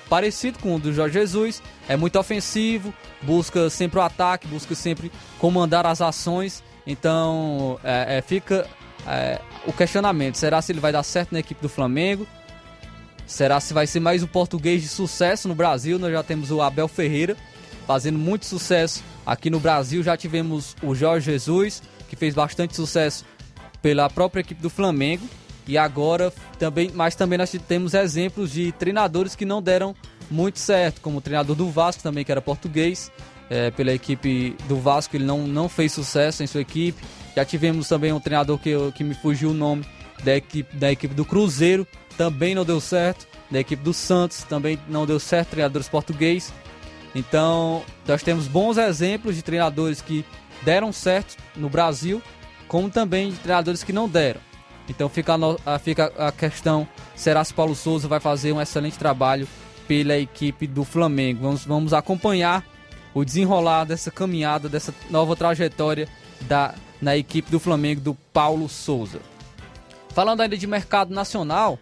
parecido 0.08 0.58
com 0.58 0.74
o 0.74 0.78
do 0.78 0.92
Jorge 0.92 1.14
Jesus, 1.14 1.62
é 1.88 1.96
muito 1.96 2.18
ofensivo, 2.18 2.92
busca 3.20 3.68
sempre 3.68 3.98
o 3.98 4.02
ataque, 4.02 4.46
busca 4.46 4.74
sempre 4.74 5.12
comandar 5.38 5.86
as 5.86 6.00
ações. 6.00 6.62
Então 6.86 7.78
é, 7.84 8.18
é, 8.18 8.22
fica 8.22 8.66
é, 9.06 9.38
o 9.66 9.72
questionamento: 9.72 10.36
será 10.36 10.62
se 10.62 10.72
ele 10.72 10.80
vai 10.80 10.92
dar 10.92 11.02
certo 11.02 11.32
na 11.32 11.40
equipe 11.40 11.60
do 11.60 11.68
Flamengo? 11.68 12.26
Será 13.26 13.60
se 13.60 13.74
vai 13.74 13.86
ser 13.86 14.00
mais 14.00 14.22
um 14.22 14.26
português 14.26 14.82
de 14.82 14.88
sucesso 14.88 15.48
no 15.48 15.54
Brasil? 15.54 15.98
Nós 15.98 16.12
já 16.12 16.22
temos 16.22 16.50
o 16.50 16.60
Abel 16.62 16.88
Ferreira 16.88 17.36
fazendo 17.86 18.18
muito 18.18 18.46
sucesso 18.46 19.02
aqui 19.24 19.50
no 19.50 19.60
Brasil. 19.60 20.02
Já 20.02 20.16
tivemos 20.16 20.76
o 20.82 20.94
Jorge 20.94 21.30
Jesus, 21.30 21.82
que 22.08 22.16
fez 22.16 22.34
bastante 22.34 22.76
sucesso 22.76 23.24
pela 23.80 24.08
própria 24.08 24.40
equipe 24.40 24.60
do 24.60 24.70
Flamengo. 24.70 25.26
E 25.66 25.78
agora 25.78 26.32
também, 26.58 26.90
mas 26.92 27.14
também 27.14 27.38
nós 27.38 27.54
temos 27.68 27.94
exemplos 27.94 28.50
de 28.50 28.72
treinadores 28.72 29.36
que 29.36 29.44
não 29.44 29.62
deram 29.62 29.94
muito 30.30 30.58
certo, 30.58 31.00
como 31.00 31.18
o 31.18 31.20
treinador 31.20 31.54
do 31.54 31.70
Vasco 31.70 32.02
também, 32.02 32.24
que 32.24 32.32
era 32.32 32.40
português, 32.40 33.12
é, 33.48 33.70
pela 33.70 33.92
equipe 33.92 34.56
do 34.66 34.76
Vasco, 34.76 35.14
ele 35.14 35.24
não, 35.24 35.46
não 35.46 35.68
fez 35.68 35.92
sucesso 35.92 36.42
em 36.42 36.46
sua 36.46 36.62
equipe. 36.62 37.02
Já 37.36 37.44
tivemos 37.44 37.86
também 37.88 38.12
um 38.12 38.20
treinador 38.20 38.58
que, 38.58 38.72
que 38.92 39.04
me 39.04 39.14
fugiu 39.14 39.50
o 39.50 39.54
nome 39.54 39.84
da 40.24 40.36
equipe, 40.36 40.76
da 40.76 40.90
equipe 40.90 41.14
do 41.14 41.24
Cruzeiro, 41.24 41.86
também 42.16 42.54
não 42.54 42.64
deu 42.64 42.80
certo. 42.80 43.26
Da 43.50 43.60
equipe 43.60 43.82
do 43.82 43.92
Santos 43.92 44.44
também 44.44 44.78
não 44.88 45.04
deu 45.04 45.20
certo, 45.20 45.50
treinadores 45.50 45.88
português. 45.88 46.52
Então, 47.14 47.82
nós 48.06 48.22
temos 48.22 48.48
bons 48.48 48.78
exemplos 48.78 49.36
de 49.36 49.42
treinadores 49.42 50.00
que 50.00 50.24
deram 50.62 50.92
certo 50.92 51.36
no 51.54 51.68
Brasil, 51.68 52.22
como 52.66 52.88
também 52.88 53.30
de 53.30 53.38
treinadores 53.38 53.84
que 53.84 53.92
não 53.92 54.08
deram. 54.08 54.40
Então 54.88 55.08
fica 55.08 55.34
a, 55.64 55.78
fica 55.78 56.12
a 56.18 56.32
questão: 56.32 56.86
será 57.14 57.44
se 57.44 57.54
Paulo 57.54 57.74
Souza 57.74 58.08
vai 58.08 58.20
fazer 58.20 58.52
um 58.52 58.60
excelente 58.60 58.98
trabalho 58.98 59.46
pela 59.86 60.16
equipe 60.16 60.66
do 60.66 60.84
Flamengo? 60.84 61.42
Vamos, 61.42 61.64
vamos 61.64 61.92
acompanhar 61.92 62.64
o 63.14 63.24
desenrolar 63.24 63.84
dessa 63.84 64.10
caminhada, 64.10 64.68
dessa 64.68 64.94
nova 65.10 65.36
trajetória 65.36 66.08
da, 66.42 66.74
na 67.00 67.16
equipe 67.16 67.50
do 67.50 67.60
Flamengo 67.60 68.00
do 68.00 68.14
Paulo 68.32 68.68
Souza. 68.68 69.20
Falando 70.10 70.40
ainda 70.40 70.56
de 70.56 70.66
mercado 70.66 71.14
nacional, 71.14 71.78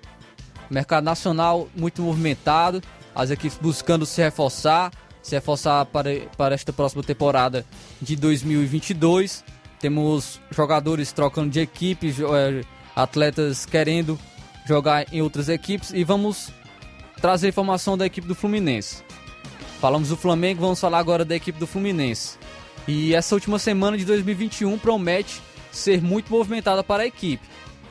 mercado 0.68 1.04
nacional 1.04 1.68
muito 1.74 2.02
movimentado, 2.02 2.82
as 3.14 3.30
equipes 3.30 3.58
buscando 3.60 4.06
se 4.06 4.22
reforçar, 4.22 4.92
se 5.22 5.34
reforçar 5.34 5.86
para, 5.86 6.10
para 6.36 6.54
esta 6.54 6.72
próxima 6.72 7.02
temporada 7.02 7.64
de 8.00 8.16
2022. 8.16 9.44
Temos 9.78 10.40
jogadores 10.50 11.12
trocando 11.12 11.50
de 11.50 11.60
equipes, 11.60 12.16
é, 12.20 12.62
atletas 12.94 13.64
querendo 13.64 14.18
jogar 14.66 15.06
em 15.12 15.22
outras 15.22 15.48
equipes 15.48 15.92
e 15.92 16.04
vamos 16.04 16.50
trazer 17.20 17.48
informação 17.48 17.96
da 17.96 18.06
equipe 18.06 18.26
do 18.26 18.34
Fluminense. 18.34 19.02
Falamos 19.80 20.10
do 20.10 20.16
Flamengo, 20.16 20.60
vamos 20.60 20.80
falar 20.80 20.98
agora 20.98 21.24
da 21.24 21.34
equipe 21.34 21.58
do 21.58 21.66
Fluminense. 21.66 22.38
E 22.86 23.14
essa 23.14 23.34
última 23.34 23.58
semana 23.58 23.96
de 23.96 24.04
2021 24.04 24.78
promete 24.78 25.40
ser 25.72 26.02
muito 26.02 26.30
movimentada 26.30 26.82
para 26.82 27.02
a 27.02 27.06
equipe. 27.06 27.46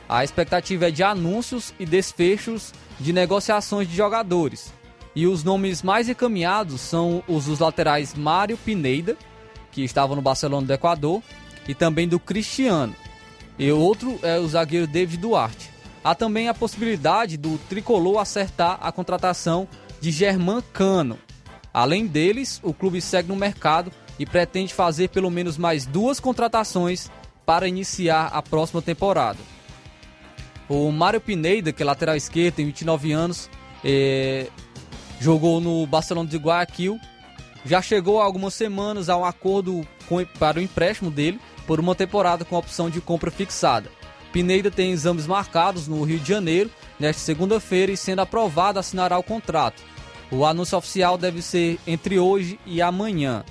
A 0.08 0.24
expectativa 0.24 0.88
é 0.88 0.90
de 0.90 1.02
anúncios 1.02 1.72
e 1.78 1.86
desfechos 1.86 2.72
de 2.98 3.12
negociações 3.12 3.88
de 3.88 3.96
jogadores. 3.96 4.72
E 5.14 5.26
os 5.26 5.42
nomes 5.42 5.82
mais 5.82 6.08
encaminhados 6.08 6.80
são 6.80 7.22
os 7.26 7.46
dos 7.46 7.58
laterais 7.58 8.14
Mário 8.14 8.56
Pineda, 8.56 9.16
que 9.72 9.82
estava 9.82 10.14
no 10.14 10.22
Barcelona 10.22 10.66
do 10.66 10.72
Equador, 10.72 11.22
e 11.68 11.74
também 11.74 12.08
do 12.08 12.18
Cristiano. 12.18 12.94
E 13.58 13.70
outro 13.70 14.18
é 14.22 14.38
o 14.38 14.48
zagueiro 14.48 14.86
David 14.86 15.20
Duarte. 15.20 15.70
Há 16.02 16.14
também 16.14 16.48
a 16.48 16.54
possibilidade 16.54 17.36
do 17.36 17.58
tricolor 17.68 18.18
acertar 18.18 18.78
a 18.80 18.90
contratação 18.90 19.68
de 20.00 20.10
Germán 20.10 20.62
Cano. 20.72 21.18
Além 21.72 22.06
deles, 22.06 22.60
o 22.62 22.72
clube 22.72 23.00
segue 23.00 23.28
no 23.28 23.36
mercado 23.36 23.92
e 24.18 24.24
pretende 24.24 24.72
fazer 24.72 25.08
pelo 25.08 25.30
menos 25.30 25.58
mais 25.58 25.86
duas 25.86 26.18
contratações 26.18 27.10
para 27.44 27.68
iniciar 27.68 28.26
a 28.32 28.40
próxima 28.40 28.80
temporada. 28.80 29.38
O 30.68 30.90
Mário 30.90 31.20
Pineda, 31.20 31.72
que 31.72 31.82
é 31.82 31.86
lateral 31.86 32.16
esquerdo, 32.16 32.56
tem 32.56 32.66
29 32.66 33.12
anos, 33.12 33.50
é, 33.84 34.46
jogou 35.20 35.60
no 35.60 35.86
Barcelona 35.86 36.28
de 36.28 36.38
Guayaquil, 36.38 36.98
já 37.64 37.82
chegou 37.82 38.20
há 38.20 38.24
algumas 38.24 38.54
semanas 38.54 39.08
a 39.08 39.16
um 39.16 39.24
acordo 39.24 39.86
com, 40.08 40.24
para 40.38 40.58
o 40.58 40.62
empréstimo 40.62 41.10
dele 41.10 41.38
por 41.66 41.78
uma 41.78 41.94
temporada 41.94 42.44
com 42.44 42.56
opção 42.56 42.88
de 42.88 43.00
compra 43.00 43.30
fixada. 43.30 43.90
Pineida 44.32 44.70
tem 44.70 44.92
exames 44.92 45.26
marcados 45.26 45.86
no 45.86 46.02
Rio 46.02 46.18
de 46.18 46.28
Janeiro 46.28 46.70
nesta 46.98 47.22
segunda-feira 47.22 47.92
e 47.92 47.96
sendo 47.96 48.20
aprovado 48.20 48.78
assinará 48.78 49.18
o 49.18 49.22
contrato. 49.22 49.82
O 50.30 50.44
anúncio 50.46 50.78
oficial 50.78 51.18
deve 51.18 51.42
ser 51.42 51.78
entre 51.86 52.18
hoje 52.18 52.58
e 52.64 52.80
amanhã. 52.80 53.44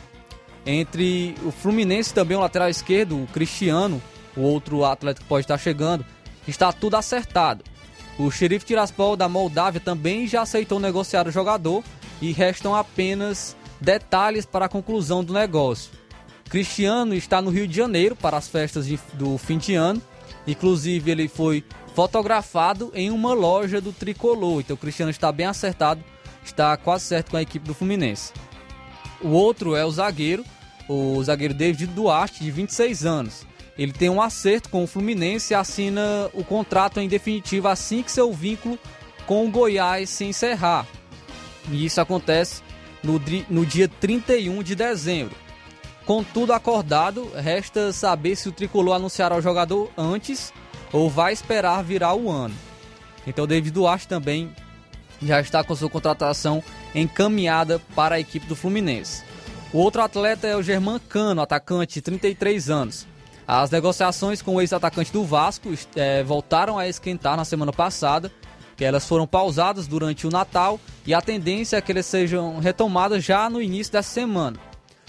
Entre 0.65 1.35
o 1.43 1.51
Fluminense 1.51 2.13
também 2.13 2.37
o 2.37 2.39
lateral 2.39 2.69
esquerdo, 2.69 3.21
o 3.21 3.27
Cristiano, 3.27 4.01
o 4.35 4.41
outro 4.41 4.85
atleta 4.85 5.21
que 5.21 5.27
pode 5.27 5.43
estar 5.43 5.57
chegando, 5.57 6.05
está 6.47 6.71
tudo 6.71 6.95
acertado. 6.95 7.63
O 8.19 8.29
xerife 8.29 8.65
Tiraspol 8.65 9.15
da 9.15 9.29
Moldávia 9.29 9.79
também 9.79 10.27
já 10.27 10.41
aceitou 10.41 10.77
negociar 10.77 11.25
o 11.25 11.31
jogador 11.31 11.81
e 12.21 12.33
restam 12.33 12.75
apenas 12.75 13.55
detalhes 13.79 14.45
para 14.45 14.65
a 14.65 14.69
conclusão 14.69 15.23
do 15.23 15.31
negócio. 15.31 15.89
Cristiano 16.49 17.13
está 17.13 17.41
no 17.41 17.49
Rio 17.49 17.65
de 17.65 17.77
Janeiro 17.77 18.17
para 18.17 18.35
as 18.35 18.45
festas 18.45 18.85
de, 18.85 18.99
do 19.13 19.37
fim 19.37 19.57
de 19.57 19.73
ano. 19.73 20.01
Inclusive, 20.45 21.09
ele 21.09 21.29
foi 21.29 21.63
fotografado 21.95 22.91
em 22.93 23.09
uma 23.09 23.31
loja 23.31 23.79
do 23.79 23.93
tricolor. 23.93 24.59
Então, 24.59 24.73
o 24.73 24.77
Cristiano 24.77 25.11
está 25.11 25.31
bem 25.31 25.45
acertado, 25.45 26.03
está 26.43 26.75
quase 26.75 27.05
certo 27.05 27.31
com 27.31 27.37
a 27.37 27.41
equipe 27.41 27.65
do 27.65 27.73
Fluminense. 27.73 28.33
O 29.21 29.29
outro 29.29 29.77
é 29.77 29.85
o 29.85 29.91
zagueiro, 29.91 30.43
o 30.89 31.23
zagueiro 31.23 31.53
David 31.53 31.87
Duarte, 31.93 32.43
de 32.43 32.51
26 32.51 33.05
anos. 33.05 33.47
Ele 33.79 33.93
tem 33.93 34.09
um 34.09 34.21
acerto 34.21 34.67
com 34.67 34.83
o 34.83 34.87
Fluminense 34.87 35.53
e 35.53 35.55
assina 35.55 36.29
o 36.33 36.43
contrato 36.43 36.99
em 36.99 37.07
definitivo 37.07 37.69
assim 37.69 38.03
que 38.03 38.11
seu 38.11 38.33
vínculo 38.33 38.77
com 39.25 39.47
o 39.47 39.49
Goiás 39.49 40.09
se 40.09 40.25
encerrar. 40.25 40.85
E 41.71 41.85
isso 41.85 42.01
acontece 42.01 42.61
no, 43.01 43.21
no 43.49 43.65
dia 43.65 43.87
31 43.87 44.61
de 44.63 44.75
dezembro. 44.75 45.33
Com 46.05 46.21
tudo 46.25 46.51
acordado, 46.51 47.31
resta 47.33 47.93
saber 47.93 48.35
se 48.35 48.49
o 48.49 48.51
tricolor 48.51 48.95
anunciará 48.95 49.37
o 49.37 49.41
jogador 49.41 49.89
antes 49.97 50.51
ou 50.91 51.09
vai 51.09 51.31
esperar 51.31 51.81
virar 51.81 52.15
o 52.15 52.29
ano. 52.29 52.55
Então, 53.25 53.47
David 53.47 53.71
Duarte 53.71 54.09
também 54.09 54.53
já 55.21 55.39
está 55.39 55.63
com 55.63 55.73
sua 55.73 55.89
contratação 55.89 56.61
encaminhada 56.93 57.79
para 57.95 58.15
a 58.15 58.19
equipe 58.19 58.45
do 58.45 58.57
Fluminense. 58.57 59.23
O 59.71 59.77
outro 59.77 60.01
atleta 60.01 60.47
é 60.47 60.57
o 60.57 60.63
Germán 60.63 60.99
Cano, 60.99 61.41
atacante 61.41 61.93
de 61.93 62.01
33 62.01 62.69
anos. 62.69 63.07
As 63.51 63.71
negociações 63.71 64.43
com 64.43 64.53
o 64.53 64.61
ex-atacante 64.61 65.11
do 65.11 65.25
Vasco 65.25 65.71
é, 65.95 66.21
voltaram 66.21 66.77
a 66.77 66.87
esquentar 66.87 67.35
na 67.35 67.43
semana 67.43 67.73
passada, 67.73 68.31
que 68.77 68.85
elas 68.85 69.07
foram 69.07 69.25
pausadas 69.25 69.87
durante 69.87 70.27
o 70.27 70.29
Natal 70.29 70.79
e 71.03 71.15
a 71.15 71.19
tendência 71.19 71.75
é 71.77 71.81
que 71.81 71.91
elas 71.91 72.05
sejam 72.05 72.59
retomadas 72.59 73.23
já 73.23 73.49
no 73.49 73.59
início 73.59 73.91
dessa 73.91 74.11
semana. 74.11 74.59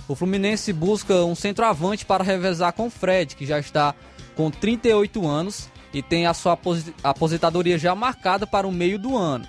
O 0.09 0.15
Fluminense 0.15 0.73
busca 0.73 1.17
um 1.17 1.35
centroavante 1.35 2.07
para 2.07 2.25
revezar 2.25 2.73
com 2.73 2.89
Fred, 2.89 3.37
que 3.37 3.45
já 3.45 3.59
está 3.59 3.95
com 4.35 4.51
38 4.51 5.29
anos 5.29 5.69
e 5.93 6.03
tem 6.03 6.27
a 6.27 6.33
sua 6.33 6.59
aposentadoria 7.05 7.77
já 7.77 7.95
marcada 7.95 8.47
para 8.47 8.67
o 8.67 8.73
meio 8.73 8.99
do 8.99 9.19
ano. 9.19 9.47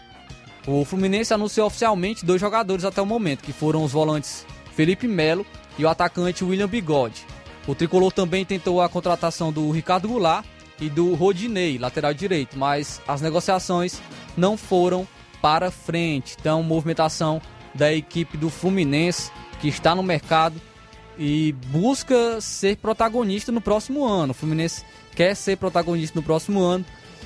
O 0.68 0.84
Fluminense 0.84 1.34
anunciou 1.34 1.68
oficialmente 1.68 2.26
dois 2.26 2.42
jogadores 2.42 2.84
até 2.84 3.02
o 3.02 3.06
momento, 3.06 3.42
que 3.42 3.54
foram 3.54 3.86
os 3.86 3.94
volantes 3.94 4.46
Felipe 4.76 5.08
Melo 5.08 5.46
e 5.80 5.86
o 5.86 5.88
atacante 5.88 6.44
William 6.44 6.68
Bigode. 6.68 7.26
O 7.68 7.76
tricolor 7.76 8.12
também 8.12 8.44
tentou 8.44 8.82
a 8.82 8.90
contratação 8.90 9.52
do 9.52 9.70
Ricardo 9.72 10.08
Goulart 10.08 10.46
e 10.80 10.90
do 10.90 11.14
Rodinei, 11.14 11.78
lateral 11.78 12.14
direito, 12.14 12.58
mas 12.58 13.02
as 13.08 13.22
negociações 13.22 14.02
não 14.36 14.58
foram 14.58 15.08
para 15.42 15.70
frente. 15.70 16.36
Então, 16.40 16.64
movimentação 16.64 17.42
da 17.74 17.94
equipe 17.94 18.38
do 18.38 18.50
Fluminense 18.50 19.32
que 19.60 19.68
está 19.68 19.94
no 19.94 20.02
mercado 20.02 20.60
e 21.18 21.54
busca 21.68 22.42
ser 22.42 22.78
protagonista 22.78 23.52
no 23.52 23.62
próximo 23.62 24.06
ano. 24.06 24.32
O 24.32 24.34
Fluminense 24.34 24.84
quer 25.16 25.36
ser 25.36 25.58
protagonista 25.58 26.20
no 26.20 26.24
próximo 26.24 26.62
ano, 26.62 26.84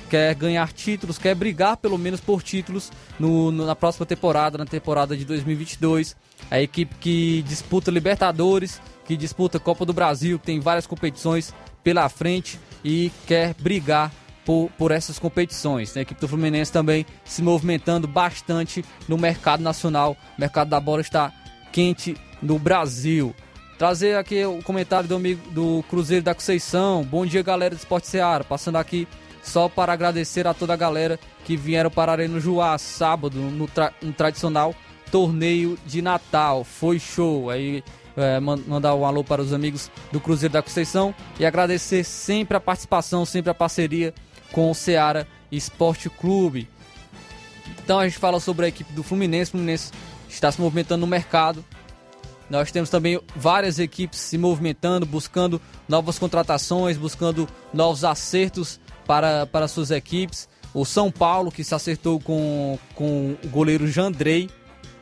quer 0.08 0.34
ganhar 0.34 0.72
títulos, 0.72 1.18
quer 1.18 1.34
brigar 1.34 1.76
pelo 1.76 1.98
menos 1.98 2.20
por 2.20 2.42
títulos 2.42 2.90
no, 3.18 3.50
no, 3.50 3.66
na 3.66 3.76
próxima 3.76 4.06
temporada, 4.06 4.56
na 4.56 4.66
temporada 4.66 5.16
de 5.16 5.24
2022. 5.24 6.16
A 6.50 6.60
equipe 6.60 6.94
que 6.96 7.42
disputa 7.42 7.90
Libertadores, 7.90 8.80
que 9.04 9.16
disputa 9.16 9.58
Copa 9.58 9.84
do 9.84 9.92
Brasil, 9.92 10.38
que 10.38 10.46
tem 10.46 10.60
várias 10.60 10.86
competições 10.86 11.54
pela 11.82 12.08
frente 12.08 12.58
e 12.84 13.10
quer 13.26 13.54
brigar 13.54 14.12
por, 14.44 14.70
por 14.78 14.92
essas 14.92 15.18
competições. 15.18 15.96
A 15.96 16.00
equipe 16.00 16.20
do 16.20 16.28
Fluminense 16.28 16.72
também 16.72 17.04
se 17.24 17.42
movimentando 17.42 18.06
bastante 18.06 18.84
no 19.08 19.18
mercado 19.18 19.62
nacional. 19.62 20.16
O 20.36 20.40
mercado 20.40 20.68
da 20.68 20.80
bola 20.80 21.00
está 21.00 21.32
quente 21.72 22.16
no 22.40 22.58
Brasil. 22.58 23.34
Trazer 23.76 24.16
aqui 24.16 24.42
o 24.44 24.62
comentário 24.62 25.08
do 25.08 25.16
amigo 25.16 25.50
do 25.50 25.84
Cruzeiro 25.90 26.24
da 26.24 26.34
Conceição. 26.34 27.04
Bom 27.04 27.26
dia, 27.26 27.42
galera 27.42 27.74
do 27.74 27.78
Esporte 27.78 28.06
Seara. 28.06 28.42
Passando 28.42 28.76
aqui 28.76 29.06
só 29.46 29.68
para 29.68 29.92
agradecer 29.92 30.46
a 30.46 30.52
toda 30.52 30.74
a 30.74 30.76
galera 30.76 31.18
que 31.44 31.56
vieram 31.56 31.90
para 31.90 32.10
a 32.10 32.14
Arena 32.14 32.40
Juá 32.40 32.76
sábado 32.78 33.38
no, 33.38 33.68
tra 33.68 33.92
no 34.02 34.12
tradicional 34.12 34.74
torneio 35.10 35.78
de 35.86 36.02
Natal. 36.02 36.64
Foi 36.64 36.98
show. 36.98 37.48
Aí 37.48 37.82
é, 38.16 38.40
mandar 38.40 38.94
um 38.96 39.04
alô 39.04 39.22
para 39.22 39.40
os 39.40 39.52
amigos 39.52 39.90
do 40.10 40.20
Cruzeiro 40.20 40.52
da 40.52 40.62
Conceição 40.62 41.14
e 41.38 41.46
agradecer 41.46 42.02
sempre 42.02 42.56
a 42.56 42.60
participação, 42.60 43.24
sempre 43.24 43.50
a 43.50 43.54
parceria 43.54 44.12
com 44.50 44.68
o 44.68 44.74
Ceará 44.74 45.26
Esporte 45.50 46.10
Clube. 46.10 46.68
Então 47.84 48.00
a 48.00 48.08
gente 48.08 48.18
fala 48.18 48.40
sobre 48.40 48.66
a 48.66 48.68
equipe 48.68 48.92
do 48.94 49.04
Fluminense. 49.04 49.50
O 49.50 49.52
Fluminense 49.52 49.92
está 50.28 50.50
se 50.50 50.60
movimentando 50.60 51.02
no 51.02 51.06
mercado. 51.06 51.64
Nós 52.50 52.72
temos 52.72 52.90
também 52.90 53.20
várias 53.34 53.78
equipes 53.78 54.18
se 54.18 54.36
movimentando, 54.38 55.06
buscando 55.06 55.60
novas 55.88 56.18
contratações, 56.18 56.96
buscando 56.96 57.48
novos 57.72 58.04
acertos 58.04 58.80
para, 59.06 59.46
para 59.46 59.68
suas 59.68 59.90
equipes. 59.90 60.48
O 60.74 60.84
São 60.84 61.10
Paulo, 61.10 61.50
que 61.50 61.64
se 61.64 61.74
acertou 61.74 62.20
com, 62.20 62.78
com 62.94 63.36
o 63.42 63.48
goleiro 63.48 63.86
Jandrei, 63.86 64.50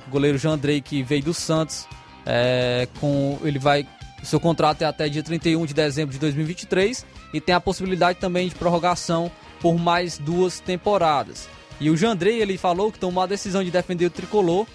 o 0.07 0.11
goleiro 0.11 0.39
Jandrei 0.39 0.81
que 0.81 1.03
veio 1.03 1.25
do 1.25 1.35
Santos, 1.35 1.87
é, 2.25 2.87
com 3.01 3.39
ele 3.43 3.59
vai 3.59 3.87
seu 4.25 4.41
contrato 4.41 4.83
é 4.83 4.87
até 4.87 5.09
dia 5.09 5.23
31 5.23 5.67
de 5.67 5.75
dezembro 5.75 6.13
de 6.13 6.19
2023 6.19 7.05
e 7.33 7.41
tem 7.41 7.55
a 7.55 7.61
possibilidade 7.61 8.19
também 8.19 8.49
de 8.49 8.55
prorrogação 8.55 9.31
por 9.61 9.79
mais 9.79 10.19
duas 10.19 10.61
temporadas. 10.61 11.49
E 11.81 11.91
o 11.91 11.97
Jandrei 11.97 12.41
ele 12.41 12.57
falou 12.57 12.91
que 12.91 12.99
tomou 12.99 13.23
a 13.23 13.27
decisão 13.27 13.63
de 13.63 13.71
defender 13.71 14.07
o 14.07 14.11
tricolor, 14.11 14.67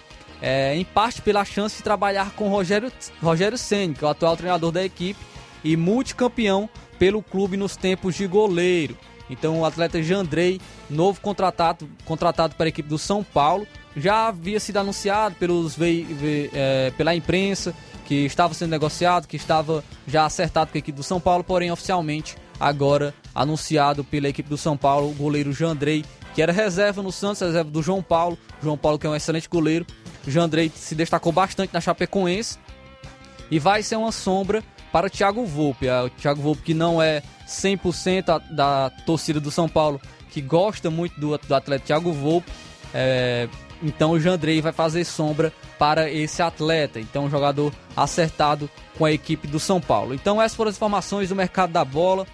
é, 0.42 0.76
em 0.76 0.86
parte 0.86 1.22
pela 1.22 1.44
chance 1.44 1.78
de 1.78 1.84
trabalhar 1.84 2.32
com 2.32 2.48
Rogério 2.50 2.92
Rogério 3.22 3.58
Ceni, 3.58 3.94
que 3.94 4.04
é 4.04 4.08
o 4.08 4.12
atual 4.12 4.38
treinador 4.38 4.72
da 4.72 4.84
equipe 4.84 5.20
e 5.64 5.76
multicampeão 5.76 6.70
pelo 6.98 7.24
clube 7.24 7.58
nos 7.58 7.76
tempos 7.76 8.16
de 8.16 8.28
goleiro. 8.28 8.98
Então 9.30 9.60
o 9.60 9.66
atleta 9.66 10.02
Jandrei, 10.02 10.60
novo 10.90 11.22
contratado, 11.22 11.90
contratado 12.06 12.56
para 12.56 12.66
a 12.66 12.70
equipe 12.70 12.90
do 12.90 12.98
São 12.98 13.24
Paulo, 13.24 13.68
já 13.96 14.28
havia 14.28 14.60
sido 14.60 14.78
anunciado 14.78 15.36
pelos, 15.36 15.78
é, 16.54 16.92
pela 16.98 17.14
imprensa 17.16 17.74
que 18.06 18.26
estava 18.26 18.54
sendo 18.54 18.72
negociado, 18.72 19.28
que 19.28 19.36
estava 19.36 19.84
já 20.08 20.26
acertado 20.26 20.72
com 20.72 20.78
a 20.78 20.80
equipe 20.80 20.96
do 20.96 21.04
São 21.04 21.20
Paulo, 21.20 21.44
porém 21.44 21.72
oficialmente 21.72 22.36
agora 22.60 23.14
anunciado 23.34 24.04
pela 24.04 24.28
equipe 24.28 24.50
do 24.50 24.58
São 24.58 24.76
Paulo, 24.76 25.12
o 25.12 25.14
goleiro 25.14 25.54
Jandrei, 25.54 26.04
que 26.34 26.42
era 26.42 26.52
reserva 26.52 27.02
no 27.02 27.12
Santos, 27.12 27.42
reserva 27.42 27.70
do 27.70 27.82
João 27.82 28.02
Paulo. 28.02 28.38
João 28.62 28.78
Paulo 28.78 28.98
que 28.98 29.08
é 29.08 29.10
um 29.10 29.16
excelente 29.16 29.48
goleiro. 29.48 29.86
Jandrei 30.28 30.72
se 30.74 30.96
destacou 30.96 31.32
bastante 31.32 31.74
na 31.74 31.82
Chapecoense 31.82 32.58
e 33.50 33.60
vai 33.60 33.82
ser 33.82 33.96
uma 33.96 34.12
sombra 34.12 34.64
para 34.92 35.10
Thiago 35.10 35.46
Volpe. 35.46 35.88
É, 35.88 36.02
o 36.02 36.10
Thiago 36.10 36.42
Volpe 36.42 36.62
que 36.62 36.74
não 36.74 37.02
é 37.02 37.22
100% 37.48 38.42
da 38.52 38.90
torcida 39.06 39.40
do 39.40 39.52
São 39.52 39.68
Paulo, 39.68 40.00
que 40.30 40.42
gosta 40.42 40.90
muito 40.90 41.20
do, 41.20 41.38
do 41.38 41.56
atleta 41.56 41.86
Thiago 41.86 42.12
Volpe. 42.12 42.52
É, 42.94 43.48
então 43.82 44.12
o 44.12 44.20
Jandrei 44.20 44.62
vai 44.62 44.72
fazer 44.72 45.06
sombra 45.06 45.54
para 45.78 46.12
esse 46.12 46.42
atleta. 46.42 47.00
Então 47.00 47.26
um 47.26 47.30
jogador 47.30 47.74
acertado 47.96 48.70
com 48.98 49.06
a 49.06 49.12
equipe 49.12 49.48
do 49.48 49.60
São 49.60 49.80
Paulo. 49.80 50.14
Então 50.14 50.42
essas 50.42 50.56
foram 50.56 50.70
as 50.70 50.76
informações 50.76 51.30
do 51.30 51.36
mercado 51.36 51.72
da 51.72 51.86
bola. 51.86 52.28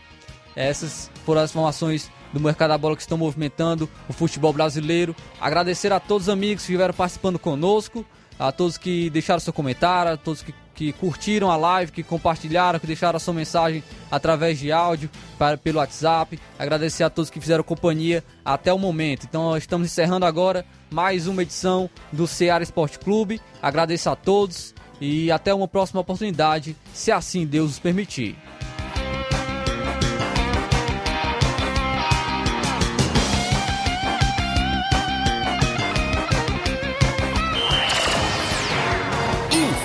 Essas 0.55 1.11
foram 1.25 1.41
as 1.41 1.51
informações 1.51 2.09
do 2.33 2.39
mercado 2.39 2.69
da 2.69 2.77
bola 2.77 2.95
que 2.95 3.01
estão 3.01 3.17
movimentando 3.17 3.89
o 4.09 4.13
futebol 4.13 4.51
brasileiro. 4.51 5.15
Agradecer 5.39 5.91
a 5.93 5.99
todos 5.99 6.27
os 6.27 6.33
amigos 6.33 6.63
que 6.63 6.71
estiveram 6.71 6.93
participando 6.93 7.37
conosco, 7.37 8.05
a 8.39 8.51
todos 8.51 8.77
que 8.77 9.09
deixaram 9.09 9.39
seu 9.39 9.53
comentário, 9.53 10.13
a 10.13 10.17
todos 10.17 10.41
que 10.41 10.53
que 10.76 10.91
curtiram 10.91 11.49
a 11.49 11.55
live, 11.55 11.91
que 11.91 12.03
compartilharam, 12.03 12.80
que 12.80 12.86
deixaram 12.86 13.17
a 13.17 13.19
sua 13.19 13.34
mensagem 13.34 13.84
através 14.11 14.59
de 14.59 14.71
áudio 14.71 15.09
para, 15.39 15.57
pelo 15.57 15.80
WhatsApp. 15.80 16.39
Agradecer 16.59 17.03
a 17.03 17.09
todos 17.09 17.32
que 17.32 17.39
fizeram 17.39 17.63
companhia 17.63 18.23
até 18.43 18.71
o 18.71 18.78
momento. 18.78 19.26
Então, 19.28 19.55
estamos 19.57 19.88
encerrando 19.88 20.26
agora 20.26 20.65
mais 20.91 21.28
uma 21.28 21.41
edição 21.41 21.89
do 22.11 22.28
Ceará 22.28 22.63
Esporte 22.63 22.99
Clube. 22.99 23.41
Agradeço 23.61 24.09
a 24.09 24.15
todos 24.15 24.76
e 24.99 25.32
até 25.32 25.53
uma 25.53 25.67
próxima 25.67 26.01
oportunidade, 26.01 26.76
se 26.93 27.11
assim 27.11 27.45
Deus 27.45 27.67
nos 27.71 27.80
permitir. 27.80 28.36